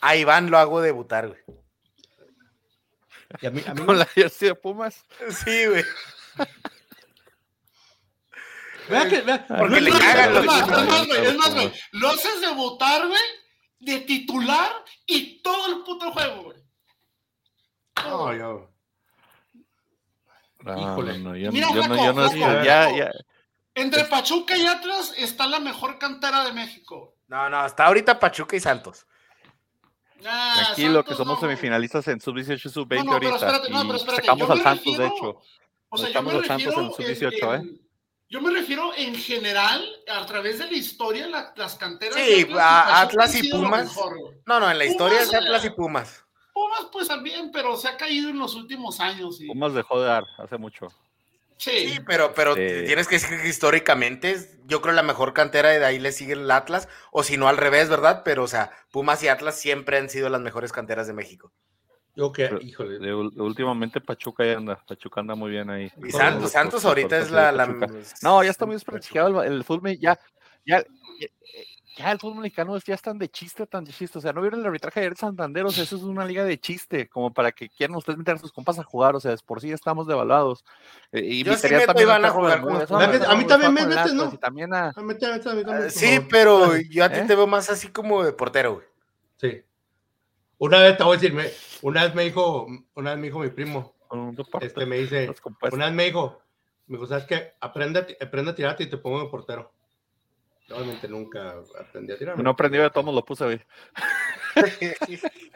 A 0.00 0.16
Iván 0.16 0.50
lo 0.50 0.58
hago 0.58 0.82
debutar, 0.82 1.28
güey. 1.28 1.40
y 3.40 3.46
a 3.46 3.50
mí- 3.50 3.62
a 3.66 3.72
mí- 3.72 3.86
Con 3.86 3.98
la 3.98 4.04
jersey 4.04 4.48
de 4.50 4.54
Pumas. 4.54 5.02
Sí, 5.30 5.64
güey. 5.66 5.82
vea 8.90 9.08
que- 9.08 9.20
vea- 9.22 9.46
Porque 9.48 9.74
no 9.76 9.80
le 9.80 9.90
es- 9.90 9.98
cagan 9.98 10.34
los 10.34 10.40
es 10.42 10.46
más, 10.46 11.06
güey, 11.06 11.26
es 11.26 11.36
más, 11.36 11.54
güey. 11.54 11.72
Lo 11.92 12.08
haces 12.10 12.40
debutar, 12.42 13.06
güey, 13.06 13.20
de 13.80 14.00
titular 14.00 14.70
y 15.06 15.40
todo 15.42 15.74
el 15.74 15.82
puto 15.84 16.12
juego, 16.12 16.42
güey. 16.44 16.58
No, 18.04 18.34
yo- 18.34 18.38
No, 18.38 18.77
Híjole. 20.60 21.18
no, 21.18 21.30
no, 21.30 21.36
yo, 21.36 21.52
Mira, 21.52 21.68
yo 21.68 21.76
no, 21.76 21.82
flaco, 21.84 22.04
yo 22.04 22.12
no, 22.12 22.30
flaco, 22.30 22.64
ya, 22.64 22.90
ya, 22.96 23.10
Entre 23.74 24.04
Pachuca 24.06 24.56
y 24.56 24.66
Atlas 24.66 25.14
está 25.16 25.46
la 25.46 25.60
mejor 25.60 25.98
cantera 25.98 26.44
de 26.44 26.52
México. 26.52 27.14
No, 27.28 27.48
no, 27.48 27.64
está 27.64 27.86
ahorita 27.86 28.18
Pachuca 28.18 28.56
y 28.56 28.60
Santos. 28.60 29.06
Ah, 30.26 30.62
tranquilo, 30.64 31.04
que 31.04 31.10
Santos 31.10 31.16
somos 31.18 31.40
no. 31.42 31.48
semifinalistas 31.48 32.08
en 32.08 32.20
sub-18 32.20 32.66
y 32.66 32.68
sub-20 32.70 33.04
No, 33.04 33.12
no, 33.12 33.18
pero 33.20 33.30
ahorita. 33.32 33.46
espérate, 33.46 33.70
no, 33.70 33.82
y 33.82 33.86
pero 33.86 33.96
espérate, 33.98 34.22
sacamos 34.22 34.50
al 34.50 34.62
Santos, 34.62 34.84
de 34.84 35.04
refiero- 35.04 35.16
hecho. 35.16 35.42
O 35.90 35.96
sea, 35.96 36.22
me 36.22 36.32
los 36.32 36.46
Santos 36.46 36.74
refiero 36.74 36.80
en 36.88 36.92
sub-18, 36.94 37.54
en- 37.54 37.60
en- 37.60 37.88
Yo 38.30 38.40
me 38.42 38.50
refiero 38.50 38.90
en 38.96 39.14
general, 39.14 39.82
a 40.12 40.26
través 40.26 40.58
de 40.58 40.66
la 40.66 40.76
historia, 40.76 41.28
la- 41.28 41.52
las 41.56 41.76
canteras. 41.76 42.16
Sí, 42.16 42.44
de 42.44 42.52
a- 42.52 42.56
Pachuca 42.56 43.00
Atlas 43.00 43.34
y 43.42 43.48
Pumas. 43.48 43.84
mejor. 43.86 44.16
No, 44.44 44.60
no, 44.60 44.70
en 44.70 44.76
la 44.78 44.84
historia 44.84 45.20
es 45.20 45.28
Pumas, 45.28 45.42
Atlas 45.44 45.64
y 45.64 45.66
eh, 45.68 45.70
Pumas. 45.70 46.24
Pumas, 46.58 46.90
pues 46.90 47.06
también, 47.06 47.52
pero 47.52 47.76
se 47.76 47.86
ha 47.86 47.96
caído 47.96 48.30
en 48.30 48.38
los 48.40 48.56
últimos 48.56 48.98
años. 48.98 49.40
y- 49.40 49.46
Pumas 49.46 49.74
dejó 49.74 50.00
de 50.00 50.08
dar 50.08 50.24
hace 50.38 50.58
mucho. 50.58 50.88
Sí, 51.56 51.98
pero, 52.04 52.34
pero 52.34 52.54
tienes 52.54 53.06
que 53.06 53.16
decir 53.16 53.40
que 53.40 53.48
históricamente, 53.48 54.36
yo 54.66 54.80
creo 54.80 54.92
la 54.92 55.04
mejor 55.04 55.34
cantera 55.34 55.70
de 55.70 55.84
ahí 55.84 56.00
le 56.00 56.10
sigue 56.10 56.32
el 56.32 56.50
Atlas, 56.50 56.88
o 57.12 57.22
si 57.22 57.36
no 57.36 57.48
al 57.48 57.58
revés, 57.58 57.88
¿verdad? 57.88 58.22
Pero, 58.24 58.42
o 58.42 58.48
sea, 58.48 58.72
Pumas 58.90 59.22
y 59.22 59.28
Atlas 59.28 59.58
siempre 59.60 59.98
han 59.98 60.08
sido 60.08 60.28
las 60.30 60.40
mejores 60.40 60.72
canteras 60.72 61.06
de 61.06 61.12
México. 61.12 61.52
Yo 62.16 62.32
que, 62.32 62.50
híjole. 62.60 63.14
últimamente 63.14 64.00
Pachuca 64.00 64.44
ya 64.44 64.56
anda, 64.56 64.84
Pachuca 64.84 65.20
anda 65.20 65.36
muy 65.36 65.52
bien 65.52 65.70
ahí. 65.70 65.92
Y 66.04 66.10
Santos, 66.10 66.50
Santos 66.50 66.84
ahorita 66.84 67.18
es 67.18 67.30
la, 67.30 67.52
No, 68.22 68.42
ya 68.42 68.50
está 68.50 68.66
muy 68.66 68.74
desprestigiado 68.74 69.42
el, 69.44 69.52
el 69.52 69.64
fútbol, 69.64 69.96
ya, 70.00 70.18
ya, 70.66 70.84
ya 71.98 72.12
el 72.12 72.18
fútbol 72.18 72.42
mexicano 72.42 72.78
ya 72.78 72.94
están 72.94 73.18
de 73.18 73.28
chiste, 73.28 73.66
tan 73.66 73.84
de 73.84 73.92
chiste. 73.92 74.18
O 74.18 74.20
sea, 74.20 74.32
no 74.32 74.40
vieron 74.40 74.60
el 74.60 74.66
arbitraje 74.66 75.00
de 75.00 75.16
Santander, 75.16 75.64
o 75.64 75.70
sea, 75.70 75.82
eso 75.82 75.96
es 75.96 76.02
una 76.02 76.24
liga 76.24 76.44
de 76.44 76.58
chiste, 76.58 77.08
como 77.08 77.32
para 77.32 77.50
que 77.50 77.68
quieran 77.68 77.96
ustedes 77.96 78.18
meter 78.18 78.36
a 78.36 78.38
sus 78.38 78.52
compas 78.52 78.78
a 78.78 78.84
jugar, 78.84 79.16
o 79.16 79.20
sea, 79.20 79.34
por 79.44 79.60
sí 79.60 79.72
estamos 79.72 80.06
devaluados. 80.06 80.64
Eh, 81.10 81.22
y 81.24 81.42
Yo 81.42 81.56
sí 81.56 81.68
también 81.84 82.24
a 82.24 82.30
jugar 82.30 82.60
A 82.60 83.34
mí 83.36 83.44
también 83.46 83.74
me 83.74 83.86
metes, 83.86 84.14
¿no? 84.14 84.30
También 84.38 84.72
a... 84.72 84.92
Sí, 85.90 86.20
pero 86.30 86.76
yo 86.76 87.04
a 87.04 87.08
ti 87.08 87.18
¿Eh? 87.18 87.24
te 87.26 87.34
veo 87.34 87.46
más 87.46 87.68
así 87.68 87.88
como 87.88 88.22
de 88.22 88.32
portero, 88.32 88.74
güey. 88.74 88.86
Sí. 89.36 89.62
Una 90.58 90.80
vez 90.80 90.96
te 90.96 91.04
voy 91.04 91.16
a 91.16 91.20
decir, 91.20 91.36
una 91.82 92.04
vez 92.04 92.14
me 92.14 92.24
dijo, 92.24 92.66
una 92.94 93.10
vez 93.10 93.18
me 93.18 93.26
dijo 93.26 93.40
mi 93.40 93.50
primo, 93.50 93.94
este 94.60 94.86
me 94.86 94.98
dice, 94.98 95.32
una 95.72 95.86
vez 95.86 95.94
me 95.94 96.04
dijo, 96.04 96.40
me 96.86 96.96
dijo, 96.96 97.06
¿sabes 97.08 97.24
qué? 97.24 97.54
Aprende, 97.60 98.16
aprende 98.20 98.52
a 98.52 98.54
tirarte 98.54 98.84
y 98.84 98.90
te 98.90 98.98
pongo 98.98 99.22
de 99.22 99.28
portero. 99.28 99.72
Realmente 100.68 101.08
nunca 101.08 101.54
aprendí 101.80 102.12
a 102.12 102.18
tirar. 102.18 102.42
No 102.42 102.50
aprendí 102.50 102.76
de 102.76 102.90
todos 102.90 103.14
lo 103.14 103.24
puse, 103.24 103.44
güey. 103.44 103.60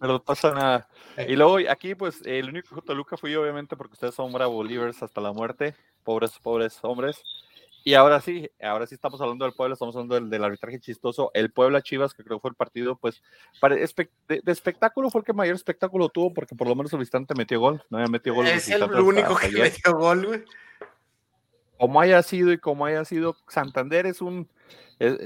Pero 0.00 0.12
no 0.12 0.22
pasa 0.22 0.52
nada. 0.52 0.88
Y 1.26 1.34
luego 1.34 1.58
aquí, 1.70 1.94
pues, 1.94 2.20
el 2.24 2.50
único 2.50 2.74
que 2.74 2.82
Toluca 2.82 3.16
fui 3.16 3.34
obviamente 3.34 3.76
porque 3.76 3.94
ustedes 3.94 4.14
son 4.14 4.32
Bravo 4.32 4.62
Livers 4.62 5.02
hasta 5.02 5.20
la 5.20 5.32
muerte. 5.32 5.74
Pobres, 6.04 6.38
pobres 6.42 6.78
hombres. 6.82 7.22
Y 7.82 7.94
ahora 7.94 8.20
sí, 8.20 8.50
ahora 8.60 8.86
sí 8.86 8.94
estamos 8.94 9.18
hablando 9.22 9.46
del 9.46 9.54
pueblo, 9.54 9.72
estamos 9.72 9.96
hablando 9.96 10.20
del, 10.20 10.44
arbitraje 10.44 10.78
chistoso. 10.78 11.30
El 11.32 11.50
Puebla 11.50 11.80
Chivas, 11.80 12.12
que 12.12 12.22
creo 12.22 12.36
que 12.36 12.42
fue 12.42 12.50
el 12.50 12.56
partido, 12.56 12.96
pues, 12.96 13.22
para, 13.60 13.76
de, 13.76 14.42
espectáculo 14.46 15.08
fue 15.08 15.22
el 15.22 15.24
que 15.24 15.32
mayor 15.32 15.54
espectáculo 15.54 16.10
tuvo, 16.10 16.34
porque 16.34 16.54
por 16.54 16.68
lo 16.68 16.74
menos 16.74 16.92
el 16.92 16.98
visitante 16.98 17.34
metió 17.34 17.58
gol. 17.60 17.82
No 17.88 17.96
había 17.96 18.10
metido 18.10 18.34
gol. 18.34 18.46
Es 18.46 18.68
el 18.68 18.82
único 18.82 19.34
que 19.36 19.48
metió 19.48 19.96
gol, 19.96 20.26
güey 20.26 20.44
como 21.80 21.98
haya 21.98 22.22
sido 22.22 22.52
y 22.52 22.58
como 22.58 22.84
haya 22.84 23.06
sido, 23.06 23.38
Santander 23.48 24.04
es 24.04 24.20
un, 24.20 24.46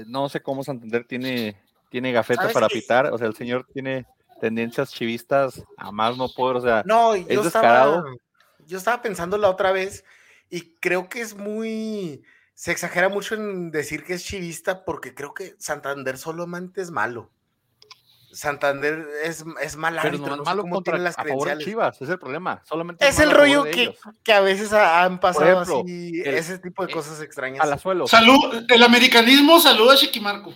no 0.07 0.29
sé 0.29 0.41
cómo 0.41 0.63
Santander 0.63 1.03
tiene, 1.05 1.61
tiene 1.89 2.13
gafeta 2.13 2.47
para 2.47 2.69
pitar, 2.69 3.07
o 3.07 3.17
sea, 3.17 3.27
el 3.27 3.35
señor 3.35 3.67
tiene 3.73 4.07
tendencias 4.39 4.91
chivistas 4.91 5.61
a 5.75 5.91
más 5.91 6.15
no 6.15 6.29
poder, 6.29 6.55
o 6.55 6.61
sea, 6.61 6.81
no, 6.85 7.13
es 7.13 7.27
descarado. 7.27 8.05
yo 8.65 8.77
estaba 8.77 9.01
pensando 9.01 9.37
la 9.37 9.49
otra 9.49 9.73
vez 9.73 10.05
y 10.49 10.61
creo 10.75 11.09
que 11.09 11.19
es 11.19 11.35
muy, 11.35 12.23
se 12.53 12.71
exagera 12.71 13.09
mucho 13.09 13.35
en 13.35 13.69
decir 13.69 14.05
que 14.05 14.13
es 14.13 14.23
chivista 14.23 14.85
porque 14.85 15.13
creo 15.13 15.33
que 15.33 15.55
Santander 15.59 16.17
solamente 16.17 16.81
es 16.81 16.89
malo. 16.89 17.31
Santander 18.35 19.07
es, 19.23 19.45
es 19.61 19.77
mal 19.77 19.97
árbitro, 19.97 20.35
no, 20.35 20.43
es 20.43 20.45
malo 20.45 20.65
contra, 20.67 20.97
las 20.97 21.17
a 21.17 21.23
favor 21.23 21.57
Chivas, 21.57 22.01
es 22.01 22.09
el 22.09 22.19
problema. 22.19 22.61
Solamente 22.65 23.07
es, 23.07 23.17
el 23.19 23.31
rollo 23.31 23.63
que, 23.63 23.95
que, 24.23 24.33
a 24.33 24.41
veces 24.41 24.73
han 24.73 25.21
pasado 25.21 25.61
así, 25.61 26.21
ese 26.25 26.59
tipo 26.59 26.85
de 26.85 26.91
cosas 26.91 27.21
extrañas. 27.21 27.59
Palazuelos. 27.59 28.11
Salud, 28.11 28.65
el 28.67 28.83
americanismo 28.83 29.59
saluda 29.61 29.93
a 29.93 29.95
Chiquimarco. 29.95 30.53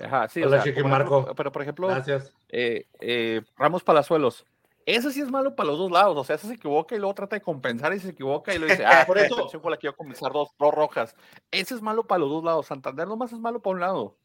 Ajá, 0.00 0.28
sí, 0.28 0.42
Hola, 0.42 0.62
Chiquimarco. 0.62 1.34
pero 1.34 1.50
por 1.50 1.62
ejemplo, 1.62 1.88
Gracias. 1.88 2.30
Eh, 2.50 2.86
eh, 3.00 3.40
Ramos 3.56 3.82
Palazuelos. 3.82 4.44
Ese 4.84 5.10
sí 5.10 5.20
es 5.22 5.30
malo 5.30 5.56
para 5.56 5.68
los 5.68 5.78
dos 5.78 5.90
lados, 5.90 6.16
o 6.16 6.24
sea, 6.24 6.36
ese 6.36 6.46
se 6.46 6.54
equivoca 6.54 6.94
y 6.94 6.98
luego 6.98 7.14
trata 7.14 7.36
de 7.36 7.42
compensar 7.42 7.94
y 7.94 8.00
se 8.00 8.10
equivoca 8.10 8.54
y 8.54 8.58
lo 8.58 8.66
dice, 8.66 8.84
ah, 8.84 9.04
por 9.06 9.18
eso 9.18 9.34
con 9.62 9.70
la 9.70 9.76
quiero 9.78 9.96
compensar 9.96 10.32
dos, 10.32 10.50
dos 10.58 10.74
rojas. 10.74 11.14
Ese 11.50 11.74
es 11.74 11.82
malo 11.82 12.06
para 12.06 12.20
los 12.20 12.30
dos 12.30 12.44
lados, 12.44 12.66
Santander 12.66 13.08
nomás 13.08 13.32
es 13.32 13.38
malo 13.38 13.60
para 13.60 13.74
un 13.74 13.80
lado 13.80 14.16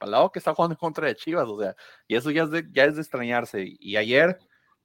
al 0.00 0.10
lado 0.10 0.30
que 0.30 0.38
está 0.38 0.54
jugando 0.54 0.74
en 0.74 0.78
contra 0.78 1.06
de 1.06 1.16
Chivas, 1.16 1.48
o 1.48 1.60
sea, 1.60 1.74
y 2.06 2.16
eso 2.16 2.30
ya 2.30 2.44
es 2.44 2.50
de, 2.50 2.66
ya 2.72 2.84
es 2.84 2.96
de 2.96 3.02
extrañarse. 3.02 3.64
Y 3.78 3.96
ayer, 3.96 4.38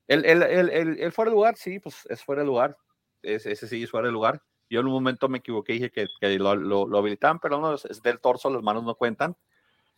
el, 0.07 0.25
el, 0.25 0.43
el, 0.43 0.99
el, 0.99 1.11
fuera 1.11 1.31
de 1.31 1.35
lugar, 1.35 1.57
sí, 1.57 1.79
pues 1.79 2.05
es 2.09 2.23
fuera 2.23 2.41
de 2.41 2.47
lugar, 2.47 2.77
ese 3.21 3.55
sí 3.55 3.83
es 3.83 3.91
fuera 3.91 4.07
de 4.07 4.13
lugar. 4.13 4.41
Yo 4.69 4.79
en 4.79 4.87
un 4.87 4.93
momento 4.93 5.27
me 5.27 5.39
equivoqué 5.39 5.73
y 5.73 5.79
dije 5.79 5.91
que, 5.91 6.07
que 6.19 6.39
lo, 6.39 6.55
lo, 6.55 6.97
habilitaban, 6.97 7.39
pero 7.39 7.59
no, 7.59 7.73
es 7.73 8.01
del 8.01 8.19
torso, 8.19 8.49
las 8.49 8.63
manos 8.63 8.83
no 8.83 8.95
cuentan. 8.95 9.35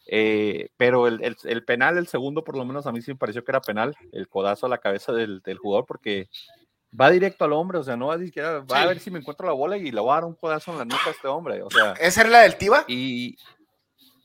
Eh, 0.07 0.69
pero 0.75 1.07
el, 1.07 1.23
el, 1.23 1.37
el, 1.43 1.63
penal, 1.63 1.97
el 1.97 2.07
segundo, 2.07 2.43
por 2.43 2.57
lo 2.57 2.65
menos 2.65 2.87
a 2.87 2.91
mí 2.91 3.01
sí 3.01 3.11
me 3.11 3.17
pareció 3.17 3.43
que 3.43 3.51
era 3.51 3.61
penal, 3.61 3.95
el 4.11 4.27
codazo 4.27 4.65
a 4.65 4.69
la 4.69 4.79
cabeza 4.79 5.13
del, 5.13 5.41
del 5.41 5.59
jugador, 5.59 5.85
porque 5.85 6.27
va 6.99 7.09
directo 7.09 7.45
al 7.45 7.53
hombre, 7.53 7.77
o 7.79 7.83
sea, 7.83 7.95
no 7.95 8.07
va 8.07 8.15
a 8.15 8.19
siquiera, 8.19 8.59
va 8.59 8.81
a 8.81 8.87
ver 8.87 8.99
si 8.99 9.11
me 9.11 9.19
encuentro 9.19 9.47
la 9.47 9.53
bola 9.53 9.77
y 9.77 9.91
le 9.91 10.01
voy 10.01 10.11
a 10.11 10.15
dar 10.15 10.25
un 10.25 10.35
codazo 10.35 10.71
en 10.71 10.79
la 10.79 10.85
nuca 10.85 11.07
a 11.07 11.11
este 11.11 11.27
hombre, 11.27 11.61
o 11.61 11.69
sea. 11.69 11.93
¿Esa 11.93 12.21
era 12.21 12.29
la 12.29 12.39
del 12.41 12.57
Tiva? 12.57 12.85
Y, 12.87 13.37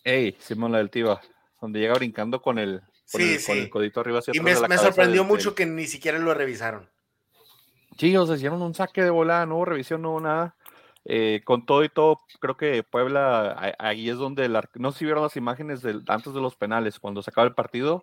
Ey, 0.09 0.37
Simón 0.39 0.73
la 0.73 0.79
del 0.79 0.89
Tiva, 0.89 1.21
donde 1.61 1.81
llega 1.81 1.93
brincando 1.93 2.41
con 2.41 2.59
el, 2.59 2.81
con, 3.13 3.21
el, 3.21 3.69
codito 3.69 4.01
arriba 4.01 4.21
hacia 4.21 4.33
Y 4.35 4.41
me, 4.41 4.59
me 4.67 4.79
sorprendió 4.79 5.23
mucho 5.23 5.55
que 5.55 5.67
ni 5.67 5.87
siquiera 5.87 6.19
lo 6.19 6.33
revisaron. 6.33 6.89
Sí, 7.99 8.17
o 8.17 8.27
sea, 8.27 8.37
hicieron 8.37 8.63
un 8.63 8.75
saque 8.75 9.03
de 9.03 9.11
volada, 9.11 9.45
no 9.45 9.57
hubo 9.57 9.67
revisión, 9.67 10.01
no 10.01 10.13
hubo 10.13 10.21
nada. 10.21 10.57
Eh, 11.05 11.43
con 11.45 11.67
todo 11.67 11.85
y 11.85 11.91
todo, 11.91 12.23
creo 12.41 12.57
que 12.57 12.83
Puebla, 12.85 13.75
ahí 13.79 14.09
es 14.09 14.17
donde, 14.17 14.49
no 14.75 14.93
sé 14.93 14.99
si 14.99 15.05
vieron 15.05 15.23
las 15.23 15.37
imágenes 15.37 15.83
del, 15.83 16.03
antes 16.07 16.33
de 16.33 16.41
los 16.41 16.57
penales, 16.57 16.99
cuando 16.99 17.23
se 17.23 17.31
acaba 17.31 17.47
el 17.47 17.55
partido 17.55 18.03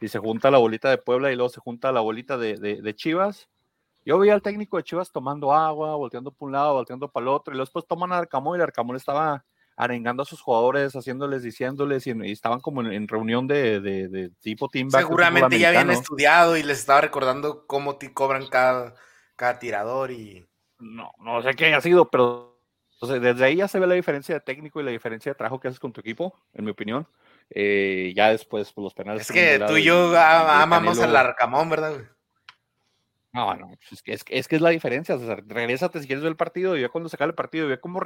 y 0.00 0.08
se 0.08 0.18
junta 0.18 0.50
la 0.50 0.58
bolita 0.58 0.88
de 0.88 0.98
Puebla 0.98 1.30
y 1.30 1.36
luego 1.36 1.50
se 1.50 1.60
junta 1.60 1.92
la 1.92 2.00
bolita 2.00 2.38
de, 2.38 2.56
de, 2.56 2.94
Chivas. 2.94 3.50
Yo 4.06 4.18
veía 4.18 4.32
al 4.32 4.42
técnico 4.42 4.78
de 4.78 4.84
Chivas 4.84 5.12
tomando 5.12 5.52
agua, 5.52 5.96
volteando 5.96 6.30
por 6.30 6.46
un 6.46 6.52
lado, 6.52 6.72
volteando 6.72 7.10
para 7.10 7.24
el 7.24 7.28
otro, 7.28 7.52
y 7.52 7.56
luego 7.56 7.66
después 7.66 7.86
toman 7.86 8.12
a 8.12 8.18
Arcamón 8.18 8.56
y 8.56 8.58
el 8.58 8.62
Arcamón 8.62 8.96
estaba 8.96 9.44
arengando 9.76 10.22
a 10.22 10.26
sus 10.26 10.40
jugadores, 10.40 10.96
haciéndoles, 10.96 11.42
diciéndoles, 11.42 12.06
y, 12.06 12.12
estaban 12.30 12.60
como 12.60 12.80
en, 12.82 13.06
reunión 13.06 13.46
de, 13.46 13.80
de, 13.80 14.30
tipo 14.40 14.68
team 14.68 14.90
Seguramente 14.90 15.58
ya 15.58 15.68
habían 15.68 15.90
estudiado 15.90 16.56
y 16.56 16.62
les 16.62 16.78
estaba 16.78 17.02
recordando 17.02 17.66
cómo 17.66 17.96
te 17.96 18.12
cobran 18.12 18.46
cada, 18.48 18.94
cada 19.36 19.58
tirador 19.58 20.10
y... 20.10 20.48
No, 20.78 21.12
no 21.20 21.42
sé 21.42 21.54
qué 21.54 21.66
haya 21.66 21.80
sido, 21.80 22.10
pero 22.10 22.58
desde 23.00 23.44
ahí 23.44 23.56
ya 23.56 23.68
se 23.68 23.78
ve 23.78 23.86
la 23.86 23.94
diferencia 23.94 24.34
de 24.34 24.40
técnico 24.40 24.80
y 24.80 24.84
la 24.84 24.90
diferencia 24.90 25.32
de 25.32 25.36
trabajo 25.36 25.60
que 25.60 25.68
haces 25.68 25.80
con 25.80 25.92
tu 25.92 26.00
equipo, 26.00 26.34
en 26.54 26.64
mi 26.64 26.70
opinión. 26.70 27.06
Eh, 27.50 28.12
ya 28.16 28.30
después, 28.30 28.72
pues, 28.72 28.82
los 28.82 28.94
penales. 28.94 29.22
Es 29.22 29.32
que 29.32 29.58
tú 29.66 29.76
y 29.76 29.84
yo 29.84 30.18
amamos 30.18 30.98
al 30.98 31.14
Arcamón, 31.16 31.70
¿verdad? 31.70 31.94
No, 33.32 33.54
no, 33.54 33.68
pues, 33.68 33.92
es 33.92 34.02
que 34.02 34.12
es, 34.12 34.24
es, 34.28 34.48
que 34.48 34.56
es 34.56 34.62
la 34.62 34.70
diferencia. 34.70 35.14
O 35.14 35.18
sea, 35.18 35.36
regrésate 35.36 36.00
si 36.00 36.06
quieres 36.06 36.22
ver 36.22 36.30
el 36.30 36.36
partido 36.36 36.76
y 36.76 36.82
ve 36.82 36.88
cuando 36.88 37.08
se 37.08 37.16
acaba 37.16 37.28
el 37.28 37.34
partido 37.34 37.66
y 37.66 37.68
ve 37.70 37.80
como 37.80 38.00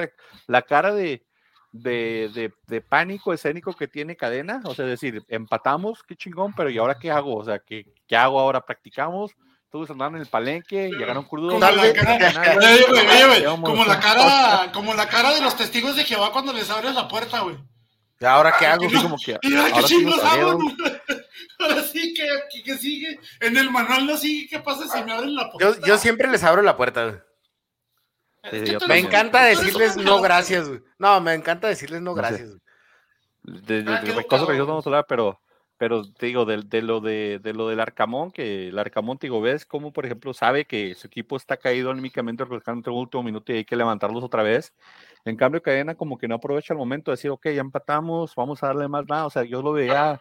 la 0.46 0.62
cara 0.62 0.92
de, 0.92 1.24
de, 1.72 2.52
de, 2.66 2.80
pánico 2.80 3.32
escénico 3.32 3.72
que 3.74 3.88
tiene 3.88 4.16
cadena, 4.16 4.60
o 4.64 4.74
sea, 4.74 4.86
es 4.86 5.00
decir, 5.00 5.22
empatamos, 5.28 6.02
qué 6.02 6.16
chingón, 6.16 6.52
pero 6.54 6.70
¿y 6.70 6.78
ahora 6.78 6.98
qué 6.98 7.10
hago? 7.10 7.36
O 7.36 7.44
sea, 7.44 7.58
¿qué, 7.60 7.86
qué 8.06 8.16
hago 8.16 8.40
ahora? 8.40 8.64
¿Practicamos? 8.64 9.32
Todos 9.70 9.88
andaban 9.90 10.16
en 10.16 10.22
el 10.22 10.26
palenque, 10.26 10.90
llegaron 10.90 11.24
crudos. 11.24 11.52
Como, 11.52 11.60
la 11.60 11.92
cara, 11.92 13.52
como 13.62 13.84
la 13.84 14.00
cara, 14.00 14.72
como 14.72 14.94
la 14.94 15.08
cara 15.08 15.32
de 15.32 15.40
los 15.40 15.56
testigos 15.56 15.94
de 15.94 16.02
Jehová 16.02 16.32
cuando 16.32 16.52
les 16.52 16.68
abres 16.70 16.92
la 16.92 17.06
puerta, 17.06 17.40
güey. 17.40 17.56
¿Y 18.18 18.24
ahora 18.24 18.52
qué 18.58 18.66
hago? 18.66 18.84
como 19.00 19.16
que, 19.16 19.34
ahora, 19.34 19.86
sí 19.86 20.04
hago, 20.24 20.58
ahora 21.60 21.82
sí 21.84 22.14
que, 22.14 22.62
que, 22.62 22.76
sigue. 22.76 23.18
En 23.38 23.56
el 23.56 23.70
manual 23.70 24.06
no 24.06 24.16
sigue, 24.16 24.48
¿qué 24.48 24.58
pasa 24.58 24.88
si 24.88 25.04
me 25.04 25.12
abren 25.12 25.36
la 25.36 25.48
puerta? 25.50 25.78
Yo, 25.80 25.86
yo 25.86 25.98
siempre 25.98 26.28
les 26.28 26.42
abro 26.42 26.62
la 26.62 26.76
puerta, 26.76 27.24
me 28.88 28.98
encanta 28.98 29.44
decirles 29.44 29.96
no 29.96 30.20
gracias, 30.20 30.68
güey. 30.68 30.80
No, 30.98 31.20
me 31.20 31.34
encanta 31.34 31.68
decirles 31.68 32.00
no 32.00 32.14
gracias. 32.14 32.56
De, 33.42 33.82
de, 33.82 33.92
ah, 33.92 34.02
de 34.02 34.24
cosas 34.24 34.48
que 34.48 34.56
yo 34.56 34.66
vamos 34.66 34.86
a 34.86 34.90
hablar, 34.90 35.06
pero, 35.08 35.40
pero 35.76 36.02
te 36.12 36.26
digo, 36.26 36.44
de, 36.44 36.62
de, 36.62 36.82
lo 36.82 37.00
de, 37.00 37.40
de 37.42 37.54
lo 37.54 37.68
del 37.68 37.80
Arcamón, 37.80 38.30
que 38.30 38.68
el 38.68 38.78
Arcamón, 38.78 39.18
te 39.18 39.26
digo, 39.26 39.40
ves 39.40 39.64
cómo, 39.64 39.92
por 39.92 40.04
ejemplo, 40.04 40.34
sabe 40.34 40.66
que 40.66 40.94
su 40.94 41.06
equipo 41.06 41.36
está 41.36 41.56
caído 41.56 41.90
anímicamente 41.90 42.44
en 42.44 42.82
el 42.84 42.92
último 42.92 43.22
minuto 43.22 43.52
y 43.52 43.56
hay 43.56 43.64
que 43.64 43.76
levantarlos 43.76 44.22
otra 44.22 44.42
vez. 44.42 44.74
En 45.24 45.36
cambio, 45.36 45.62
Cadena 45.62 45.94
como 45.94 46.18
que 46.18 46.28
no 46.28 46.36
aprovecha 46.36 46.74
el 46.74 46.78
momento 46.78 47.10
de 47.10 47.16
decir, 47.16 47.30
ok, 47.30 47.46
ya 47.46 47.60
empatamos, 47.60 48.34
vamos 48.34 48.62
a 48.62 48.68
darle 48.68 48.88
más 48.88 49.06
nada. 49.08 49.26
O 49.26 49.30
sea, 49.30 49.44
yo 49.44 49.62
lo 49.62 49.72
veía 49.72 50.20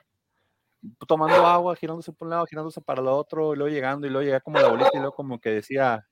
tomando 1.08 1.46
agua, 1.46 1.76
girándose 1.76 2.14
por 2.14 2.28
un 2.28 2.32
lado, 2.32 2.46
girándose 2.46 2.82
para 2.82 3.02
el 3.02 3.08
otro, 3.08 3.54
y 3.54 3.58
luego 3.58 3.74
llegando, 3.74 4.08
y 4.08 4.10
luego 4.10 4.26
llega 4.26 4.40
como 4.40 4.60
la 4.60 4.70
bolita, 4.70 4.92
y 4.94 4.98
luego 4.98 5.14
como 5.14 5.40
que 5.40 5.50
decía, 5.50 6.08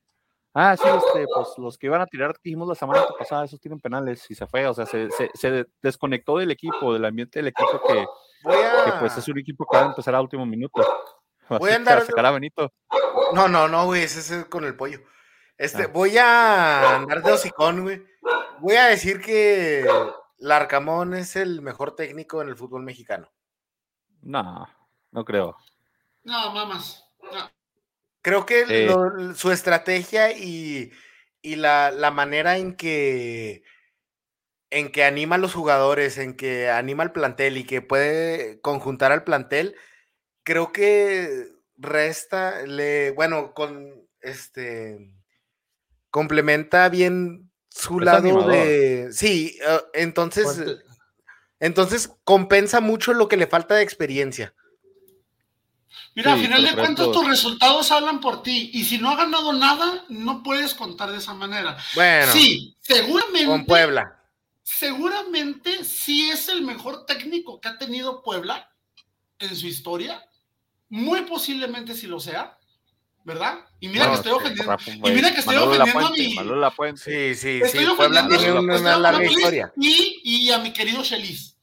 Ah, 0.60 0.76
sí, 0.76 0.88
este, 0.88 1.24
pues 1.32 1.50
los 1.58 1.78
que 1.78 1.86
iban 1.86 2.00
a 2.00 2.06
tirar, 2.06 2.34
dijimos 2.42 2.66
la 2.66 2.74
semana 2.74 3.06
pasada, 3.16 3.44
esos 3.44 3.60
tienen 3.60 3.78
penales 3.78 4.28
y 4.28 4.34
se 4.34 4.44
fue, 4.44 4.66
o 4.66 4.74
sea, 4.74 4.86
se, 4.86 5.08
se, 5.32 5.66
desconectó 5.80 6.36
del 6.36 6.50
equipo, 6.50 6.92
del 6.92 7.04
ambiente 7.04 7.38
del 7.38 7.46
equipo 7.46 7.80
que, 7.86 8.04
pues 8.98 9.16
es 9.16 9.28
un 9.28 9.38
equipo 9.38 9.64
que 9.70 9.76
va 9.76 9.84
a 9.84 9.86
empezar 9.86 10.16
a 10.16 10.20
último 10.20 10.44
minuto. 10.44 10.82
Voy 11.60 11.70
a 11.70 11.76
andar. 11.76 12.04
A 12.12 12.30
Benito. 12.32 12.72
No, 13.34 13.46
no, 13.46 13.68
no, 13.68 13.84
güey, 13.84 14.02
ese 14.02 14.18
es 14.18 14.46
con 14.46 14.64
el 14.64 14.74
pollo. 14.74 14.98
Este, 15.56 15.84
ah. 15.84 15.90
voy 15.92 16.18
a 16.18 16.96
andar 16.96 17.22
de 17.22 17.32
hocicón, 17.32 17.82
güey. 17.82 18.04
Voy 18.58 18.74
a 18.74 18.86
decir 18.86 19.20
que 19.20 19.88
Larcamón 20.38 21.14
es 21.14 21.36
el 21.36 21.62
mejor 21.62 21.94
técnico 21.94 22.42
en 22.42 22.48
el 22.48 22.56
fútbol 22.56 22.82
mexicano. 22.82 23.30
No, 24.22 24.68
no 25.12 25.24
creo. 25.24 25.56
No, 26.24 26.52
mamas. 26.52 27.08
Creo 28.22 28.46
que 28.46 28.92
su 29.34 29.52
estrategia 29.52 30.32
y, 30.32 30.92
y 31.42 31.56
la, 31.56 31.90
la 31.90 32.10
manera 32.10 32.58
en 32.58 32.74
que 32.74 33.62
en 34.70 34.92
que 34.92 35.04
anima 35.04 35.36
a 35.36 35.38
los 35.38 35.54
jugadores, 35.54 36.18
en 36.18 36.34
que 36.34 36.68
anima 36.68 37.02
al 37.02 37.12
plantel 37.12 37.56
y 37.56 37.64
que 37.64 37.80
puede 37.80 38.60
conjuntar 38.60 39.12
al 39.12 39.24
plantel, 39.24 39.76
creo 40.44 40.72
que 40.72 41.48
resta, 41.76 42.62
le, 42.66 43.12
bueno, 43.12 43.54
con 43.54 44.06
este, 44.20 45.14
complementa 46.10 46.88
bien 46.88 47.50
su 47.70 48.00
lado 48.00 48.48
de, 48.48 49.08
sí, 49.12 49.58
ah, 49.66 49.82
entonces, 49.94 50.46
entonces 51.60 52.10
compensa 52.24 52.80
mucho 52.80 53.14
lo 53.14 53.28
que 53.28 53.36
le 53.36 53.46
falta 53.46 53.74
de 53.76 53.82
experiencia. 53.82 54.54
Mira, 56.14 56.34
al 56.34 56.40
final 56.40 56.64
de 56.64 56.74
cuentas 56.74 57.10
tus 57.10 57.26
resultados 57.26 57.90
hablan 57.90 58.20
por 58.20 58.42
ti 58.42 58.70
y 58.74 58.84
si 58.84 58.98
no 58.98 59.10
ha 59.10 59.16
ganado 59.16 59.52
nada, 59.52 60.04
no 60.08 60.42
puedes 60.42 60.74
contar 60.74 61.10
de 61.10 61.18
esa 61.18 61.34
manera. 61.34 61.76
Bueno, 61.94 62.32
sí, 62.32 62.76
seguramente. 62.80 63.46
Con 63.46 63.64
Puebla 63.64 64.18
seguramente 64.68 65.82
sí 65.82 66.30
es 66.30 66.48
el 66.50 66.62
mejor 66.62 67.06
técnico 67.06 67.58
que 67.58 67.68
ha 67.68 67.78
tenido 67.78 68.22
Puebla 68.22 68.70
en 69.38 69.56
su 69.56 69.66
historia. 69.66 70.22
Muy 70.90 71.22
posiblemente 71.22 71.94
sí 71.94 72.06
lo 72.06 72.20
sea, 72.20 72.58
¿verdad? 73.24 73.60
Y 73.80 73.88
mira 73.88 74.08
que 74.10 74.16
estoy 74.16 74.32
ofendiendo. 74.32 74.76
y 74.86 75.10
mira 75.10 75.32
que 75.32 75.40
estoy 75.40 75.56
ofendiendo 75.56 76.06
a 76.06 76.10
mi. 76.10 76.34
La 76.34 76.72
Sí, 76.96 77.34
sí, 77.34 77.62
sí. 77.64 77.78
Puebla 77.96 78.28
tiene 78.28 78.52
una, 78.52 78.96
larga 78.98 79.24
historia. 79.24 79.72
Y, 79.76 80.20
y, 80.22 80.50
a 80.52 80.58
mi 80.58 80.72
querido 80.72 81.02
Chelis. 81.02 81.56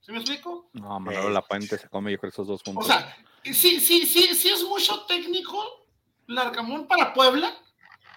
¿Se 0.00 0.10
me 0.10 0.18
explico? 0.18 0.70
No, 0.72 0.98
Manolo 1.00 1.30
La 1.30 1.42
Puente 1.42 1.78
se 1.78 1.88
come 1.88 2.12
yo 2.12 2.18
creo 2.18 2.30
esos 2.30 2.46
dos 2.46 2.62
puntos. 2.62 2.84
O 2.84 2.88
sea, 2.88 3.16
sí, 3.52 3.80
sí, 3.80 4.06
sí, 4.06 4.34
sí 4.34 4.48
es 4.48 4.62
mucho 4.62 5.04
técnico 5.06 5.86
Larcamón 6.26 6.86
para 6.86 7.12
Puebla, 7.12 7.54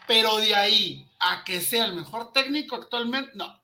pero 0.08 0.38
de 0.38 0.56
ahí 0.56 1.08
a 1.20 1.44
que 1.44 1.60
sea 1.62 1.86
el 1.86 1.96
mejor 1.96 2.32
técnico 2.32 2.76
actualmente, 2.76 3.32
no. 3.36 3.62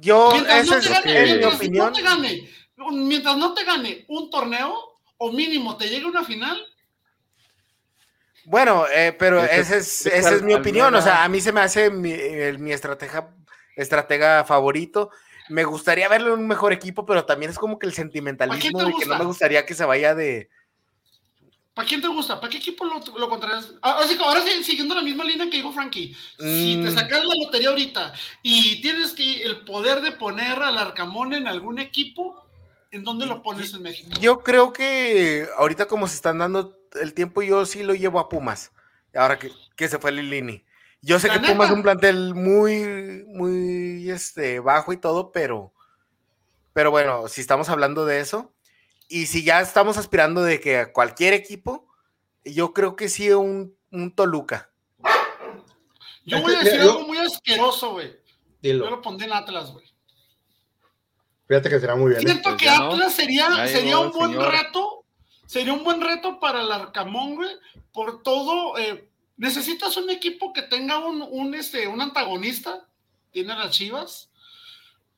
Yo, 0.00 0.30
mientras 0.32 0.66
no 0.66 1.92
te 1.92 2.02
gane, 2.02 2.50
mientras 2.92 3.36
no 3.36 3.54
te 3.54 3.64
gane 3.64 4.04
un 4.08 4.30
torneo, 4.30 5.00
o 5.18 5.32
mínimo 5.32 5.76
te 5.76 5.88
llegue 5.88 6.04
una 6.04 6.24
final. 6.24 6.60
Bueno, 8.44 8.86
eh, 8.92 9.14
pero 9.18 9.42
esa 9.42 9.76
es, 9.76 10.06
esa 10.06 10.34
es 10.34 10.42
mi 10.42 10.54
opinión. 10.54 10.94
O 10.94 11.02
sea, 11.02 11.24
a 11.24 11.28
mí 11.28 11.40
se 11.40 11.52
me 11.52 11.60
hace 11.60 11.90
mi, 11.90 12.12
mi 12.58 12.72
estratega, 12.72 13.34
estratega 13.74 14.44
favorito. 14.44 15.10
Me 15.48 15.64
gustaría 15.64 16.08
verlo 16.08 16.34
en 16.34 16.40
un 16.40 16.48
mejor 16.48 16.72
equipo, 16.72 17.06
pero 17.06 17.24
también 17.24 17.50
es 17.50 17.58
como 17.58 17.78
que 17.78 17.86
el 17.86 17.92
sentimentalismo 17.92 18.84
de 18.84 18.92
que 18.92 19.06
no 19.06 19.18
me 19.18 19.24
gustaría 19.24 19.64
que 19.64 19.74
se 19.74 19.84
vaya 19.84 20.14
de, 20.14 20.48
¿Para 21.76 21.86
quién 21.86 22.00
te 22.00 22.08
gusta? 22.08 22.40
¿Para 22.40 22.50
qué 22.50 22.56
equipo 22.56 22.86
lo, 22.86 23.02
lo 23.18 23.28
contrarias? 23.28 23.70
Ah, 23.82 23.98
así 24.02 24.16
que 24.16 24.24
ahora 24.24 24.40
siguiendo 24.62 24.94
la 24.94 25.02
misma 25.02 25.24
línea 25.24 25.44
que 25.50 25.58
dijo 25.58 25.74
Frankie, 25.74 26.16
si 26.38 26.80
te 26.82 26.90
mm. 26.90 26.94
sacas 26.94 27.22
la 27.22 27.34
lotería 27.44 27.68
ahorita 27.68 28.14
y 28.42 28.80
tienes 28.80 29.12
que 29.12 29.42
el 29.42 29.60
poder 29.60 30.00
de 30.00 30.12
poner 30.12 30.62
al 30.62 30.78
Arcamón 30.78 31.34
en 31.34 31.46
algún 31.46 31.78
equipo, 31.78 32.48
¿en 32.90 33.04
dónde 33.04 33.26
lo 33.26 33.42
pones 33.42 33.74
en 33.74 33.82
México? 33.82 34.08
Yo 34.18 34.38
creo 34.38 34.72
que 34.72 35.46
ahorita 35.58 35.84
como 35.84 36.08
se 36.08 36.14
están 36.14 36.38
dando 36.38 36.78
el 36.98 37.12
tiempo, 37.12 37.42
yo 37.42 37.66
sí 37.66 37.82
lo 37.82 37.94
llevo 37.94 38.20
a 38.20 38.30
Pumas, 38.30 38.72
ahora 39.14 39.38
que, 39.38 39.52
que 39.76 39.88
se 39.88 39.98
fue 39.98 40.12
Lilini. 40.12 40.64
Yo 41.02 41.18
sé 41.18 41.28
que 41.28 41.40
Pumas 41.40 41.68
es 41.68 41.76
un 41.76 41.82
plantel 41.82 42.34
muy, 42.34 43.22
muy 43.26 44.10
este, 44.10 44.60
bajo 44.60 44.94
y 44.94 44.96
todo, 44.96 45.30
pero, 45.30 45.74
pero 46.72 46.90
bueno, 46.90 47.28
si 47.28 47.42
estamos 47.42 47.68
hablando 47.68 48.06
de 48.06 48.20
eso, 48.20 48.55
y 49.08 49.26
si 49.26 49.44
ya 49.44 49.60
estamos 49.60 49.98
aspirando 49.98 50.42
de 50.42 50.60
que 50.60 50.78
a 50.78 50.92
cualquier 50.92 51.32
equipo, 51.32 51.88
yo 52.44 52.72
creo 52.72 52.96
que 52.96 53.08
sí 53.08 53.30
un, 53.30 53.76
un 53.90 54.14
Toluca. 54.14 54.70
Yo 56.24 56.42
voy 56.42 56.54
a 56.54 56.58
decir 56.60 56.80
algo 56.80 57.06
muy 57.06 57.18
asqueroso, 57.18 57.92
güey. 57.92 58.16
Yo 58.62 58.90
lo 58.90 59.00
pondré 59.00 59.26
en 59.26 59.32
Atlas, 59.32 59.72
güey. 59.72 59.86
Fíjate 61.46 61.70
que 61.70 61.78
será 61.78 61.94
muy 61.94 62.10
bien. 62.10 62.22
Siento 62.22 62.50
¿eh? 62.50 62.56
que 62.56 62.68
Atlas 62.68 63.14
sería, 63.14 63.68
sería 63.68 64.00
un 64.00 64.10
buen 64.10 64.34
reto. 64.34 65.04
Sería 65.46 65.72
un 65.72 65.84
buen 65.84 66.00
reto 66.00 66.40
para 66.40 66.62
el 66.62 66.72
Arcamón, 66.72 67.36
güey. 67.36 67.50
Por 67.92 68.24
todo. 68.24 68.76
Eh, 68.76 69.08
necesitas 69.36 69.96
un 69.96 70.10
equipo 70.10 70.52
que 70.52 70.62
tenga 70.62 70.98
un, 70.98 71.22
un, 71.22 71.54
este, 71.54 71.86
un 71.86 72.00
antagonista. 72.00 72.88
Tiene 73.30 73.54
las 73.54 73.70
chivas 73.70 74.30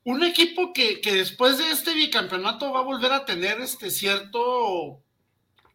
un 0.03 0.23
equipo 0.23 0.73
que, 0.73 0.99
después 1.03 1.57
de 1.57 1.71
este 1.71 1.93
bicampeonato 1.93 2.71
va 2.71 2.79
a 2.79 2.83
volver 2.83 3.11
a 3.11 3.25
tener 3.25 3.59
este 3.61 3.91
cierto, 3.91 5.01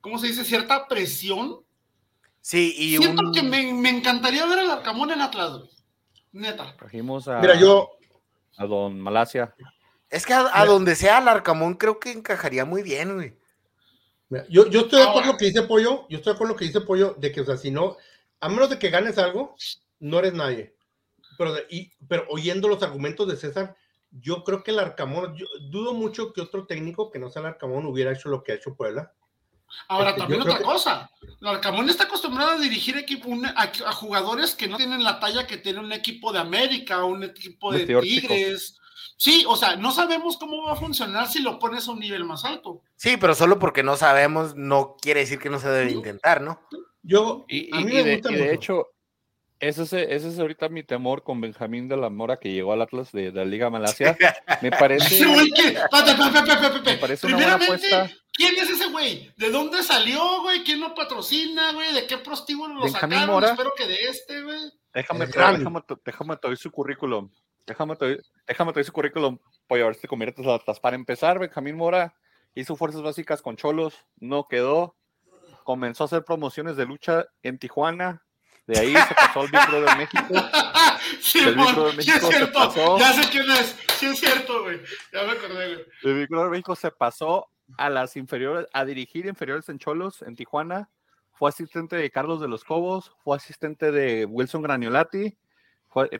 ¿cómo 0.00 0.18
se 0.18 0.28
dice? 0.28 0.44
Cierta 0.44 0.88
presión. 0.88 1.60
Sí, 2.40 2.74
y 2.76 2.96
Siento 2.96 3.32
que 3.32 3.42
me, 3.42 3.88
encantaría 3.88 4.46
ver 4.46 4.60
al 4.60 4.70
Arcamón 4.70 5.10
en 5.10 5.20
Atlas, 5.20 5.60
Neta. 6.32 6.76
Trajimos 6.76 7.28
a, 7.28 7.40
Mira, 7.40 7.58
yo... 7.58 7.90
a 8.56 8.66
Don 8.66 9.00
Malasia. 9.00 9.54
Es 10.10 10.26
que 10.26 10.34
a, 10.34 10.64
donde 10.64 10.94
sea 10.94 11.18
el 11.18 11.28
Arcamón 11.28 11.74
creo 11.74 11.98
que 11.98 12.12
encajaría 12.12 12.64
muy 12.64 12.82
bien, 12.82 13.14
güey. 13.14 13.36
yo, 14.48 14.68
yo 14.68 14.80
estoy 14.80 15.00
de 15.00 15.08
acuerdo 15.08 15.22
con 15.22 15.32
lo 15.32 15.36
que 15.36 15.46
dice 15.46 15.62
Pollo, 15.62 16.06
yo 16.08 16.18
estoy 16.18 16.32
de 16.32 16.36
acuerdo 16.36 16.38
con 16.38 16.48
lo 16.48 16.56
que 16.56 16.64
dice 16.66 16.80
Pollo, 16.80 17.14
de 17.18 17.32
que, 17.32 17.40
o 17.40 17.44
sea, 17.44 17.56
si 17.56 17.70
no, 17.70 17.96
a 18.40 18.48
menos 18.48 18.70
de 18.70 18.78
que 18.78 18.90
ganes 18.90 19.18
algo, 19.18 19.56
no 20.00 20.18
eres 20.18 20.34
nadie. 20.34 20.74
Pero, 21.38 21.54
pero 22.06 22.26
oyendo 22.28 22.68
los 22.68 22.82
argumentos 22.82 23.26
de 23.26 23.36
César, 23.36 23.76
yo 24.20 24.44
creo 24.44 24.62
que 24.62 24.70
el 24.70 24.78
Arcamón, 24.78 25.36
yo 25.36 25.46
dudo 25.60 25.92
mucho 25.92 26.32
que 26.32 26.40
otro 26.40 26.66
técnico 26.66 27.10
que 27.10 27.18
no 27.18 27.30
sea 27.30 27.40
el 27.40 27.46
Arcamón 27.46 27.86
hubiera 27.86 28.12
hecho 28.12 28.28
lo 28.28 28.42
que 28.42 28.52
ha 28.52 28.56
hecho 28.56 28.76
Puebla. 28.76 29.12
Ahora, 29.88 30.10
este, 30.10 30.20
también 30.20 30.42
otra 30.42 30.60
cosa, 30.60 31.10
el 31.40 31.48
Arcamón 31.48 31.88
está 31.90 32.04
acostumbrado 32.04 32.52
a 32.52 32.58
dirigir 32.58 32.96
equipo, 32.96 33.30
a, 33.56 33.92
jugadores 33.92 34.54
que 34.54 34.68
no 34.68 34.76
tienen 34.76 35.02
la 35.02 35.18
talla 35.18 35.46
que 35.46 35.56
tiene 35.56 35.80
un 35.80 35.92
equipo 35.92 36.32
de 36.32 36.38
América, 36.38 37.04
un 37.04 37.24
equipo 37.24 37.72
de 37.72 37.86
Tigres. 38.00 38.78
Sí, 39.16 39.44
o 39.48 39.56
sea, 39.56 39.76
no 39.76 39.90
sabemos 39.90 40.36
cómo 40.36 40.64
va 40.64 40.72
a 40.72 40.76
funcionar 40.76 41.28
si 41.28 41.40
lo 41.40 41.58
pones 41.58 41.88
a 41.88 41.92
un 41.92 42.00
nivel 42.00 42.24
más 42.24 42.44
alto. 42.44 42.82
Sí, 42.96 43.16
pero 43.16 43.34
solo 43.34 43.58
porque 43.58 43.82
no 43.82 43.96
sabemos 43.96 44.54
no 44.54 44.96
quiere 45.00 45.20
decir 45.20 45.38
que 45.38 45.50
no 45.50 45.58
se 45.58 45.68
debe 45.68 45.92
intentar, 45.92 46.40
¿no? 46.40 46.60
Yo, 47.02 47.44
a 47.72 47.80
mí 47.80 47.92
me 47.92 48.14
gusta 48.14 48.30
de 48.30 48.54
hecho, 48.54 48.93
ese 49.60 49.82
es, 49.82 49.92
ese 49.92 50.40
ahorita 50.40 50.68
mi 50.68 50.82
temor 50.82 51.22
con 51.22 51.40
Benjamín 51.40 51.88
de 51.88 51.96
la 51.96 52.10
Mora 52.10 52.38
que 52.38 52.52
llegó 52.52 52.72
al 52.72 52.82
Atlas 52.82 53.12
de, 53.12 53.32
la 53.32 53.44
Liga 53.44 53.70
Malasia. 53.70 54.16
Me 54.62 54.70
parece. 54.78 55.24
me 55.24 56.96
parece 56.98 57.26
una 57.26 57.36
buena 57.36 57.54
apuesta. 57.54 58.10
¿Quién 58.32 58.56
es 58.58 58.68
ese 58.68 58.90
güey? 58.90 59.32
¿De 59.36 59.50
dónde 59.50 59.82
salió, 59.82 60.42
güey? 60.42 60.64
¿Quién 60.64 60.80
lo 60.80 60.94
patrocina, 60.94 61.72
güey? 61.72 61.94
¿De 61.94 62.06
qué 62.06 62.18
prostíbulo 62.18 62.74
lo 62.74 62.82
Benjamín 62.82 63.18
sacaron? 63.18 63.34
Mora. 63.34 63.50
Espero 63.52 63.72
que 63.76 63.86
de 63.86 63.94
este, 63.94 64.42
güey. 64.42 64.72
Déjame, 64.92 65.26
déjame, 65.26 65.82
déjame 66.04 66.36
te 66.36 66.56
su 66.56 66.70
currículum. 66.70 67.30
Déjame 67.66 67.96
te 67.96 68.18
déjame 68.46 68.84
su 68.84 68.92
currículum. 68.92 69.38
Voy 69.68 69.80
a 69.80 69.86
ver 69.86 69.94
si 69.94 70.02
te 70.02 70.08
conviertes 70.08 70.46
a 70.46 70.58
Para 70.80 70.96
empezar, 70.96 71.38
Benjamín 71.38 71.76
Mora 71.76 72.14
hizo 72.54 72.76
fuerzas 72.76 73.02
básicas 73.02 73.42
con 73.42 73.56
Cholos, 73.56 73.94
no 74.16 74.46
quedó. 74.48 74.96
Comenzó 75.64 76.04
a 76.04 76.06
hacer 76.06 76.24
promociones 76.24 76.76
de 76.76 76.86
lucha 76.86 77.26
en 77.42 77.58
Tijuana, 77.58 78.23
de 78.66 78.78
ahí 78.78 78.94
se 78.94 79.14
pasó 79.14 79.40
al 79.40 79.50
micro 79.50 79.80
de 79.80 79.96
México. 79.96 80.34
Sí, 81.20 81.40
el 81.40 81.56
micro 81.56 81.86
de 81.88 81.96
México 81.96 82.32
se 82.32 82.46
pasó. 82.46 82.98
Ya 82.98 83.12
sé 83.12 83.28
quién 83.30 83.50
es. 83.50 83.76
Sí, 83.98 84.06
es 84.06 84.18
cierto, 84.18 84.62
güey. 84.62 84.80
Ya 85.12 85.24
me 85.24 85.32
acordé, 85.32 85.74
güey. 85.74 85.86
El 86.02 86.14
micro 86.14 86.44
de 86.44 86.50
México 86.50 86.74
se 86.74 86.90
pasó 86.90 87.50
a 87.76 87.90
las 87.90 88.16
inferiores, 88.16 88.66
a 88.72 88.84
dirigir 88.84 89.26
inferiores 89.26 89.68
en 89.68 89.78
Cholos, 89.78 90.22
en 90.22 90.34
Tijuana. 90.34 90.88
Fue 91.32 91.48
asistente 91.50 91.96
de 91.96 92.10
Carlos 92.10 92.40
de 92.40 92.48
los 92.48 92.64
Cobos, 92.64 93.12
fue 93.22 93.36
asistente 93.36 93.90
de 93.92 94.24
Wilson 94.24 94.62
Graniolati. 94.62 95.36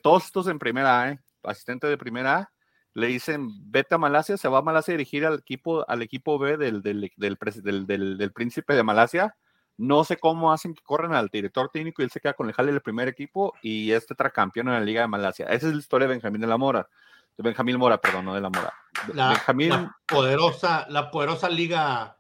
todos 0.02 0.26
estos 0.26 0.48
en 0.48 0.58
primera 0.58 1.10
¿eh? 1.10 1.20
Asistente 1.42 1.86
de 1.86 1.96
primera 1.96 2.36
A. 2.36 2.52
Le 2.92 3.06
dicen, 3.06 3.48
vete 3.70 3.94
a 3.94 3.98
Malasia, 3.98 4.36
se 4.36 4.48
va 4.48 4.58
a 4.58 4.62
Malasia 4.62 4.92
a 4.92 4.96
dirigir 4.96 5.24
al 5.24 5.38
equipo, 5.38 5.88
al 5.88 6.02
equipo 6.02 6.38
B 6.38 6.56
del, 6.56 6.82
del, 6.82 7.10
del 7.16 8.32
príncipe 8.32 8.74
de 8.74 8.82
Malasia 8.82 9.34
no 9.76 10.04
sé 10.04 10.16
cómo 10.16 10.52
hacen 10.52 10.74
que 10.74 10.82
corran 10.82 11.14
al 11.14 11.28
director 11.28 11.68
técnico 11.72 12.02
y 12.02 12.04
él 12.04 12.10
se 12.10 12.20
queda 12.20 12.34
con 12.34 12.46
el 12.46 12.54
jale 12.54 12.72
del 12.72 12.80
primer 12.80 13.08
equipo 13.08 13.54
y 13.62 13.90
es 13.90 14.06
tetracampeón 14.06 14.68
en 14.68 14.74
la 14.74 14.80
Liga 14.80 15.02
de 15.02 15.08
Malasia. 15.08 15.46
Esa 15.46 15.68
es 15.68 15.74
la 15.74 15.80
historia 15.80 16.06
de 16.06 16.14
Benjamín 16.14 16.40
de 16.40 16.46
la 16.46 16.56
Mora. 16.56 16.88
De 17.36 17.42
Benjamín 17.42 17.76
Mora, 17.78 17.98
perdón, 17.98 18.26
no 18.26 18.34
de 18.34 18.40
la 18.40 18.50
Mora. 18.50 18.72
La, 19.12 19.28
Benjamín... 19.30 19.90
poderosa, 20.06 20.86
la 20.88 21.10
poderosa 21.10 21.48
Liga 21.48 22.16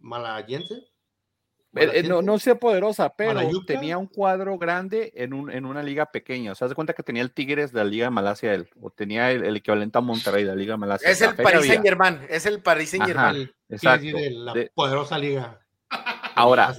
Malayense. 0.00 0.90
Eh, 1.76 1.88
eh, 1.94 2.02
no, 2.02 2.20
no 2.20 2.36
sea 2.40 2.56
poderosa, 2.56 3.14
pero 3.14 3.48
tenía 3.64 3.96
un 3.96 4.08
cuadro 4.08 4.58
grande 4.58 5.12
en, 5.14 5.32
un, 5.32 5.52
en 5.52 5.64
una 5.64 5.84
liga 5.84 6.06
pequeña. 6.06 6.50
O 6.50 6.54
sea, 6.56 6.68
se 6.68 6.74
cuenta 6.74 6.94
que 6.94 7.04
tenía 7.04 7.22
el 7.22 7.30
Tigres 7.30 7.72
de 7.72 7.78
la 7.78 7.84
Liga 7.84 8.06
de 8.06 8.10
Malasia 8.10 8.54
él, 8.54 8.68
o 8.80 8.90
tenía 8.90 9.30
el, 9.30 9.56
equivalente 9.56 9.96
a 9.96 10.00
Monterrey 10.00 10.42
de 10.42 10.50
la 10.50 10.56
Liga 10.56 10.74
de 10.74 10.78
Malasia. 10.78 11.08
Es 11.08 11.20
el 11.20 11.36
Paris 11.36 11.66
Saint 11.66 11.84
Germain, 11.84 12.20
es 12.28 12.46
el 12.46 12.60
Paris 12.60 12.90
Saint 12.90 13.06
Germain. 13.06 13.52
Exacto. 13.68 14.06
la 14.30 14.54
poderosa 14.74 15.16
liga. 15.16 15.60
Ahora, 16.40 16.74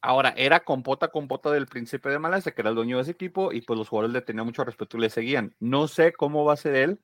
ahora 0.00 0.34
era 0.36 0.60
compota 0.60 1.08
compota 1.08 1.50
del 1.50 1.66
príncipe 1.66 2.08
de 2.10 2.18
Malasia, 2.18 2.52
que 2.52 2.60
era 2.62 2.70
el 2.70 2.76
dueño 2.76 2.96
de 2.96 3.02
ese 3.02 3.12
equipo, 3.12 3.52
y 3.52 3.62
pues 3.62 3.78
los 3.78 3.88
jugadores 3.88 4.12
le 4.12 4.22
tenían 4.22 4.46
mucho 4.46 4.64
respeto 4.64 4.96
y 4.96 5.00
le 5.00 5.10
seguían. 5.10 5.54
No 5.60 5.88
sé 5.88 6.12
cómo 6.12 6.44
va 6.44 6.54
a 6.54 6.56
ser 6.56 6.74
él 6.74 7.00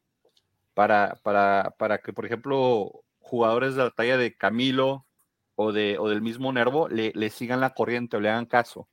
para, 0.75 1.19
para, 1.23 1.75
para 1.79 1.99
que, 1.99 2.13
por 2.13 2.27
ejemplo, 2.27 3.05
jugadores 3.19 3.75
de 3.75 3.85
la 3.85 3.91
talla 3.91 4.17
de 4.17 4.37
Camilo 4.37 5.07
o, 5.55 5.73
de, 5.73 5.99
o 5.99 6.09
del 6.09 6.23
mismo 6.23 6.53
Nervo 6.53 6.89
le, 6.89 7.13
le 7.15 7.31
sigan 7.31 7.61
la 7.61 7.75
corriente 7.75 8.17
o 8.17 8.21
le 8.21 8.31
hagan 8.31 8.47
caso. 8.47 8.89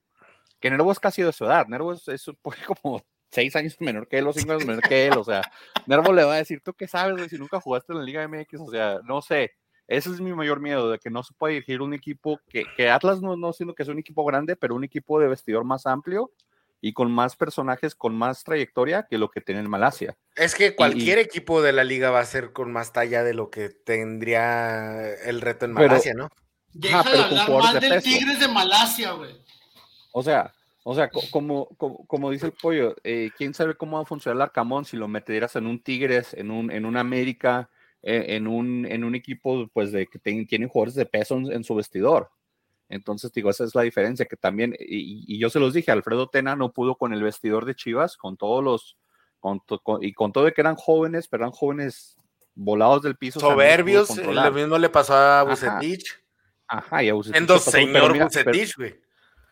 que 0.59 0.69
Nervo 0.71 0.91
es 0.91 0.99
casi 0.99 1.21
de 1.21 1.31
su 1.31 1.45
edad. 1.45 1.67
Nervo 1.67 1.93
es, 1.93 2.07
es 2.07 2.25
como 2.83 3.01
seis 3.31 3.55
años 3.55 3.75
menor 3.79 4.07
que 4.07 4.17
él 4.17 4.27
o 4.27 4.33
cinco 4.33 4.53
años 4.53 4.65
menor 4.65 4.81
que 4.81 5.07
él. 5.07 5.17
O 5.17 5.23
sea, 5.23 5.41
Nervo 5.85 6.13
le 6.13 6.23
va 6.23 6.33
a 6.35 6.37
decir, 6.37 6.61
¿tú 6.63 6.73
qué 6.73 6.87
sabes, 6.87 7.29
Si 7.29 7.37
nunca 7.37 7.59
jugaste 7.61 7.93
en 7.93 7.99
la 7.99 8.05
Liga 8.05 8.27
MX, 8.27 8.61
o 8.61 8.71
sea, 8.71 8.99
no 9.03 9.21
sé. 9.21 9.51
Ese 9.87 10.09
es 10.09 10.19
mi 10.19 10.33
mayor 10.33 10.59
miedo, 10.59 10.89
de 10.91 10.99
que 10.99 11.09
no 11.09 11.23
se 11.23 11.33
pueda 11.33 11.53
dirigir 11.53 11.81
un 11.81 11.93
equipo 11.93 12.39
que, 12.49 12.65
que 12.75 12.89
Atlas 12.89 13.21
no, 13.21 13.35
no 13.35 13.53
siendo 13.53 13.75
que 13.75 13.83
es 13.83 13.89
un 13.89 13.99
equipo 13.99 14.25
grande, 14.25 14.55
pero 14.55 14.75
un 14.75 14.83
equipo 14.83 15.19
de 15.19 15.27
vestidor 15.27 15.63
más 15.63 15.85
amplio 15.85 16.31
y 16.81 16.93
con 16.93 17.11
más 17.11 17.35
personajes, 17.35 17.95
con 17.95 18.15
más 18.15 18.43
trayectoria 18.43 19.07
que 19.09 19.17
lo 19.17 19.29
que 19.29 19.41
tiene 19.41 19.61
en 19.61 19.69
Malasia. 19.69 20.17
Es 20.35 20.55
que 20.55 20.75
cualquier 20.75 21.19
equipo 21.19 21.61
de 21.61 21.73
la 21.73 21.83
liga 21.83 22.11
va 22.11 22.19
a 22.19 22.25
ser 22.25 22.53
con 22.53 22.71
más 22.71 22.93
talla 22.93 23.23
de 23.23 23.33
lo 23.33 23.49
que 23.49 23.69
tendría 23.69 25.13
el 25.23 25.41
reto 25.41 25.65
en 25.65 25.73
Malasia, 25.73 26.13
¿no? 26.13 26.29
Deja 26.73 27.09
de 27.09 27.19
hablar 27.19 27.49
mal 27.49 27.79
del 27.79 28.03
Tigres 28.03 28.39
de 28.39 28.47
Malasia, 28.47 29.13
güey. 29.13 29.31
O 30.11 30.21
sea, 30.21 30.53
o 30.83 30.93
sea, 30.93 31.09
como, 31.09 31.67
como, 31.75 32.29
dice 32.29 32.45
el 32.45 32.51
pollo, 32.51 32.95
eh, 33.03 33.31
quién 33.35 33.55
sabe 33.55 33.73
cómo 33.73 33.97
va 33.97 34.03
a 34.03 34.05
funcionar 34.05 34.35
el 34.35 34.41
Arcamón 34.43 34.85
si 34.85 34.95
lo 34.97 35.07
metieras 35.07 35.55
en 35.55 35.65
un 35.65 35.81
Tigres, 35.81 36.35
en 36.35 36.51
un, 36.51 36.69
en 36.69 36.85
un 36.85 36.97
América, 36.97 37.71
en, 38.05 38.47
un, 38.47 38.85
en 38.85 39.03
un 39.03 39.15
equipo 39.15 39.67
pues 39.73 39.91
de 39.91 40.05
que 40.05 40.19
tienen 40.19 40.69
jugadores 40.69 40.93
de 40.93 41.07
peso 41.07 41.37
en, 41.37 41.63
su 41.63 41.73
vestidor. 41.73 42.29
Entonces, 42.87 43.31
digo, 43.33 43.49
esa 43.49 43.63
es 43.63 43.73
la 43.73 43.81
diferencia 43.81 44.27
que 44.27 44.37
también, 44.37 44.75
y, 44.79 45.39
yo 45.39 45.49
se 45.49 45.59
los 45.59 45.73
dije, 45.73 45.91
Alfredo 45.91 46.29
Tena 46.29 46.55
no 46.55 46.71
pudo 46.71 46.95
con 46.95 47.13
el 47.13 47.23
vestidor 47.23 47.65
de 47.65 47.73
Chivas, 47.73 48.15
con 48.15 48.37
todos 48.37 48.63
los, 48.63 48.97
con, 49.39 49.59
y 50.01 50.13
con 50.13 50.31
todo 50.31 50.45
de 50.45 50.53
que 50.53 50.61
eran 50.61 50.75
jóvenes, 50.75 51.27
pero 51.27 51.43
eran 51.43 51.51
jóvenes 51.51 52.15
volados 52.53 53.01
del 53.01 53.17
piso. 53.17 53.39
Soberbios, 53.39 54.15
lo 54.17 54.51
mismo 54.51 54.77
le 54.77 54.89
pasó 54.89 55.15
a 55.15 55.43
Bucetich. 55.43 56.05
Ajá, 56.67 57.03
y 57.03 57.09
a 57.09 57.15
Bucetich. 57.15 57.59
señor 57.59 58.17
Bucetich, 58.17 58.75
güey. 58.77 58.99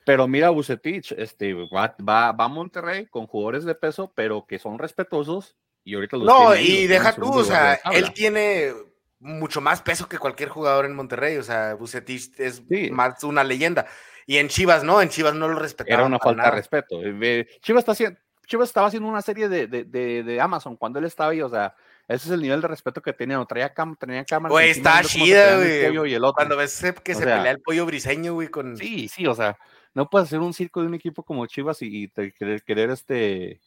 Pero 0.05 0.27
mira, 0.27 0.51
Bucetich, 0.51 1.13
este, 1.13 1.53
va, 1.53 1.95
va, 2.07 2.29
a 2.29 2.47
Monterrey 2.47 3.07
con 3.07 3.25
jugadores 3.25 3.63
de 3.63 3.73
peso, 3.73 4.11
pero 4.13 4.45
que 4.45 4.59
son 4.59 4.77
respetuosos 4.77 5.55
y 5.83 5.95
ahorita 5.95 6.17
los 6.17 6.25
No, 6.25 6.55
y 6.55 6.87
deja 6.87 7.13
tú, 7.13 7.31
o 7.31 7.43
sea, 7.43 7.79
él 7.91 8.13
tiene 8.13 8.73
mucho 9.19 9.61
más 9.61 9.81
peso 9.81 10.07
que 10.07 10.17
cualquier 10.17 10.49
jugador 10.49 10.85
en 10.85 10.95
Monterrey, 10.95 11.37
o 11.37 11.43
sea, 11.43 11.75
Bucetich 11.75 12.39
es 12.39 12.63
más 12.91 13.23
una 13.23 13.43
leyenda. 13.43 13.85
Y 14.25 14.37
en 14.37 14.47
Chivas 14.47 14.83
no, 14.83 15.01
en 15.01 15.09
Chivas 15.09 15.33
no 15.33 15.47
lo 15.47 15.59
respetaban. 15.59 15.99
Era 15.99 16.07
una 16.07 16.19
falta 16.19 16.45
de 16.45 16.51
respeto. 16.51 17.01
Eh, 17.01 17.47
Chivas, 17.61 17.81
está 17.81 17.91
haciendo, 17.91 18.19
Chivas 18.45 18.69
estaba 18.69 18.87
haciendo 18.87 19.09
una 19.09 19.21
serie 19.21 19.49
de, 19.49 19.67
de, 19.67 19.83
de, 19.83 20.41
Amazon 20.41 20.77
cuando 20.77 20.99
él 20.99 21.05
estaba 21.05 21.31
ahí, 21.31 21.41
o 21.41 21.49
sea, 21.49 21.75
ese 22.07 22.27
es 22.27 22.31
el 22.31 22.41
nivel 22.41 22.61
de 22.61 22.67
respeto 22.67 23.01
que 23.01 23.13
tenía. 23.13 23.37
No 23.37 23.45
traía, 23.45 23.73
cam 23.73 23.95
tenía 23.95 24.23
cámara. 24.25 24.51
Güey, 24.51 24.71
está 24.71 25.01
chida, 25.03 25.57
güey. 25.57 26.19
Cuando 26.33 26.57
ves 26.57 26.81
que 27.03 27.15
se 27.15 27.23
pelea 27.23 27.51
el 27.51 27.61
pollo 27.61 27.85
briseño, 27.85 28.33
güey, 28.33 28.49
con. 28.49 28.77
Sí, 28.77 29.07
sí, 29.07 29.25
o 29.27 29.35
sea, 29.35 29.57
no 29.93 30.09
puedes 30.09 30.27
hacer 30.27 30.39
un 30.39 30.53
circo 30.53 30.81
de 30.81 30.87
un 30.87 30.93
equipo 30.95 31.23
como 31.23 31.45
Chivas 31.45 31.81
y, 31.81 32.09
querer, 32.09 32.63
querer, 32.63 32.89
este 32.89 33.61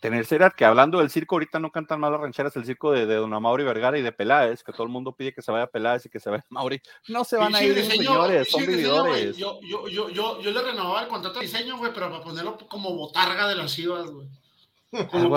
tener 0.00 0.24
seriedad, 0.26 0.52
que 0.54 0.64
hablando 0.64 0.98
del 0.98 1.10
circo, 1.10 1.34
ahorita 1.34 1.58
no 1.58 1.70
cantan 1.70 2.00
mal 2.00 2.12
las 2.12 2.20
rancheras, 2.20 2.54
el 2.56 2.64
circo 2.64 2.92
de, 2.92 3.06
de 3.06 3.16
Don 3.16 3.30
Mauri 3.42 3.64
Vergara 3.64 3.98
y 3.98 4.02
de 4.02 4.12
Peláez, 4.12 4.62
que 4.62 4.72
todo 4.72 4.84
el 4.84 4.88
mundo 4.88 5.12
pide 5.12 5.34
que 5.34 5.42
se 5.42 5.50
vaya 5.50 5.66
Peláez 5.66 6.06
y 6.06 6.08
que 6.08 6.20
se 6.20 6.30
vaya 6.30 6.44
Mauri. 6.50 6.80
No 7.08 7.24
se 7.24 7.36
van 7.36 7.54
a 7.54 7.62
ir 7.62 7.84
señores, 7.84 8.48
son 8.50 8.66
vividores. 8.66 9.36
Yo, 9.36 9.60
yo, 9.62 9.88
yo, 9.88 10.08
yo, 10.10 10.40
yo 10.40 10.50
le 10.50 10.62
renovaba 10.62 11.02
el 11.02 11.08
contrato 11.08 11.40
de 11.40 11.46
diseño, 11.46 11.78
güey, 11.78 11.92
pero 11.92 12.10
para 12.10 12.22
ponerlo 12.22 12.56
como 12.68 12.94
botarga 12.94 13.48
de 13.48 13.56
las 13.56 13.74
chivas, 13.74 14.10
güey. 14.10 14.28
Como, 15.10 15.36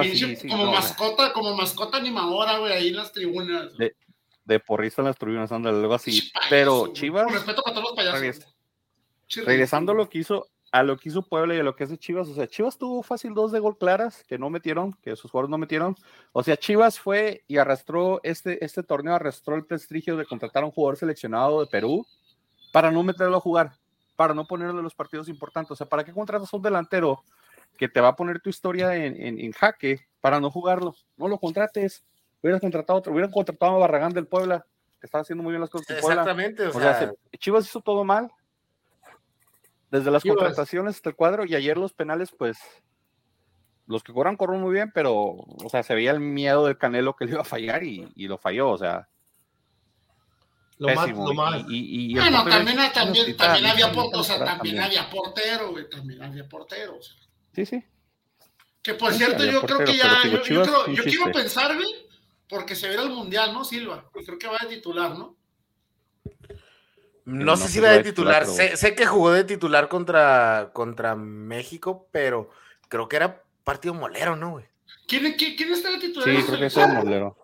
como 0.49 0.71
mascota, 0.71 1.33
como 1.33 1.53
mascota 1.57 1.97
animadora, 1.97 2.59
güey, 2.59 2.71
ahí 2.71 2.87
en 2.87 2.95
las 2.95 3.11
tribunas. 3.11 3.75
De, 3.77 3.97
de 4.45 4.59
porrista 4.61 5.01
en 5.01 5.07
las 5.07 5.17
tribunas, 5.17 5.51
ándale, 5.51 5.77
algo 5.77 5.93
así. 5.93 6.31
pero 6.49 6.93
Chivas. 6.93 7.25
Con 7.25 7.33
respeto 7.33 7.61
para 7.61 7.75
todos 7.75 7.89
los 7.89 7.97
payasos. 7.97 8.45
Regresando 9.45 9.91
a 9.91 9.95
lo 9.95 10.07
que 10.07 10.19
hizo, 10.19 10.47
a 10.71 10.83
lo 10.83 10.97
que 10.97 11.09
hizo 11.09 11.21
Puebla 11.21 11.53
y 11.53 11.59
a 11.59 11.63
lo 11.63 11.75
que 11.75 11.83
hace 11.83 11.97
Chivas, 11.97 12.29
o 12.29 12.33
sea, 12.33 12.47
Chivas 12.47 12.77
tuvo 12.77 13.03
fácil 13.03 13.33
dos 13.33 13.51
de 13.51 13.59
gol 13.59 13.77
claras 13.77 14.23
que 14.23 14.37
no 14.37 14.49
metieron, 14.49 14.93
que 15.01 15.17
sus 15.17 15.29
jugadores 15.29 15.49
no 15.49 15.57
metieron. 15.57 15.95
O 16.31 16.43
sea, 16.43 16.55
Chivas 16.55 16.97
fue 16.97 17.43
y 17.47 17.57
arrastró 17.57 18.21
este, 18.23 18.63
este 18.63 18.81
torneo, 18.81 19.13
arrastró 19.13 19.55
el 19.55 19.65
prestigio 19.65 20.15
de 20.15 20.25
contratar 20.25 20.63
a 20.63 20.67
un 20.67 20.71
jugador 20.71 20.95
seleccionado 20.95 21.59
de 21.59 21.67
Perú 21.67 22.07
para 22.71 22.89
no 22.89 23.03
meterlo 23.03 23.35
a 23.35 23.41
jugar, 23.41 23.73
para 24.15 24.33
no 24.33 24.47
ponerlo 24.47 24.77
en 24.77 24.83
los 24.85 24.95
partidos 24.95 25.27
importantes. 25.27 25.71
O 25.71 25.75
sea, 25.75 25.87
¿para 25.87 26.05
qué 26.05 26.13
contratas 26.13 26.53
a 26.53 26.57
un 26.57 26.63
delantero 26.63 27.21
que 27.77 27.89
te 27.89 27.99
va 27.99 28.09
a 28.09 28.15
poner 28.15 28.39
tu 28.39 28.49
historia 28.49 28.95
en, 28.95 29.39
en, 29.39 29.51
jaque 29.51 29.99
para 30.21 30.39
no 30.39 30.49
jugarlo? 30.49 30.95
No 31.17 31.27
lo 31.27 31.37
contrates. 31.37 32.05
Hubieran 32.41 32.61
contratado 32.61 32.99
otro, 32.99 33.11
hubieran 33.11 33.31
contratado 33.31 33.75
a 33.75 33.79
Barragán 33.79 34.13
del 34.13 34.25
Puebla, 34.25 34.65
que 35.01 35.05
estaba 35.05 35.23
haciendo 35.23 35.43
muy 35.43 35.51
bien 35.51 35.61
las 35.61 35.69
cosas. 35.69 35.97
Exactamente, 35.97 36.65
o 36.65 36.73
sea 36.73 37.11
Chivas 37.37 37.65
hizo 37.65 37.81
todo 37.81 38.03
mal 38.03 38.31
desde 39.91 40.09
las 40.09 40.23
contrataciones 40.23 40.95
hasta 40.95 41.09
el 41.09 41.15
cuadro 41.15 41.45
y 41.45 41.53
ayer 41.53 41.77
los 41.77 41.93
penales, 41.93 42.31
pues 42.31 42.57
los 43.87 44.03
que 44.03 44.13
corran 44.13 44.37
corren 44.37 44.61
muy 44.61 44.73
bien, 44.73 44.91
pero, 44.93 45.13
o 45.15 45.69
sea, 45.69 45.83
se 45.83 45.93
veía 45.93 46.11
el 46.11 46.21
miedo 46.21 46.65
del 46.65 46.77
Canelo 46.77 47.15
que 47.15 47.25
le 47.25 47.31
iba 47.31 47.41
a 47.41 47.45
fallar 47.45 47.83
y, 47.83 48.07
lo 48.15 48.37
falló, 48.37 48.69
o 48.69 48.77
sea. 48.77 49.09
Lo 50.77 50.95
más, 50.95 51.09
lo 51.11 51.33
más. 51.33 51.63
Y, 51.67 52.15
bueno, 52.15 52.43
también, 52.45 52.77
también, 52.93 53.37
también, 53.37 53.65
había, 53.65 53.87
o 53.91 54.23
sea, 54.23 54.43
también, 54.43 54.79
había 54.79 55.09
portero, 55.09 55.71
güey, 55.71 55.87
también 55.89 56.23
había 56.23 56.47
portero. 56.47 56.97
O 56.97 57.01
sea. 57.01 57.15
Sí, 57.53 57.65
sí. 57.65 57.83
Que 58.81 58.95
por 58.95 59.13
cierto, 59.13 59.45
yo 59.45 59.61
creo 59.61 59.79
que 59.79 59.95
ya, 59.95 60.23
yo, 60.23 60.41
yo, 60.41 60.63
creo, 60.63 60.87
yo 60.87 61.03
quiero 61.03 61.31
pensar, 61.31 61.75
güey, 61.75 62.07
porque 62.47 62.75
se 62.75 62.87
ve 62.87 62.95
el 62.95 63.09
mundial, 63.09 63.53
¿no, 63.53 63.63
Silva? 63.63 64.09
Y 64.15 64.23
creo 64.23 64.39
que 64.39 64.47
va 64.47 64.57
a 64.59 64.67
titular, 64.67 65.15
¿no? 65.15 65.35
No, 67.25 67.55
sé 67.55 67.67
si 67.67 67.79
va 67.79 67.89
de 67.89 68.03
titular. 68.03 68.45
Sé, 68.45 68.95
que 68.95 69.05
jugó 69.05 69.31
de 69.31 69.43
titular 69.43 69.87
contra, 69.87 70.71
contra 70.73 71.15
México, 71.15 72.07
pero 72.11 72.49
creo 72.87 73.07
que 73.07 73.17
era 73.17 73.43
partido 73.63 73.93
molero, 73.93 74.35
¿no, 74.35 74.51
güey? 74.51 74.65
¿Quién, 75.07 75.33
quién, 75.33 75.73
está 75.73 75.91
de 75.91 75.99
titular? 75.99 76.27
Sí, 76.29 76.43
creo 76.43 76.59
que 76.59 76.65
es 76.65 76.77
molero. 76.77 77.37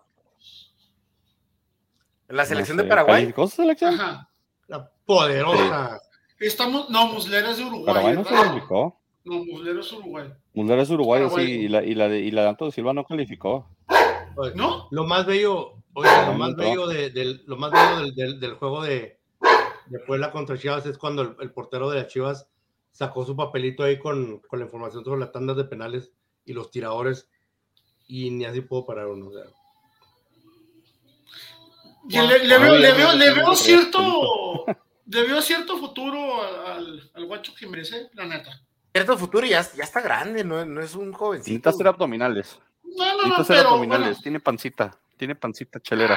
¿La 2.28 2.44
selección 2.44 2.76
de 2.76 2.84
Paraguay? 2.84 3.32
¿Cosa 3.32 3.56
selección? 3.56 3.94
Ajá. 3.94 4.28
La 4.66 4.90
poderosa. 5.06 6.00
Estamos, 6.38 6.90
no, 6.90 7.06
Muslera 7.08 7.50
es 7.50 7.58
de 7.58 7.64
Uruguay. 7.64 7.86
Paraguay 7.86 8.14
no 8.14 8.24
se 8.24 8.34
calificó. 8.34 9.00
No, 9.24 9.44
Muslera 9.44 9.80
es 9.80 9.92
Uruguay. 9.92 10.32
Muslera 10.54 10.82
es 10.82 10.90
Uruguay, 10.90 11.22
sí, 11.34 11.40
y 11.40 11.68
la, 11.68 11.82
y, 11.82 11.94
la 11.94 12.08
de, 12.08 12.20
y 12.20 12.30
la 12.30 12.42
de 12.42 12.48
Anto 12.48 12.70
Silva 12.70 12.92
no 12.92 13.04
calificó. 13.04 13.68
¿No? 14.54 14.88
Lo 14.90 15.04
más 15.04 15.26
bello, 15.26 15.74
oye, 15.94 16.10
lo 16.26 16.34
más 16.34 16.54
bello, 16.54 16.86
de, 16.86 17.10
del, 17.10 17.42
lo 17.46 17.56
más 17.56 17.72
bello 17.72 18.12
del, 18.12 18.38
del 18.38 18.54
juego 18.54 18.82
de, 18.82 19.17
Después 19.90 20.20
la 20.20 20.30
contra 20.30 20.58
Chivas 20.58 20.86
es 20.86 20.98
cuando 20.98 21.36
el, 21.40 21.50
portero 21.52 21.90
de 21.90 22.02
las 22.02 22.08
Chivas 22.08 22.48
sacó 22.92 23.24
su 23.24 23.36
papelito 23.36 23.82
ahí 23.82 23.98
con, 23.98 24.40
con, 24.40 24.58
la 24.58 24.64
información 24.66 25.04
sobre 25.04 25.20
las 25.20 25.32
tandas 25.32 25.56
de 25.56 25.64
penales 25.64 26.12
y 26.44 26.52
los 26.52 26.70
tiradores 26.70 27.28
y 28.06 28.30
ni 28.30 28.44
así 28.44 28.60
puedo 28.60 28.86
parar 28.86 29.06
uno. 29.06 29.30
le, 32.08 32.22
veo, 32.22 32.38
le, 32.38 32.92
veo, 32.92 33.12
le, 33.12 33.34
veo, 33.34 33.54
cierto 33.54 34.64
le 35.06 35.22
veo 35.22 35.40
cierto 35.42 35.78
futuro 35.78 36.42
al, 36.66 37.10
al 37.14 37.26
guacho 37.26 37.54
Jiménez, 37.54 37.92
¿eh? 37.92 38.10
la 38.14 38.26
neta. 38.26 38.60
Cierto 38.92 39.18
futuro 39.18 39.46
y 39.46 39.50
ya, 39.50 39.62
ya 39.74 39.84
está 39.84 40.00
grande, 40.00 40.42
no, 40.44 40.64
no 40.64 40.80
es 40.80 40.94
un 40.94 41.12
jovencito. 41.12 41.50
Necesita 41.50 41.70
hacer 41.70 41.86
abdominales. 41.86 42.58
No, 42.82 43.16
no, 43.16 43.38
no, 43.38 43.44
pero, 43.46 43.68
abdominales, 43.68 44.20
tiene 44.20 44.40
pancita. 44.40 44.98
Tiene 45.18 45.34
pancita 45.34 45.80
chelera. 45.80 46.16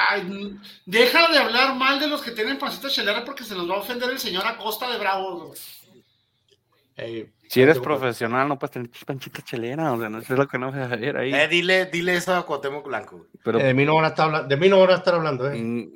deja 0.86 1.32
de 1.32 1.38
hablar 1.38 1.74
mal 1.74 1.98
de 1.98 2.06
los 2.06 2.22
que 2.22 2.30
tienen 2.30 2.56
pancita 2.56 2.88
chelera 2.88 3.24
porque 3.24 3.42
se 3.42 3.56
nos 3.56 3.68
va 3.68 3.74
a 3.74 3.78
ofender 3.78 4.08
el 4.08 4.18
señor 4.20 4.46
Acosta 4.46 4.88
de 4.88 4.96
Bravo. 4.96 5.52
si 7.48 7.60
eres 7.60 7.80
profesional, 7.80 8.46
no 8.46 8.60
puedes 8.60 8.70
tener 8.70 8.88
pancita 9.04 9.42
chelera, 9.42 9.92
o 9.92 9.98
sea, 9.98 10.08
no 10.08 10.18
es 10.20 10.28
lo 10.30 10.46
que 10.46 10.56
no 10.56 10.70
vas 10.70 10.92
a 10.92 10.94
ver 10.94 11.16
ahí. 11.16 11.34
Eh, 11.34 11.48
dile, 11.48 11.86
dile 11.86 12.14
eso 12.14 12.32
a 12.32 12.46
Cuauhtémoc 12.46 12.86
Blanco. 12.86 13.26
Pero, 13.42 13.58
eh, 13.58 13.64
de, 13.64 13.74
mí 13.74 13.84
no 13.84 13.96
van 13.96 14.04
a 14.04 14.08
estar 14.08 14.26
hablando, 14.26 14.48
de 14.48 14.56
mí 14.56 14.68
no 14.68 14.78
van 14.78 14.90
a 14.90 14.94
estar 14.94 15.14
hablando, 15.14 15.50
eh. 15.50 15.58
Mm, 15.58 15.90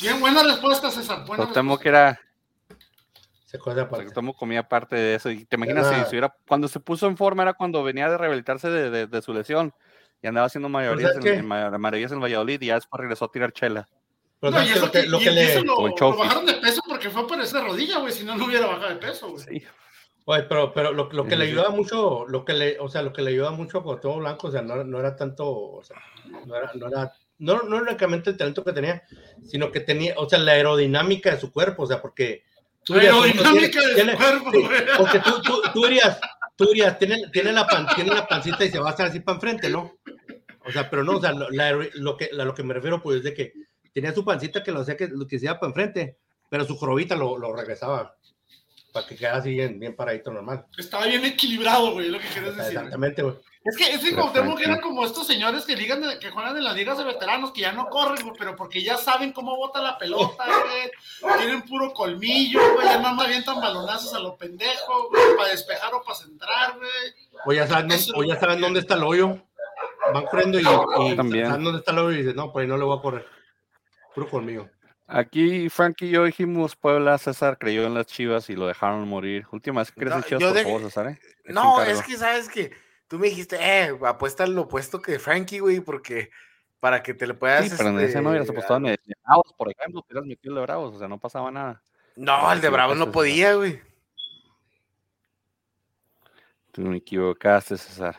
Bien, 0.00 0.18
buena 0.18 0.42
respuesta, 0.42 0.90
César. 0.90 1.24
Cuauhtémoc 1.24 1.86
era... 1.86 2.20
Se 3.44 3.58
aparte. 3.58 3.86
Cuauhtémoc 3.88 4.36
comía 4.36 4.68
parte 4.68 4.96
de 4.96 5.14
eso. 5.14 5.30
Y 5.30 5.44
te 5.44 5.54
imaginas 5.54 5.88
si, 5.88 5.94
si 5.94 6.10
hubiera, 6.10 6.34
cuando 6.48 6.66
se 6.66 6.80
puso 6.80 7.06
en 7.06 7.16
forma 7.16 7.44
era 7.44 7.54
cuando 7.54 7.84
venía 7.84 8.10
de 8.10 8.18
rehabilitarse 8.18 8.68
de, 8.68 9.06
de 9.06 9.22
su 9.22 9.32
lesión 9.32 9.72
y 10.24 10.26
andaba 10.26 10.46
haciendo 10.46 10.70
mayorías, 10.70 11.16
en, 11.16 11.26
en, 11.26 11.46
maravillas 11.46 12.10
en 12.10 12.18
Valladolid 12.18 12.58
y 12.62 12.66
ya 12.68 12.76
después 12.76 12.98
regresó 12.98 13.26
a 13.26 13.30
tirar 13.30 13.52
chela. 13.52 13.86
no, 14.40 14.50
y 14.62 14.70
eso, 14.70 14.90
que, 14.90 15.02
lo, 15.02 15.18
que 15.18 15.30
le... 15.30 15.60
lo, 15.60 16.16
bajaron 16.16 16.46
de 16.46 16.54
peso 16.54 16.80
porque 16.88 17.10
fue 17.10 17.28
por 17.28 17.38
esa 17.42 17.60
rodilla, 17.60 17.98
güey, 17.98 18.10
si 18.10 18.24
no, 18.24 18.34
no 18.34 18.46
hubiera 18.46 18.66
bajado 18.66 18.88
de 18.88 18.96
peso, 18.96 19.28
güey. 19.28 19.44
Sí. 19.44 19.66
Oye, 20.24 20.44
pero, 20.44 20.72
pero 20.72 20.94
lo, 20.94 21.10
lo 21.12 21.26
que 21.26 21.36
le 21.36 21.44
ayudaba 21.44 21.68
mucho, 21.68 22.24
lo 22.26 22.42
que 22.42 22.54
le, 22.54 22.78
o 22.78 22.88
sea, 22.88 23.02
lo 23.02 23.12
que 23.12 23.20
le 23.20 23.32
ayudaba 23.32 23.54
mucho 23.54 23.76
a 23.76 23.82
Cuauhtémoc 23.82 24.18
Blanco, 24.20 24.46
o 24.46 24.50
sea, 24.50 24.62
no, 24.62 24.82
no 24.82 24.98
era 24.98 25.14
tanto, 25.14 25.46
o 25.46 25.84
sea, 25.84 25.98
no 26.46 26.56
era, 26.56 26.70
no 26.74 26.88
era, 26.88 27.12
no, 27.40 27.62
no 27.64 27.76
únicamente 27.76 28.30
el 28.30 28.38
talento 28.38 28.64
que 28.64 28.72
tenía, 28.72 29.02
sino 29.44 29.70
que 29.70 29.80
tenía, 29.80 30.14
o 30.16 30.26
sea, 30.26 30.38
la 30.38 30.52
aerodinámica 30.52 31.32
de 31.32 31.38
su 31.38 31.52
cuerpo, 31.52 31.82
o 31.82 31.86
sea, 31.86 32.00
porque 32.00 32.44
tú 32.82 32.94
aerodinámica 32.94 33.78
de 33.78 34.10
su 34.10 34.16
cuerpo, 34.16 34.50
sí, 34.52 34.66
porque 34.96 35.18
tú, 35.18 35.42
tú, 35.42 35.60
tú 35.60 35.70
tú 35.74 35.82
dirías, 35.82 36.18
tiene, 36.56 36.92
tiene, 37.32 37.52
la 37.52 37.66
tiene 37.94 38.14
la 38.14 38.26
pancita 38.26 38.64
y 38.64 38.70
se 38.70 38.78
va 38.78 38.88
a 38.88 38.90
estar 38.92 39.06
así 39.06 39.20
para 39.20 39.36
enfrente, 39.36 39.68
¿no? 39.68 39.98
O 40.66 40.72
sea, 40.72 40.88
pero 40.88 41.04
no, 41.04 41.18
o 41.18 41.20
sea, 41.20 41.32
lo, 41.32 42.16
que, 42.16 42.30
a 42.32 42.44
lo 42.44 42.54
que 42.54 42.62
me 42.62 42.74
refiero, 42.74 43.02
pues, 43.02 43.18
es 43.18 43.24
de 43.24 43.34
que 43.34 43.52
tenía 43.92 44.12
su 44.12 44.24
pancita 44.24 44.62
que 44.62 44.72
lo 44.72 44.80
hacía 44.80 44.96
que, 44.96 45.08
lo 45.08 45.26
que 45.26 45.38
se 45.38 45.46
iba 45.46 45.58
para 45.58 45.70
enfrente, 45.70 46.18
pero 46.48 46.64
su 46.64 46.76
jorobita 46.76 47.16
lo, 47.16 47.38
lo 47.38 47.54
regresaba. 47.54 48.16
Para 48.94 49.06
que 49.08 49.16
quede 49.16 49.28
así 49.28 49.50
bien, 49.50 49.80
bien 49.80 49.96
paradito 49.96 50.30
normal. 50.32 50.64
Estaba 50.78 51.04
bien 51.06 51.24
equilibrado, 51.24 51.92
güey, 51.92 52.08
lo 52.10 52.20
que 52.20 52.28
quieres 52.28 52.56
decir. 52.56 52.74
Exactamente, 52.76 53.22
güey. 53.22 53.34
Es 53.64 53.76
que 53.76 53.92
ese 53.92 54.14
Cuauhtémoc 54.14 54.60
era 54.60 54.80
como 54.80 55.04
estos 55.04 55.26
señores 55.26 55.64
que, 55.64 55.74
ligan 55.74 56.00
de- 56.00 56.18
que 56.20 56.30
juegan 56.30 56.56
en 56.56 56.62
las 56.62 56.76
ligas 56.76 56.96
de 56.98 57.02
veteranos, 57.04 57.50
que 57.50 57.62
ya 57.62 57.72
no 57.72 57.88
corren, 57.88 58.22
güey, 58.22 58.36
pero 58.38 58.54
porque 58.54 58.82
ya 58.84 58.96
saben 58.96 59.32
cómo 59.32 59.56
bota 59.56 59.82
la 59.82 59.98
pelota, 59.98 60.44
güey. 61.24 61.38
Tienen 61.38 61.62
puro 61.62 61.92
colmillo, 61.92 62.60
güey. 62.74 62.86
Ya 62.86 62.98
nada 62.98 63.12
más 63.14 63.26
avientan 63.26 63.60
balonazos 63.60 64.14
a 64.14 64.20
lo 64.20 64.36
pendejo, 64.36 65.08
güey, 65.08 65.36
para 65.36 65.48
despejar 65.50 65.92
o 65.92 66.02
para 66.04 66.16
centrar, 66.16 66.76
güey. 66.78 66.90
O 67.46 67.52
ya 67.52 67.66
saben, 67.66 67.88
dónde- 67.88 68.12
o 68.14 68.22
ya 68.22 68.38
saben 68.38 68.60
dónde 68.60 68.80
está 68.80 68.94
el 68.94 69.02
hoyo. 69.02 69.42
Van 70.12 70.26
corriendo 70.26 70.60
y, 70.60 70.62
saben 70.62 71.64
dónde 71.64 71.78
está 71.80 71.90
el 71.90 71.98
hoyo 71.98 72.12
y 72.12 72.22
dicen, 72.22 72.36
no, 72.36 72.52
ahí 72.54 72.66
no 72.68 72.76
le 72.76 72.84
voy 72.84 72.96
a 72.96 73.02
correr. 73.02 73.26
Puro 74.14 74.28
conmigo. 74.28 74.68
Aquí 75.06 75.68
Frankie 75.68 76.06
y 76.06 76.10
yo 76.12 76.24
dijimos 76.24 76.76
Puebla, 76.76 77.18
César 77.18 77.58
creyó 77.58 77.86
en 77.86 77.92
las 77.94 78.06
Chivas 78.06 78.48
y 78.48 78.56
lo 78.56 78.66
dejaron 78.66 79.06
morir. 79.06 79.46
Última 79.52 79.80
vez 79.82 79.92
que 79.92 80.00
crees 80.00 80.10
No, 80.12 80.16
en 80.16 80.24
Chivas, 80.24 80.42
por 80.44 80.54
de- 80.54 80.62
favor, 80.64 80.82
César, 80.82 81.06
¿eh? 81.08 81.18
No, 81.46 81.82
es 81.82 82.02
que 82.02 82.16
sabes 82.16 82.48
que 82.48 82.72
tú 83.06 83.18
me 83.18 83.28
dijiste, 83.28 83.56
eh, 83.60 83.96
apuesta 84.06 84.44
al 84.44 84.56
opuesto 84.58 85.02
que 85.02 85.18
Frankie, 85.18 85.58
güey, 85.58 85.80
porque 85.80 86.30
para 86.80 87.02
que 87.02 87.12
te 87.14 87.26
le 87.26 87.34
puedas. 87.34 87.68
Sí, 87.68 87.74
pero 87.76 87.90
en 87.90 88.00
ese 88.00 88.22
no 88.22 88.30
hubieras 88.30 88.46
este, 88.48 88.56
apostado 88.58 88.78
en 88.78 88.86
el 88.86 88.98
de 89.04 89.14
Bravos, 89.24 89.52
por 89.56 89.70
ejemplo, 89.70 90.02
hubieras 90.08 90.26
metido 90.26 90.52
el 90.52 90.56
de 90.56 90.62
Bravos, 90.62 90.94
o 90.94 90.98
sea, 90.98 91.08
no 91.08 91.18
pasaba 91.18 91.50
nada. 91.50 91.82
No, 92.16 92.50
el 92.52 92.60
de 92.60 92.68
Sí, 92.68 92.72
Bravo 92.72 92.92
ese 92.94 92.98
no 93.04 93.12
podía, 93.12 93.54
güey. 93.54 93.80
Tú 96.72 96.80
me 96.82 96.96
equivocaste, 96.96 97.76
César. 97.76 98.16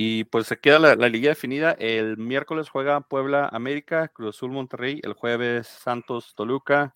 Y 0.00 0.22
pues 0.22 0.46
se 0.46 0.60
queda 0.60 0.78
la, 0.78 0.94
la 0.94 1.08
liga 1.08 1.30
definida. 1.30 1.72
El 1.72 2.18
miércoles 2.18 2.68
juega 2.68 3.00
Puebla 3.00 3.48
América, 3.52 4.06
Cruz 4.06 4.36
Azul 4.36 4.52
Monterrey, 4.52 5.00
el 5.02 5.14
jueves 5.14 5.66
Santos 5.66 6.36
Toluca, 6.36 6.94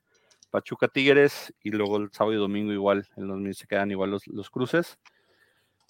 Pachuca 0.52 0.86
Tigres 0.86 1.52
y 1.64 1.72
luego 1.72 1.96
el 1.96 2.12
sábado 2.12 2.34
y 2.34 2.36
domingo 2.36 2.70
igual, 2.70 3.08
en 3.16 3.26
los 3.26 3.56
se 3.56 3.66
quedan 3.66 3.90
igual 3.90 4.12
los, 4.12 4.28
los 4.28 4.50
cruces. 4.50 5.00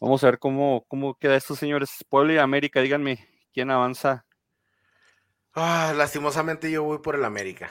Vamos 0.00 0.24
a 0.24 0.28
ver 0.28 0.38
cómo, 0.38 0.86
cómo 0.88 1.18
queda 1.18 1.36
esto, 1.36 1.54
señores. 1.54 2.02
Puebla 2.08 2.32
y 2.32 2.38
América, 2.38 2.80
díganme, 2.80 3.28
¿quién 3.52 3.70
avanza? 3.70 4.24
Ah, 5.52 5.92
lastimosamente 5.94 6.70
yo 6.70 6.82
voy 6.82 7.00
por 7.00 7.14
el 7.14 7.26
América. 7.26 7.70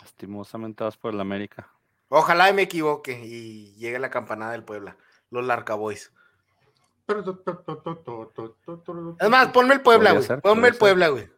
Lastimosamente 0.00 0.82
vas 0.82 0.96
por 0.96 1.14
el 1.14 1.20
América. 1.20 1.70
Ojalá 2.08 2.50
y 2.50 2.52
me 2.52 2.62
equivoque 2.62 3.24
y 3.24 3.76
llegue 3.76 4.00
la 4.00 4.10
campanada 4.10 4.50
del 4.50 4.64
Puebla, 4.64 4.96
los 5.30 5.44
Larcaboys. 5.44 6.12
Es 9.20 9.28
más, 9.30 9.48
ponme 9.48 9.74
el 9.74 9.80
Puebla, 9.82 10.12
güey. 10.12 10.40
Ponme 10.40 10.68
el. 10.68 10.76
Puebla, 10.76 11.08
güey. 11.08 11.28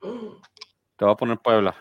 Te 0.00 1.04
voy 1.04 1.12
a 1.12 1.16
poner 1.16 1.38
Puebla. 1.38 1.74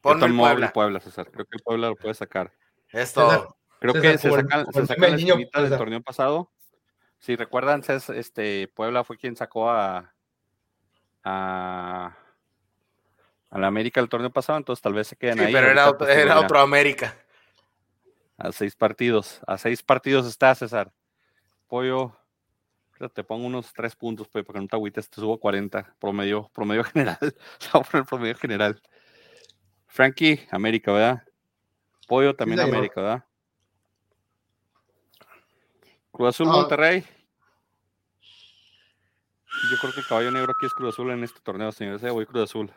Ponme 0.00 0.26
el 0.26 0.72
Puebla. 0.72 1.00
César. 1.00 1.30
Creo 1.30 1.46
que 1.46 1.56
el 1.56 1.62
Puebla 1.62 1.88
lo 1.88 1.96
puede 1.96 2.14
sacar. 2.14 2.52
Es 2.88 3.08
César, 3.10 3.40
todo. 3.40 3.56
Creo 3.80 3.92
César, 3.94 4.12
que 4.12 4.18
se 4.18 4.30
sacan, 4.30 4.66
se 4.72 4.80
el 4.80 4.86
sacan 4.86 4.86
primer 4.86 5.10
la 5.10 5.16
niño, 5.16 5.32
espinita 5.34 5.58
del 5.58 5.66
César. 5.68 5.78
torneo 5.78 6.00
pasado. 6.02 6.50
Si 7.18 7.36
recuerdan, 7.36 7.82
Cés- 7.82 8.14
este 8.14 8.68
Puebla 8.68 9.04
fue 9.04 9.16
quien 9.16 9.36
sacó 9.36 9.70
a, 9.70 10.12
a, 11.24 12.16
a 13.50 13.58
la 13.58 13.66
América 13.66 14.00
el 14.00 14.08
torneo 14.08 14.30
pasado, 14.30 14.58
entonces 14.58 14.82
tal 14.82 14.94
vez 14.94 15.06
se 15.08 15.16
queden 15.16 15.38
Sí, 15.38 15.44
ahí. 15.44 15.52
pero 15.52 15.68
era 15.70 15.88
otro, 15.88 15.98
pues, 15.98 16.10
era 16.16 16.34
mira, 16.34 16.40
otro 16.46 16.58
América. 16.60 17.16
A 18.38 18.50
seis 18.50 18.74
partidos. 18.74 19.40
A 19.46 19.56
seis 19.58 19.82
partidos 19.82 20.26
está, 20.26 20.54
César. 20.54 20.92
Pollo. 21.72 22.14
Te 23.14 23.24
pongo 23.24 23.46
unos 23.46 23.72
tres 23.72 23.96
puntos, 23.96 24.28
pues, 24.28 24.44
porque 24.44 24.60
no 24.60 24.68
te 24.68 24.76
agüites, 24.76 25.08
te 25.08 25.22
subo 25.22 25.40
40. 25.40 25.96
Promedio, 25.98 26.50
promedio 26.52 26.84
general. 26.92 27.16
Voy 27.72 27.80
a 27.80 27.84
poner 27.84 28.06
promedio 28.06 28.34
general. 28.34 28.82
Frankie, 29.86 30.46
América, 30.50 30.92
¿verdad? 30.92 31.22
Pollo 32.06 32.36
también. 32.36 32.60
América, 32.60 33.00
¿verdad? 33.00 33.24
Cruz 36.10 36.28
Azul. 36.28 36.48
Monterrey. 36.48 37.06
Yo 39.70 39.78
creo 39.80 39.94
que 39.94 40.00
el 40.00 40.06
caballo 40.06 40.30
negro 40.30 40.52
aquí 40.52 40.66
es 40.66 40.74
Cruz 40.74 40.92
Azul 40.92 41.10
en 41.10 41.24
este 41.24 41.40
torneo, 41.40 41.72
señores. 41.72 42.02
Eh, 42.02 42.10
voy 42.10 42.26
Cruz 42.26 42.50
Azul. 42.50 42.70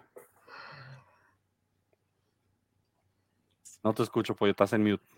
No 3.84 3.94
te 3.94 4.04
escucho, 4.04 4.34
pollo, 4.38 4.52
estás 4.52 4.72
en 4.72 4.84
mute. 4.90 5.15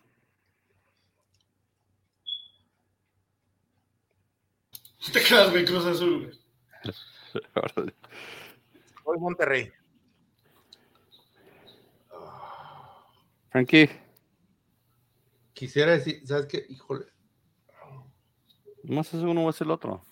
Te 5.14 5.24
quedas, 5.24 5.52
güey, 5.52 5.66
Cruz 5.66 5.86
Azul, 5.86 6.26
güey. 6.26 7.94
Voy 9.04 9.18
Monterrey. 9.20 9.72
Frankie, 13.50 13.90
Quisiera 15.54 15.94
decir, 15.94 16.22
¿sabes 16.28 16.46
qué? 16.46 16.66
Híjole. 16.70 17.06
más 18.84 19.12
es 19.14 19.22
uno 19.24 19.46
o 19.46 19.50
es 19.50 19.60
el 19.62 19.72
otro. 19.72 20.04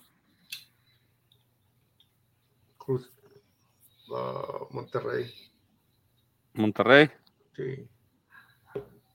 Cruz. 2.78 3.12
Ah, 4.12 4.66
Monterrey. 4.70 5.32
Monterrey. 6.54 7.10
Sí. 7.54 7.88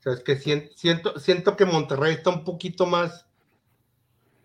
¿Sabes 0.00 0.22
qué? 0.24 0.36
Sien- 0.38 0.70
Siento, 0.74 1.18
siento 1.20 1.56
que 1.56 1.66
Monterrey 1.66 2.14
está 2.14 2.30
un 2.30 2.44
poquito 2.44 2.86
más. 2.86 3.26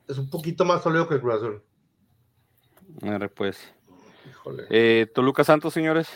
Es 0.07 0.17
un 0.17 0.29
poquito 0.29 0.63
más 0.65 0.83
sólido 0.83 1.07
que 1.07 1.15
el 1.15 1.21
Cruz 1.21 1.35
Azul. 1.35 1.63
Pues. 3.35 3.57
Híjole. 4.29 4.65
Eh, 4.69 5.07
Toluca 5.13 5.43
Santos, 5.43 5.73
señores. 5.73 6.07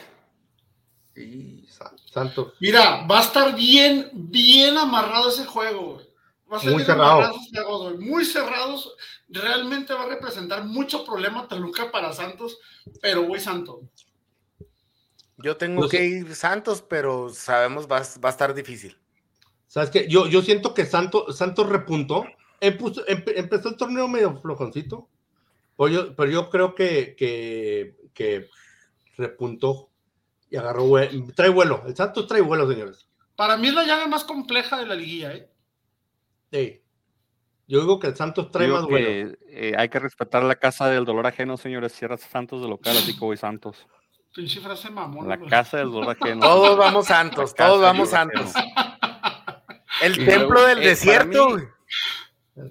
Y 1.16 1.68
Sa- 1.68 1.94
Santos. 2.12 2.54
Mira, 2.60 3.06
va 3.06 3.20
a 3.20 3.24
estar 3.24 3.56
bien, 3.56 4.10
bien 4.14 4.78
amarrado 4.78 5.30
ese 5.30 5.46
juego, 5.46 5.96
güey. 5.96 6.08
Va 6.52 6.58
a 6.58 6.60
ser 6.60 6.72
Muy 6.74 6.84
cerrado. 6.84 7.34
Muy 8.00 8.26
cerrados. 8.26 8.96
Realmente 9.30 9.94
va 9.94 10.04
a 10.04 10.10
representar 10.10 10.66
mucho 10.66 11.06
problema 11.06 11.48
Toluca 11.48 11.92
para 11.92 12.12
Santos, 12.12 12.60
pero 13.02 13.24
güey, 13.24 13.40
Santos. 13.40 13.80
Yo 15.38 15.58
tengo 15.58 15.88
que 15.90 16.06
ir 16.06 16.36
Santos, 16.36 16.82
pero 16.82 17.30
sabemos 17.30 17.88
va, 17.88 18.02
va 18.24 18.30
a 18.30 18.32
estar 18.32 18.54
difícil. 18.54 18.98
¿Sabes 19.68 19.90
qué? 19.90 20.08
Yo, 20.10 20.28
yo 20.28 20.42
siento 20.42 20.74
que 20.74 20.86
Santos, 20.86 21.38
Santos 21.38 21.68
repuntó. 21.70 22.26
Empuso- 22.62 23.04
empe- 23.08 23.34
empezó 23.36 23.70
el 23.70 23.76
torneo 23.76 24.08
medio 24.08 24.38
flojoncito. 24.38 25.10
Pero 25.78 25.90
yo, 25.90 26.16
pero 26.16 26.32
yo 26.32 26.50
creo 26.50 26.76
que, 26.76 27.16
que, 27.18 27.96
que 28.14 28.48
repuntó 29.18 29.90
y 30.50 30.56
agarró. 30.58 30.86
Trae 31.36 31.50
vuelo. 31.50 31.84
El 31.88 31.96
Santos 31.96 32.28
trae 32.28 32.42
vuelo, 32.42 32.70
señores. 32.72 33.08
Para 33.36 33.58
mí 33.58 33.70
es 33.70 33.74
la 33.74 33.84
llave 33.86 34.08
más 34.08 34.24
compleja 34.24 34.78
de 34.80 34.86
la 34.86 34.94
liguilla, 34.96 35.34
¿eh? 35.34 35.50
Sí. 36.52 36.82
Yo 37.68 37.80
digo 37.80 38.00
que 38.00 38.08
el 38.08 38.16
Santos 38.16 38.52
trae 38.52 38.66
Digo 38.68 38.78
más 38.80 38.86
vuelo. 38.86 39.34
eh, 39.48 39.74
hay 39.78 39.90
que 39.90 39.98
respetar 40.00 40.44
la 40.44 40.56
casa 40.56 40.88
del 40.90 41.06
dolor 41.06 41.26
ajeno, 41.26 41.58
señores. 41.58 41.94
Cierra 41.94 42.18
Santos 42.18 42.62
de 42.62 42.68
local, 42.68 42.96
así 42.98 43.14
que 43.14 43.20
voy 43.26 43.38
Santos. 43.38 43.88
Pinche 44.36 44.60
frase 44.60 44.90
mamón. 44.90 45.28
La 45.28 45.40
casa 45.40 45.78
del 45.78 45.90
dolor 45.92 46.16
ajeno. 46.20 46.42
Todos 46.42 46.78
vamos 46.78 47.08
Santos, 47.08 47.56
todos 47.56 47.82
vamos. 47.82 48.10
Santos. 48.10 48.52
El 50.02 50.22
Y 50.22 50.26
templo 50.26 50.50
luego, 50.62 50.68
del 50.68 50.78
eh, 50.78 50.82
para 50.82 50.90
desierto. 50.90 51.50
mí-. 51.58 51.64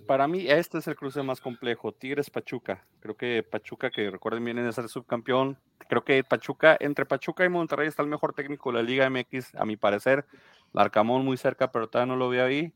Para 0.06 0.28
mí, 0.28 0.46
este 0.48 0.78
es 0.78 0.86
el 0.86 0.96
cruce 0.96 1.22
más 1.22 1.40
complejo. 1.40 1.92
Tigres 1.92 2.30
Pachuca. 2.30 2.84
Creo 3.00 3.16
que 3.16 3.42
Pachuca, 3.42 3.90
que 3.90 4.10
recuerden 4.10 4.44
bien, 4.44 4.58
es 4.58 4.78
el 4.78 4.88
subcampeón. 4.88 5.58
Creo 5.88 6.04
que 6.04 6.22
Pachuca, 6.24 6.76
entre 6.80 7.06
Pachuca 7.06 7.44
y 7.44 7.48
Monterrey 7.48 7.88
está 7.88 8.02
el 8.02 8.08
mejor 8.08 8.34
técnico 8.34 8.70
de 8.70 8.76
la 8.76 8.82
Liga 8.82 9.08
MX, 9.08 9.54
a 9.54 9.64
mi 9.64 9.76
parecer. 9.76 10.26
Larcamón 10.72 11.24
muy 11.24 11.36
cerca, 11.36 11.72
pero 11.72 11.88
todavía 11.88 12.12
no 12.12 12.18
lo 12.18 12.28
veo 12.28 12.44
ahí. 12.44 12.72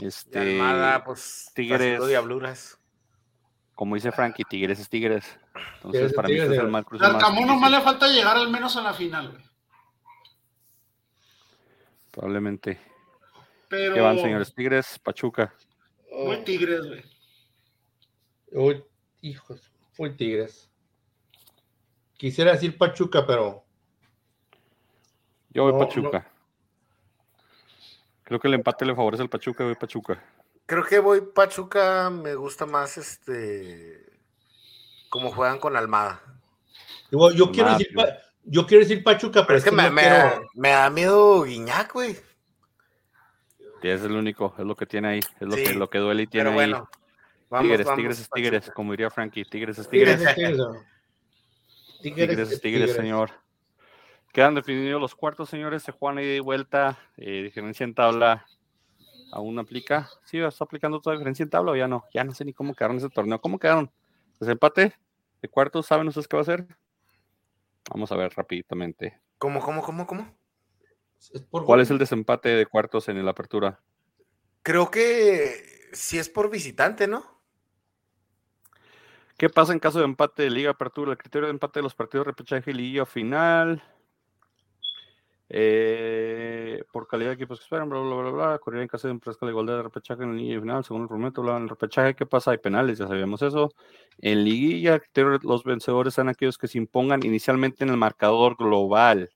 Este, 0.00 0.60
Almada, 0.60 1.04
pues, 1.04 1.50
Tigres. 1.54 2.06
diabluras. 2.06 2.78
como 3.74 3.94
dice 3.94 4.12
Frankie, 4.12 4.44
Tigres 4.44 4.78
es 4.80 4.88
Tigres. 4.88 5.38
Entonces, 5.76 6.00
Tigres 6.00 6.12
para 6.14 6.28
mí, 6.28 6.34
Tigres, 6.34 6.50
este 6.50 6.56
es 6.56 6.64
el 6.64 6.70
más 6.70 6.84
cruce 6.84 7.04
más 7.04 7.14
Arcamón 7.14 7.46
nomás 7.46 7.70
le 7.70 7.80
falta 7.80 8.08
llegar 8.08 8.36
al 8.36 8.50
menos 8.50 8.76
a 8.76 8.82
la 8.82 8.92
final, 8.92 9.30
güey. 9.30 9.44
Probablemente. 12.10 12.80
Pero. 13.68 13.94
¿Qué 13.94 14.00
van, 14.00 14.18
señores? 14.18 14.54
Tigres, 14.54 14.98
Pachuca. 15.00 15.52
Muy 16.16 16.44
Tigres, 16.44 16.86
güey. 16.86 17.04
Uy, 18.52 18.84
hijos, 19.22 19.70
fue 19.92 20.10
Tigres. 20.10 20.70
Quisiera 22.16 22.52
decir 22.52 22.78
Pachuca, 22.78 23.26
pero 23.26 23.64
Yo 25.50 25.64
voy 25.64 25.72
No, 25.72 25.78
Pachuca. 25.80 26.30
Creo 28.24 28.40
que 28.40 28.48
el 28.48 28.54
empate 28.54 28.84
le 28.86 28.94
favorece 28.94 29.22
al 29.22 29.28
Pachuca, 29.28 29.64
voy 29.64 29.74
Pachuca. 29.74 30.22
Creo 30.66 30.84
que 30.84 30.98
voy 30.98 31.20
Pachuca, 31.20 32.08
me 32.10 32.34
gusta 32.34 32.64
más 32.66 32.96
este 32.96 34.04
como 35.10 35.30
juegan 35.30 35.58
con 35.58 35.76
Almada. 35.76 36.20
yo, 37.10 37.30
yo 37.30 37.52
quiero 37.52 37.70
decir, 37.76 37.94
yo 38.44 38.66
quiero 38.66 38.82
decir 38.82 39.04
Pachuca, 39.04 39.46
pero, 39.46 39.46
Pero 39.46 39.58
es 39.58 39.64
que 39.64 39.70
me, 39.70 39.82
no 39.84 39.90
me 39.92 40.00
quiero- 40.02 40.48
me 40.54 40.70
da 40.70 40.90
miedo 40.90 41.42
Guiñac, 41.42 41.92
güey. 41.92 42.16
Es 43.92 44.02
el 44.02 44.12
único, 44.12 44.54
es 44.58 44.64
lo 44.64 44.74
que 44.76 44.86
tiene 44.86 45.08
ahí, 45.08 45.18
es 45.18 45.46
lo, 45.46 45.56
Sí, 45.56 45.64
que, 45.64 45.74
lo 45.74 45.90
que 45.90 45.98
duele 45.98 46.22
y 46.22 46.26
tiene 46.26 46.50
Pero 46.50 46.60
ahí. 46.60 46.70
bueno, 46.70 46.88
vamos, 47.50 47.68
tigres, 47.68 47.86
vamos, 47.86 47.96
Tigres 47.98 48.18
Pachuca. 48.20 48.34
Tigres, 48.34 48.70
como 48.70 48.90
diría 48.92 49.10
Frankie, 49.10 49.44
Tigres 49.44 49.78
es 49.78 49.88
Tigres 49.88 50.16
Tigres. 50.18 50.28
es 50.28 50.34
Tigres. 52.00 52.16
Tigres 52.28 52.52
es 52.52 52.60
Tigres, 52.60 52.92
señor. 52.94 53.30
Quedan 54.32 54.54
definidos 54.54 55.00
los 55.00 55.14
cuartos, 55.14 55.48
señores. 55.48 55.82
Se 55.82 55.92
juegan 55.92 56.18
ida 56.24 56.34
y 56.34 56.40
vuelta. 56.40 56.98
Eh, 57.16 57.42
diferencia 57.42 57.84
en 57.84 57.94
tabla 57.94 58.46
aún 59.30 59.58
aplica. 59.58 60.08
Sí, 60.24 60.38
está 60.38 60.64
aplicando 60.64 61.00
toda 61.00 61.14
diferencia 61.16 61.42
en 61.44 61.50
tabla 61.50 61.72
o 61.72 61.76
ya 61.76 61.86
no. 61.86 62.04
Ya 62.12 62.24
no 62.24 62.32
sé 62.32 62.44
ni 62.44 62.52
cómo 62.52 62.74
quedaron 62.74 62.96
ese 62.96 63.10
torneo. 63.10 63.40
¿Cómo 63.40 63.58
quedaron? 63.58 63.90
¿Desempate? 64.40 64.94
¿De 65.40 65.48
cuartos? 65.48 65.86
¿Saben 65.86 66.08
ustedes 66.08 66.26
qué 66.26 66.36
va 66.36 66.42
a 66.42 66.46
ser? 66.46 66.66
Vamos 67.90 68.10
a 68.10 68.16
ver 68.16 68.32
rápidamente. 68.34 69.20
¿Cómo, 69.38 69.60
cómo, 69.60 69.82
cómo, 69.82 70.06
cómo? 70.06 70.26
¿Cuál 71.50 71.80
es 71.80 71.90
el 71.90 71.98
desempate 71.98 72.48
de 72.50 72.66
cuartos 72.66 73.08
en 73.08 73.24
la 73.24 73.30
apertura? 73.30 73.80
Creo 74.62 74.90
que 74.90 75.88
si 75.92 76.18
es 76.18 76.28
por 76.28 76.50
visitante, 76.50 77.06
¿no? 77.06 77.34
¿Qué 79.36 79.50
pasa 79.50 79.72
en 79.72 79.80
caso 79.80 79.98
de 79.98 80.04
empate 80.04 80.44
de 80.44 80.50
Liga 80.50 80.70
Apertura? 80.70 81.10
El 81.10 81.18
criterio 81.18 81.48
de 81.48 81.52
empate 81.52 81.80
de 81.80 81.82
los 81.82 81.94
partidos 81.94 82.24
de 82.24 82.30
repechaje 82.30 82.70
y 82.70 82.74
Liga 82.74 83.04
Final. 83.04 83.82
Eh, 85.48 86.82
por 86.92 87.06
calidad 87.06 87.30
de 87.30 87.34
equipos 87.34 87.58
que 87.58 87.64
esperan, 87.64 87.88
bla, 87.88 88.00
bla, 88.00 88.14
bla, 88.14 88.30
bla. 88.30 88.58
Correr 88.58 88.82
en 88.82 88.88
caso 88.88 89.08
de 89.08 89.12
empresa 89.12 89.44
de 89.44 89.50
igualdad 89.50 89.76
de 89.76 89.82
repechaje 89.82 90.22
en 90.22 90.30
la 90.30 90.36
Liga 90.36 90.60
Final, 90.60 90.84
según 90.84 91.02
el 91.02 91.08
prometo, 91.08 91.42
bla, 91.42 91.56
en 91.56 91.64
el 91.64 91.68
repechaje, 91.68 92.14
¿qué 92.14 92.26
pasa? 92.26 92.52
Hay 92.52 92.58
penales, 92.58 92.98
ya 92.98 93.08
sabíamos 93.08 93.42
eso. 93.42 93.72
En 94.18 94.44
Liguilla, 94.44 95.02
los 95.42 95.64
vencedores 95.64 96.14
son 96.14 96.28
aquellos 96.28 96.56
que 96.56 96.68
se 96.68 96.78
impongan 96.78 97.24
inicialmente 97.26 97.82
en 97.82 97.90
el 97.90 97.96
marcador 97.96 98.56
global. 98.56 99.30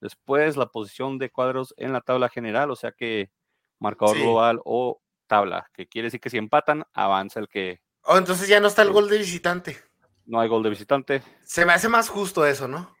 Después, 0.00 0.56
la 0.56 0.66
posición 0.66 1.18
de 1.18 1.30
cuadros 1.30 1.74
en 1.76 1.92
la 1.92 2.00
tabla 2.00 2.28
general, 2.28 2.70
o 2.70 2.76
sea 2.76 2.92
que 2.92 3.30
marcador 3.78 4.16
Sí. 4.16 4.22
global 4.22 4.60
o 4.64 5.00
tabla, 5.26 5.68
que 5.74 5.86
quiere 5.86 6.06
decir 6.06 6.20
que 6.20 6.30
si 6.30 6.38
empatan, 6.38 6.84
avanza 6.92 7.40
el 7.40 7.48
que 7.48 7.80
Oh, 8.04 8.16
entonces 8.16 8.48
ya 8.48 8.60
no 8.60 8.66
está 8.68 8.82
el 8.82 8.90
gol 8.92 9.08
de 9.10 9.18
visitante. 9.18 9.76
no 10.24 10.40
hay 10.40 10.48
gol 10.48 10.62
de 10.62 10.70
visitante. 10.70 11.22
Se 11.42 11.66
me 11.66 11.72
hace 11.74 11.88
más 11.88 12.08
justo 12.08 12.46
eso, 12.46 12.66
¿no? 12.66 12.96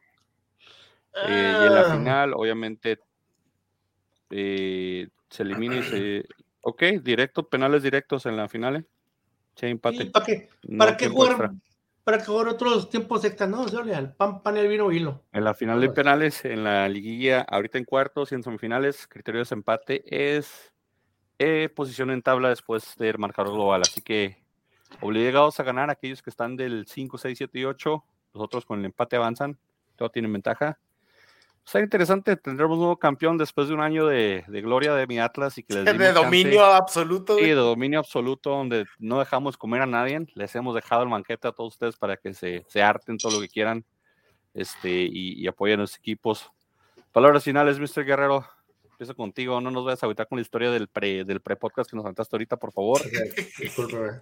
Eh, 1.26 1.58
y 1.62 1.66
en 1.66 1.74
la 1.74 1.80
Ah. 1.80 1.92
final, 1.96 2.32
obviamente, 2.34 2.98
eh, 4.30 5.08
se 5.28 5.42
elimina 5.42 5.76
y 5.78 5.82
se. 5.82 6.24
Ok, 6.62 6.82
directo, 7.02 7.48
penales 7.48 7.82
directos 7.82 8.26
en 8.26 8.36
la 8.36 8.48
final. 8.48 8.76
¿eh? 8.76 8.84
Sí, 9.56 9.66
empate. 9.66 10.04
¿Y 10.04 10.10
¿Para 10.10 10.26
qué? 10.26 10.48
No 10.64 10.78
¿Para 10.78 10.96
qué 10.96 11.08
jugar? 11.08 11.30
extra. 11.30 11.54
¿Para 12.10 12.22
qué 12.22 12.26
jugar 12.26 12.48
otros 12.48 12.90
tiempos 12.90 13.24
extra? 13.24 13.46
No, 13.46 13.68
Jorge, 13.68 13.94
al 13.94 14.12
pan, 14.12 14.42
pan, 14.42 14.56
el 14.56 14.66
vino, 14.66 14.90
hilo. 14.90 15.22
En 15.30 15.44
la 15.44 15.54
final 15.54 15.80
de 15.80 15.90
penales, 15.90 16.44
en 16.44 16.64
la 16.64 16.88
liguilla, 16.88 17.42
ahorita 17.42 17.78
en 17.78 17.84
cuartos 17.84 18.32
y 18.32 18.34
en 18.34 18.42
semifinales, 18.42 19.06
criterio 19.06 19.38
de 19.38 19.42
desempate 19.42 20.02
es 20.06 20.72
eh, 21.38 21.68
posición 21.72 22.10
en 22.10 22.20
tabla 22.20 22.48
después 22.48 22.96
del 22.96 23.16
marcador 23.18 23.52
global. 23.52 23.82
Así 23.82 24.00
que 24.00 24.42
obligados 25.00 25.60
a 25.60 25.62
ganar 25.62 25.88
aquellos 25.88 26.20
que 26.20 26.30
están 26.30 26.56
del 26.56 26.84
5, 26.88 27.16
6, 27.16 27.38
7 27.38 27.58
y 27.60 27.64
8. 27.64 28.04
Los 28.34 28.42
otros 28.42 28.66
con 28.66 28.80
el 28.80 28.86
empate 28.86 29.14
avanzan. 29.14 29.56
Todos 29.94 30.10
tienen 30.10 30.32
ventaja. 30.32 30.80
Está 31.64 31.80
interesante, 31.80 32.36
tendremos 32.36 32.74
un 32.74 32.80
nuevo 32.80 32.98
campeón 32.98 33.38
después 33.38 33.68
de 33.68 33.74
un 33.74 33.80
año 33.80 34.06
de, 34.06 34.44
de 34.48 34.60
gloria 34.60 34.94
de 34.94 35.06
mi 35.06 35.20
Atlas 35.20 35.56
y 35.58 35.62
que 35.62 35.74
les 35.74 35.84
De 35.84 35.92
chance- 35.92 36.12
dominio 36.12 36.64
absoluto. 36.64 37.36
Sí, 37.36 37.44
de 37.44 37.54
dominio 37.54 37.98
absoluto, 38.00 38.50
donde 38.50 38.86
no 38.98 39.18
dejamos 39.20 39.56
comer 39.56 39.82
a 39.82 39.86
nadie. 39.86 40.26
Les 40.34 40.54
hemos 40.56 40.74
dejado 40.74 41.02
el 41.04 41.08
banquete 41.10 41.46
a 41.46 41.52
todos 41.52 41.74
ustedes 41.74 41.96
para 41.96 42.16
que 42.16 42.34
se, 42.34 42.64
se 42.68 42.82
harten 42.82 43.18
todo 43.18 43.32
lo 43.36 43.40
que 43.40 43.48
quieran 43.48 43.84
este, 44.54 44.90
y, 44.90 45.40
y 45.40 45.46
apoyen 45.46 45.78
a 45.78 45.82
los 45.82 45.96
equipos. 45.96 46.50
Palabras 47.12 47.44
finales, 47.44 47.78
Mr. 47.78 48.04
Guerrero. 48.04 48.44
Empiezo 48.90 49.14
contigo. 49.14 49.60
No 49.60 49.70
nos 49.70 49.84
vayas 49.84 50.02
a 50.02 50.06
agüitar 50.06 50.26
con 50.28 50.38
la 50.38 50.42
historia 50.42 50.70
del 50.72 50.88
pre, 50.88 51.24
del 51.24 51.40
pre-podcast 51.40 51.88
que 51.88 51.96
nos 51.96 52.04
contaste 52.04 52.34
ahorita, 52.34 52.56
por 52.56 52.72
favor. 52.72 53.00
Discúlpeme. 53.60 54.18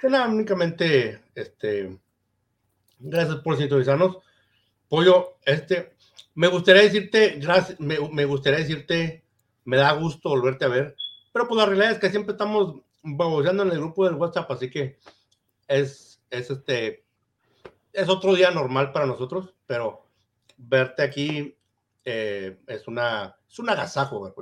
Pues 0.00 0.10
nada, 0.12 0.28
únicamente, 0.28 1.20
este, 1.34 1.96
gracias 2.98 3.36
por 3.36 3.56
sintonizarnos. 3.56 4.18
Pollo, 4.88 5.36
este, 5.44 5.92
me 6.34 6.48
gustaría 6.48 6.82
decirte, 6.82 7.36
gracias, 7.38 7.78
me, 7.80 8.24
gustaría 8.24 8.60
decirte, 8.60 9.24
me 9.64 9.76
da 9.76 9.92
gusto 9.92 10.30
volverte 10.30 10.64
a 10.64 10.68
ver, 10.68 10.96
pero 11.32 11.46
pues 11.46 11.58
la 11.58 11.66
realidad 11.66 11.92
es 11.92 11.98
que 11.98 12.10
siempre 12.10 12.32
estamos 12.32 12.82
baboseando 13.02 13.62
en 13.62 13.72
el 13.72 13.78
grupo 13.78 14.04
del 14.04 14.14
WhatsApp, 14.14 14.50
así 14.50 14.70
que 14.70 14.98
es, 15.68 16.20
es 16.30 16.50
este, 16.50 17.04
es 17.92 18.08
otro 18.08 18.34
día 18.34 18.50
normal 18.50 18.92
para 18.92 19.06
nosotros, 19.06 19.54
pero 19.66 20.06
verte 20.56 21.02
aquí 21.02 21.56
eh, 22.04 22.58
es 22.66 22.88
una, 22.88 23.36
es 23.48 23.58
un 23.58 23.70
agasajo. 23.70 24.34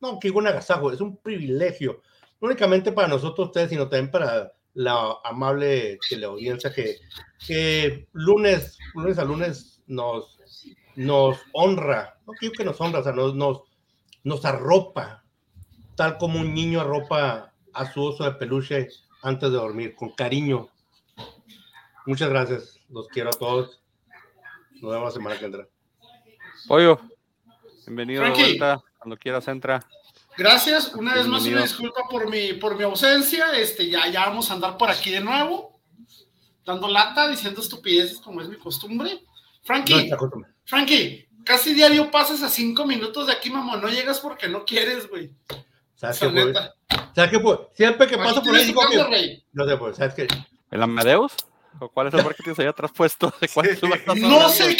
No, 0.00 0.18
que 0.18 0.30
un 0.30 0.46
agasajo, 0.46 0.92
es 0.92 1.00
un 1.00 1.16
privilegio 1.16 2.02
no 2.40 2.48
únicamente 2.48 2.92
para 2.92 3.08
nosotros 3.08 3.48
ustedes, 3.48 3.70
sino 3.70 3.88
también 3.88 4.10
para 4.10 4.52
la 4.74 5.16
amable 5.24 5.98
teleaudiencia 6.08 6.72
que, 6.72 6.98
que 7.46 8.08
lunes, 8.12 8.78
lunes 8.94 9.18
a 9.18 9.24
lunes 9.24 9.82
nos, 9.86 10.33
nos 10.96 11.38
honra, 11.52 12.18
no 12.26 12.32
quiero 12.34 12.54
que 12.54 12.64
nos 12.64 12.80
honra, 12.80 13.00
o 13.00 13.02
sea, 13.02 13.12
nos, 13.12 13.34
nos, 13.34 13.62
nos 14.22 14.44
arropa, 14.44 15.22
tal 15.96 16.18
como 16.18 16.40
un 16.40 16.54
niño 16.54 16.80
arropa 16.80 17.52
a 17.72 17.92
su 17.92 18.02
oso 18.02 18.24
de 18.24 18.32
peluche 18.32 18.88
antes 19.22 19.50
de 19.50 19.56
dormir, 19.56 19.94
con 19.94 20.10
cariño. 20.10 20.68
Muchas 22.06 22.28
gracias, 22.28 22.80
los 22.88 23.08
quiero 23.08 23.30
a 23.30 23.32
todos. 23.32 23.80
Nos 24.80 24.92
vemos 24.92 25.06
la 25.06 25.10
semana 25.10 25.38
que 25.38 25.44
entra. 25.46 25.68
Pollo, 26.68 27.00
bienvenido 27.86 28.22
de 28.22 28.28
Frankie. 28.28 28.58
vuelta. 28.58 28.82
Cuando 28.98 29.16
quieras, 29.16 29.48
entra. 29.48 29.86
Gracias, 30.36 30.94
una 30.94 31.14
vez 31.14 31.26
más 31.26 31.44
una 31.46 31.62
disculpa 31.62 32.02
por 32.10 32.28
mi, 32.28 32.54
por 32.54 32.76
mi 32.76 32.82
ausencia. 32.82 33.52
Este, 33.52 33.88
ya, 33.88 34.08
ya 34.08 34.26
vamos 34.26 34.50
a 34.50 34.54
andar 34.54 34.76
por 34.76 34.90
aquí 34.90 35.10
de 35.10 35.20
nuevo, 35.20 35.78
dando 36.64 36.88
lata, 36.88 37.28
diciendo 37.28 37.60
estupideces 37.60 38.18
como 38.18 38.40
es 38.40 38.48
mi 38.48 38.56
costumbre. 38.56 39.22
Frankie, 39.64 40.08
No. 40.10 40.18
Frankie, 40.64 41.28
casi 41.44 41.74
diario 41.74 42.10
pasas 42.10 42.42
a 42.42 42.48
cinco 42.48 42.84
minutos 42.84 43.26
de 43.26 43.32
aquí, 43.32 43.50
mamá. 43.50 43.76
No 43.76 43.88
llegas 43.88 44.20
porque 44.20 44.48
no 44.48 44.64
quieres, 44.64 45.08
güey. 45.08 45.30
¿Sabes 45.94 46.18
qué, 46.18 46.28
pues? 46.28 46.56
¿Sabes 47.14 47.30
qué? 47.30 47.58
Siempre 47.74 48.06
que 48.06 48.18
paso 48.18 48.42
por 48.42 48.54
ahí 48.54 48.66
digo 48.66 48.82
que... 48.90 49.04
rey. 49.04 49.44
No 49.52 49.66
sé, 49.66 49.76
pues, 49.76 49.96
¿sabes 49.96 50.14
qué? 50.14 50.28
¿El 50.70 50.82
Amadeus? 50.82 51.32
¿O 51.80 51.88
cuál 51.88 52.06
es 52.08 52.14
el 52.14 52.22
bar 52.22 52.34
que 52.36 52.42
tienes 52.42 52.58
ahí 52.60 52.66
atrás 52.66 52.92
puesto? 52.94 53.32
¿De 53.40 53.48
cuál 53.48 53.68
Sí. 53.76 54.20
No 54.20 54.48
sé, 54.48 54.76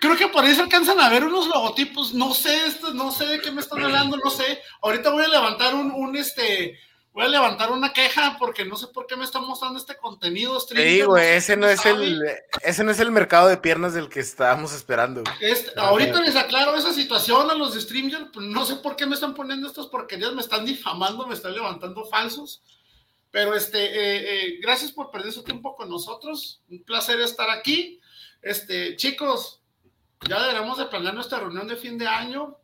creo 0.00 0.16
que 0.16 0.28
por 0.28 0.44
ahí 0.44 0.54
se 0.54 0.62
alcanzan 0.62 1.00
a 1.00 1.08
ver 1.08 1.24
unos 1.24 1.48
logotipos. 1.48 2.14
No 2.14 2.34
sé, 2.34 2.66
esto, 2.66 2.94
no 2.94 3.10
sé 3.10 3.26
de 3.26 3.40
qué 3.40 3.50
me 3.50 3.60
están 3.60 3.82
hablando, 3.82 4.16
no 4.16 4.30
sé. 4.30 4.60
Ahorita 4.82 5.10
voy 5.10 5.24
a 5.24 5.28
levantar 5.28 5.74
un, 5.74 5.90
un 5.90 6.16
este, 6.16 6.78
voy 7.16 7.24
a 7.24 7.28
levantar 7.28 7.72
una 7.72 7.94
queja 7.94 8.36
porque 8.38 8.66
no 8.66 8.76
sé 8.76 8.88
por 8.88 9.06
qué 9.06 9.16
me 9.16 9.24
están 9.24 9.46
mostrando 9.46 9.78
este 9.78 9.96
contenido. 9.96 10.62
Te 10.66 10.84
digo, 10.84 11.16
sé 11.16 11.36
ese 11.36 11.56
no 11.56 11.66
es 11.66 11.80
sabe. 11.80 12.04
el, 12.08 12.22
ese 12.62 12.84
no 12.84 12.90
es 12.90 13.00
el 13.00 13.10
mercado 13.10 13.48
de 13.48 13.56
piernas 13.56 13.94
del 13.94 14.10
que 14.10 14.20
estábamos 14.20 14.74
esperando. 14.74 15.24
Este, 15.40 15.70
ahorita 15.80 16.20
les 16.20 16.36
aclaro 16.36 16.76
esa 16.76 16.92
situación 16.92 17.50
a 17.50 17.54
los 17.54 17.72
de 17.72 17.80
Streamyard, 17.80 18.32
pues 18.32 18.44
no 18.44 18.66
sé 18.66 18.76
por 18.76 18.96
qué 18.96 19.06
me 19.06 19.14
están 19.14 19.32
poniendo 19.32 19.66
estas 19.66 19.86
porquerías, 19.86 20.34
me 20.34 20.42
están 20.42 20.66
difamando, 20.66 21.26
me 21.26 21.32
están 21.32 21.54
levantando 21.54 22.04
falsos. 22.04 22.62
Pero 23.30 23.54
este, 23.54 23.78
eh, 23.78 23.94
eh, 24.48 24.58
gracias 24.60 24.92
por 24.92 25.10
perder 25.10 25.32
su 25.32 25.42
tiempo 25.42 25.74
con 25.74 25.88
nosotros. 25.88 26.60
Un 26.68 26.84
placer 26.84 27.18
estar 27.20 27.48
aquí. 27.48 27.98
Este, 28.42 28.94
chicos, 28.96 29.62
ya 30.28 30.38
deberemos 30.42 30.76
de 30.76 30.84
planear 30.84 31.14
nuestra 31.14 31.40
reunión 31.40 31.66
de 31.66 31.76
fin 31.76 31.96
de 31.96 32.08
año. 32.08 32.58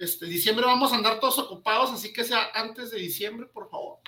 Este, 0.00 0.24
diciembre 0.26 0.64
vamos 0.64 0.92
a 0.92 0.96
andar 0.96 1.20
todos 1.20 1.38
ocupados, 1.38 1.90
así 1.92 2.10
que 2.12 2.24
sea 2.24 2.48
antes 2.54 2.90
de 2.90 2.98
diciembre, 2.98 3.46
por 3.52 3.68
favor. 3.70 3.98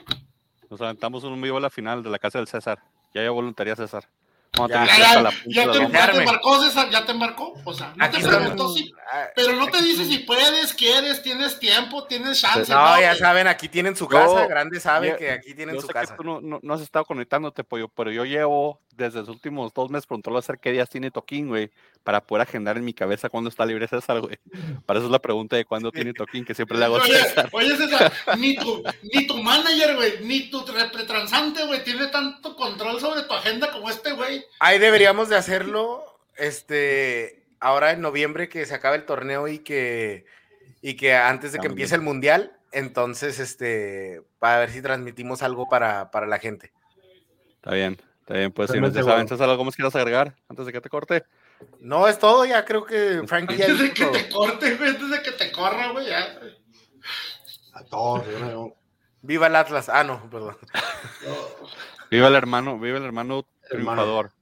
Nos 0.70 0.80
aventamos 0.80 1.22
un 1.22 1.40
vivo 1.40 1.58
a 1.58 1.60
la 1.60 1.68
final 1.70 2.02
de 2.02 2.08
la 2.08 2.18
casa 2.18 2.38
del 2.38 2.48
César. 2.48 2.82
Ya 3.14 3.22
ya 3.22 3.30
voluntaría 3.30 3.76
César. 3.76 4.08
Vamos 4.56 4.70
a 4.70 4.74
Ya, 4.74 4.84
tener 4.86 5.00
Ya, 5.00 5.14
ya, 5.14 5.22
la 5.22 5.30
ya 5.30 5.72
te, 5.72 5.92
ya 5.92 6.12
te 6.12 6.18
embarcó, 6.18 6.62
César, 6.62 6.90
ya 6.90 7.04
te 7.04 7.12
embarcó. 7.12 7.54
O 7.64 7.74
sea, 7.74 7.92
no 7.94 8.04
Aquí 8.06 8.22
te 8.22 8.28
preguntó 8.28 8.72
si, 8.74 8.90
Pero 9.36 9.52
no 9.56 9.66
te 9.68 9.82
dice 9.82 10.04
si 10.06 10.20
puedes, 10.20 10.72
quieres, 10.74 11.22
tienes 11.22 11.58
tiempo, 11.58 12.04
tienes 12.06 12.40
chance. 12.40 12.72
No, 12.72 12.98
ya 13.00 13.14
saben, 13.14 13.46
aquí 13.46 13.68
tienen 13.68 13.94
su 13.94 14.04
Yo- 14.04 14.08
casa. 14.10 14.46
Grande 14.46 14.80
sabe 14.80 15.10
yo- 15.10 15.16
que 15.18 15.30
aquí 15.30 15.54
tienen 15.54 15.74
Yo 15.74 15.82
su 15.82 15.86
sé 15.88 15.92
casa. 15.92 16.14
que 16.14 16.16
tú 16.18 16.24
no, 16.24 16.40
no- 16.40 16.60
no 16.62 16.74
has 16.74 16.80
estado 16.80 17.04
conectándote, 17.04 17.64
pollo, 17.64 17.88
pero 17.88 18.10
yo 18.10 18.24
llevo 18.24 18.80
desde 18.96 19.20
los 19.20 19.28
últimos 19.28 19.72
dos 19.72 19.90
meses 19.90 20.06
preguntándole 20.06 20.38
a 20.38 20.40
hacer 20.40 20.58
qué 20.58 20.70
días 20.70 20.88
tiene 20.88 21.10
Toquín, 21.10 21.48
güey, 21.48 21.70
para 22.04 22.20
poder 22.20 22.42
agendar 22.42 22.76
en 22.76 22.84
mi 22.84 22.92
cabeza 22.92 23.28
cuándo 23.28 23.48
está 23.48 23.64
libre 23.64 23.88
César, 23.88 24.20
güey. 24.20 24.38
Para 24.86 24.98
eso 24.98 25.06
es 25.06 25.12
la 25.12 25.18
pregunta 25.20 25.56
de 25.56 25.64
cuándo 25.64 25.90
tiene 25.90 26.12
Toquín, 26.12 26.44
que 26.44 26.54
siempre 26.54 26.78
le 26.78 26.84
hago 26.84 26.96
a 26.96 27.02
Oye, 27.02 27.14
César. 27.14 27.48
oye, 27.52 27.76
César, 27.76 28.12
ni 28.38 28.54
tu, 28.56 28.82
ni 29.02 29.26
tu 29.26 29.42
manager, 29.42 29.96
güey, 29.96 30.12
ni 30.24 30.50
tu 30.50 30.64
repretransante, 30.66 31.64
güey, 31.66 31.82
tiene 31.84 32.06
tanto 32.08 32.54
control 32.54 33.00
sobre 33.00 33.22
tu 33.22 33.32
agenda 33.32 33.70
como 33.72 33.88
este, 33.90 34.12
güey. 34.12 34.44
Ahí 34.60 34.78
deberíamos 34.78 35.28
de 35.28 35.36
hacerlo, 35.36 36.04
este, 36.36 37.44
ahora 37.60 37.92
en 37.92 38.00
noviembre 38.00 38.48
que 38.48 38.66
se 38.66 38.74
acabe 38.74 38.96
el 38.96 39.04
torneo 39.06 39.48
y 39.48 39.60
que, 39.60 40.26
y 40.82 40.94
que 40.94 41.14
antes 41.14 41.52
de 41.52 41.58
que 41.58 41.62
También. 41.62 41.72
empiece 41.72 41.94
el 41.94 42.02
mundial, 42.02 42.56
entonces, 42.72 43.38
este, 43.38 44.22
para 44.38 44.58
ver 44.58 44.70
si 44.70 44.82
transmitimos 44.82 45.42
algo 45.42 45.68
para, 45.68 46.10
para 46.10 46.26
la 46.26 46.38
gente. 46.38 46.72
Está 47.56 47.74
bien, 47.74 47.96
está 48.22 48.34
bien, 48.34 48.50
pues 48.52 48.70
si 48.70 48.78
saben. 49.02 49.28
César, 49.28 49.48
¿algo 49.50 49.64
más 49.64 49.76
quieras 49.76 49.94
agregar 49.94 50.34
antes 50.48 50.66
de 50.66 50.72
que 50.72 50.80
te 50.80 50.88
corte? 50.88 51.24
No, 51.80 52.08
es 52.08 52.18
todo, 52.18 52.44
ya 52.44 52.64
creo 52.64 52.84
que 52.84 53.22
Frankie 53.26 53.56
ya 53.56 53.66
Antes 53.66 53.78
de 53.80 53.92
que 53.92 54.02
todo. 54.04 54.12
te 54.12 54.28
corte, 54.28 54.74
güey, 54.76 54.90
antes 54.90 55.10
de 55.10 55.22
que 55.22 55.32
te 55.32 55.52
corra, 55.52 55.92
güey, 55.92 56.06
ya. 56.08 56.38
A 57.74 57.84
todos, 57.84 58.26
yo 58.26 58.38
no- 58.40 58.74
Viva 59.24 59.46
el 59.46 59.54
Atlas. 59.54 59.88
Ah, 59.88 60.02
no, 60.02 60.28
perdón. 60.28 60.56
Viva 62.10 62.26
el 62.28 62.34
hermano, 62.34 62.78
viva 62.78 62.98
el 62.98 63.04
hermano 63.04 63.46
Hermano. 63.70 64.02
triunfador. 64.02 64.32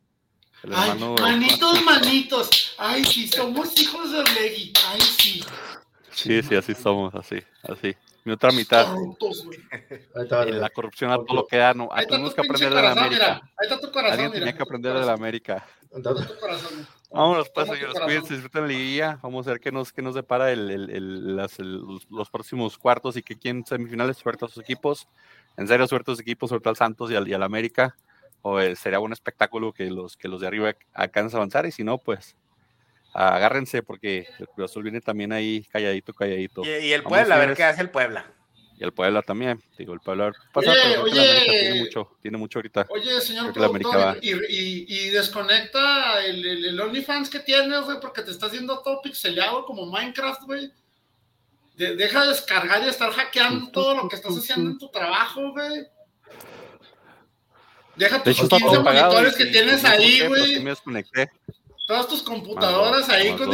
Ay, 0.74 0.98
manitos, 1.20 1.82
manitos. 1.84 2.74
Ay, 2.78 3.04
sí, 3.04 3.28
somos 3.28 3.78
hijos 3.80 4.10
de 4.12 4.18
Orlegui. 4.20 4.72
Ay, 4.88 5.00
sí. 5.00 5.44
Sí, 6.10 6.42
sí, 6.42 6.54
así 6.56 6.74
somos, 6.74 7.14
así, 7.14 7.42
así. 7.62 7.94
Mi 8.24 8.32
otra 8.32 8.52
mitad. 8.52 8.86
la 10.46 10.70
corrupción 10.70 11.10
a 11.10 11.16
todo 11.16 11.34
lo 11.34 11.46
que 11.46 11.56
da. 11.56 11.74
No, 11.74 11.88
tenemos 12.08 12.34
que 12.34 12.40
aprender 12.42 12.74
de 12.74 12.82
la 12.82 12.92
América. 12.92 13.40
ahí 13.56 13.68
está 13.68 13.80
tu 13.80 13.90
corazón. 13.90 14.12
Alguien 14.12 14.32
tenía 14.32 14.56
que 14.56 14.62
aprender 14.62 14.94
de 14.94 15.06
la 15.06 15.12
América. 15.12 15.66
Vámonos, 17.10 17.50
pues, 17.50 17.68
señores. 17.68 17.98
Cuídense, 17.98 18.34
disfruten 18.34 18.62
la 18.62 18.68
liguilla. 18.68 19.18
Vamos 19.22 19.46
a 19.46 19.50
ver 19.50 19.60
qué 19.60 19.72
nos, 19.72 19.92
qué 19.92 20.02
nos 20.02 20.14
depara 20.14 20.52
el, 20.52 20.70
el, 20.70 20.90
el, 20.90 21.36
las, 21.36 21.58
los, 21.58 22.30
próximos 22.30 22.78
cuartos 22.78 23.16
y 23.16 23.22
que 23.22 23.36
quién 23.36 23.64
semifinales 23.66 24.18
suelta 24.18 24.46
a 24.46 24.48
sus 24.48 24.62
equipos. 24.62 25.08
En 25.56 25.66
serio, 25.66 25.86
suerte 25.88 26.12
a 26.12 26.14
sus 26.14 26.20
equipos, 26.20 26.50
suelta 26.50 26.70
al 26.70 26.76
Santos 26.76 27.10
y 27.10 27.16
al, 27.16 27.26
y 27.26 27.32
al 27.32 27.42
América. 27.42 27.96
O 28.42 28.60
eh, 28.60 28.76
sería 28.76 29.00
un 29.00 29.12
espectáculo 29.12 29.72
que 29.72 29.90
los, 29.90 30.16
que 30.16 30.28
los 30.28 30.40
de 30.40 30.46
arriba 30.46 30.74
alcancen 30.92 31.36
a 31.36 31.38
avanzar. 31.38 31.66
Y 31.66 31.72
si 31.72 31.82
no, 31.82 31.98
pues 31.98 32.36
agárrense 33.12 33.82
porque 33.82 34.28
el 34.38 34.48
Cruz 34.48 34.70
Azul 34.70 34.82
viene 34.82 35.00
también 35.00 35.32
ahí 35.32 35.64
calladito, 35.70 36.12
calladito. 36.12 36.62
Y, 36.64 36.92
el 36.92 37.02
Puebla, 37.02 37.34
a 37.34 37.38
ver 37.38 37.56
qué 37.56 37.64
hace 37.64 37.82
el 37.82 37.90
Puebla. 37.90 38.26
Y 38.78 38.84
el 38.84 38.92
Puebla 38.92 39.20
también, 39.20 39.62
digo, 39.76 39.92
el 39.92 40.00
Puebla 40.00 40.32
pasa, 40.54 40.70
oye, 40.70 40.96
oye, 40.96 41.44
tiene 41.46 41.80
mucho, 41.80 42.16
tiene 42.22 42.38
mucho 42.38 42.58
ahorita. 42.60 42.86
Oye, 42.88 43.20
señor 43.20 43.52
productor, 43.52 44.16
y, 44.22 44.30
y, 44.30 44.86
y, 44.88 45.10
desconecta 45.10 46.24
el, 46.24 46.46
el, 46.46 46.64
el, 46.64 46.80
OnlyFans 46.80 47.28
que 47.28 47.40
tienes, 47.40 47.82
güey, 47.82 48.00
porque 48.00 48.22
te 48.22 48.30
estás 48.30 48.52
viendo 48.52 48.80
todo 48.80 49.02
pixeleado 49.02 49.66
como 49.66 49.84
Minecraft, 49.84 50.44
güey. 50.44 50.72
deja 51.76 52.22
de 52.22 52.28
descargar 52.28 52.82
y 52.82 52.88
estar 52.88 53.10
hackeando 53.10 53.70
todo 53.70 53.94
lo 53.94 54.08
que 54.08 54.16
estás 54.16 54.34
haciendo 54.34 54.70
en 54.70 54.78
tu 54.78 54.88
trabajo, 54.88 55.52
güey. 55.52 55.86
Deja 57.96 58.22
tus 58.22 58.34
15 58.34 58.78
monitores 58.78 59.36
que 59.36 59.44
tienes 59.44 59.84
ahí, 59.84 60.26
güey. 60.26 60.60
Me 60.60 60.70
desconecté 60.70 61.30
todas 61.86 62.08
tus 62.08 62.22
computadoras 62.22 63.08
ahí 63.08 63.36
con, 63.36 63.50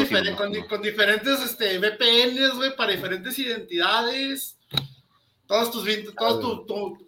con, 0.69 0.83
diferentes 0.83 1.41
este, 1.41 1.79
VPNs, 1.79 2.55
güey, 2.57 2.77
para 2.77 2.93
diferentes 2.93 3.39
identidades. 3.39 4.59
Todas 5.47 5.71
tus, 5.71 5.85
tu, 5.85 6.13
tu, 6.13 6.13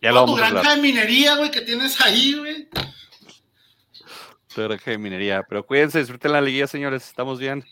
toda 0.00 0.26
tu 0.26 0.34
granja 0.36 0.76
de 0.76 0.82
minería, 0.82 1.36
güey, 1.36 1.50
que 1.50 1.60
tienes 1.60 2.00
ahí, 2.00 2.34
güey. 2.34 2.68
Tu 4.54 4.62
granja 4.62 4.90
de 4.90 4.98
minería. 4.98 5.42
Pero 5.48 5.66
cuídense, 5.66 5.98
disfruten 5.98 6.32
la 6.32 6.40
liguilla, 6.40 6.66
señores. 6.66 7.06
Estamos 7.06 7.38
bien. 7.38 7.64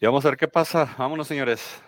Y 0.00 0.06
vamos 0.06 0.24
a 0.24 0.28
ver 0.30 0.38
qué 0.38 0.48
pasa. 0.48 0.94
Vámonos, 0.98 1.26
señores. 1.26 1.80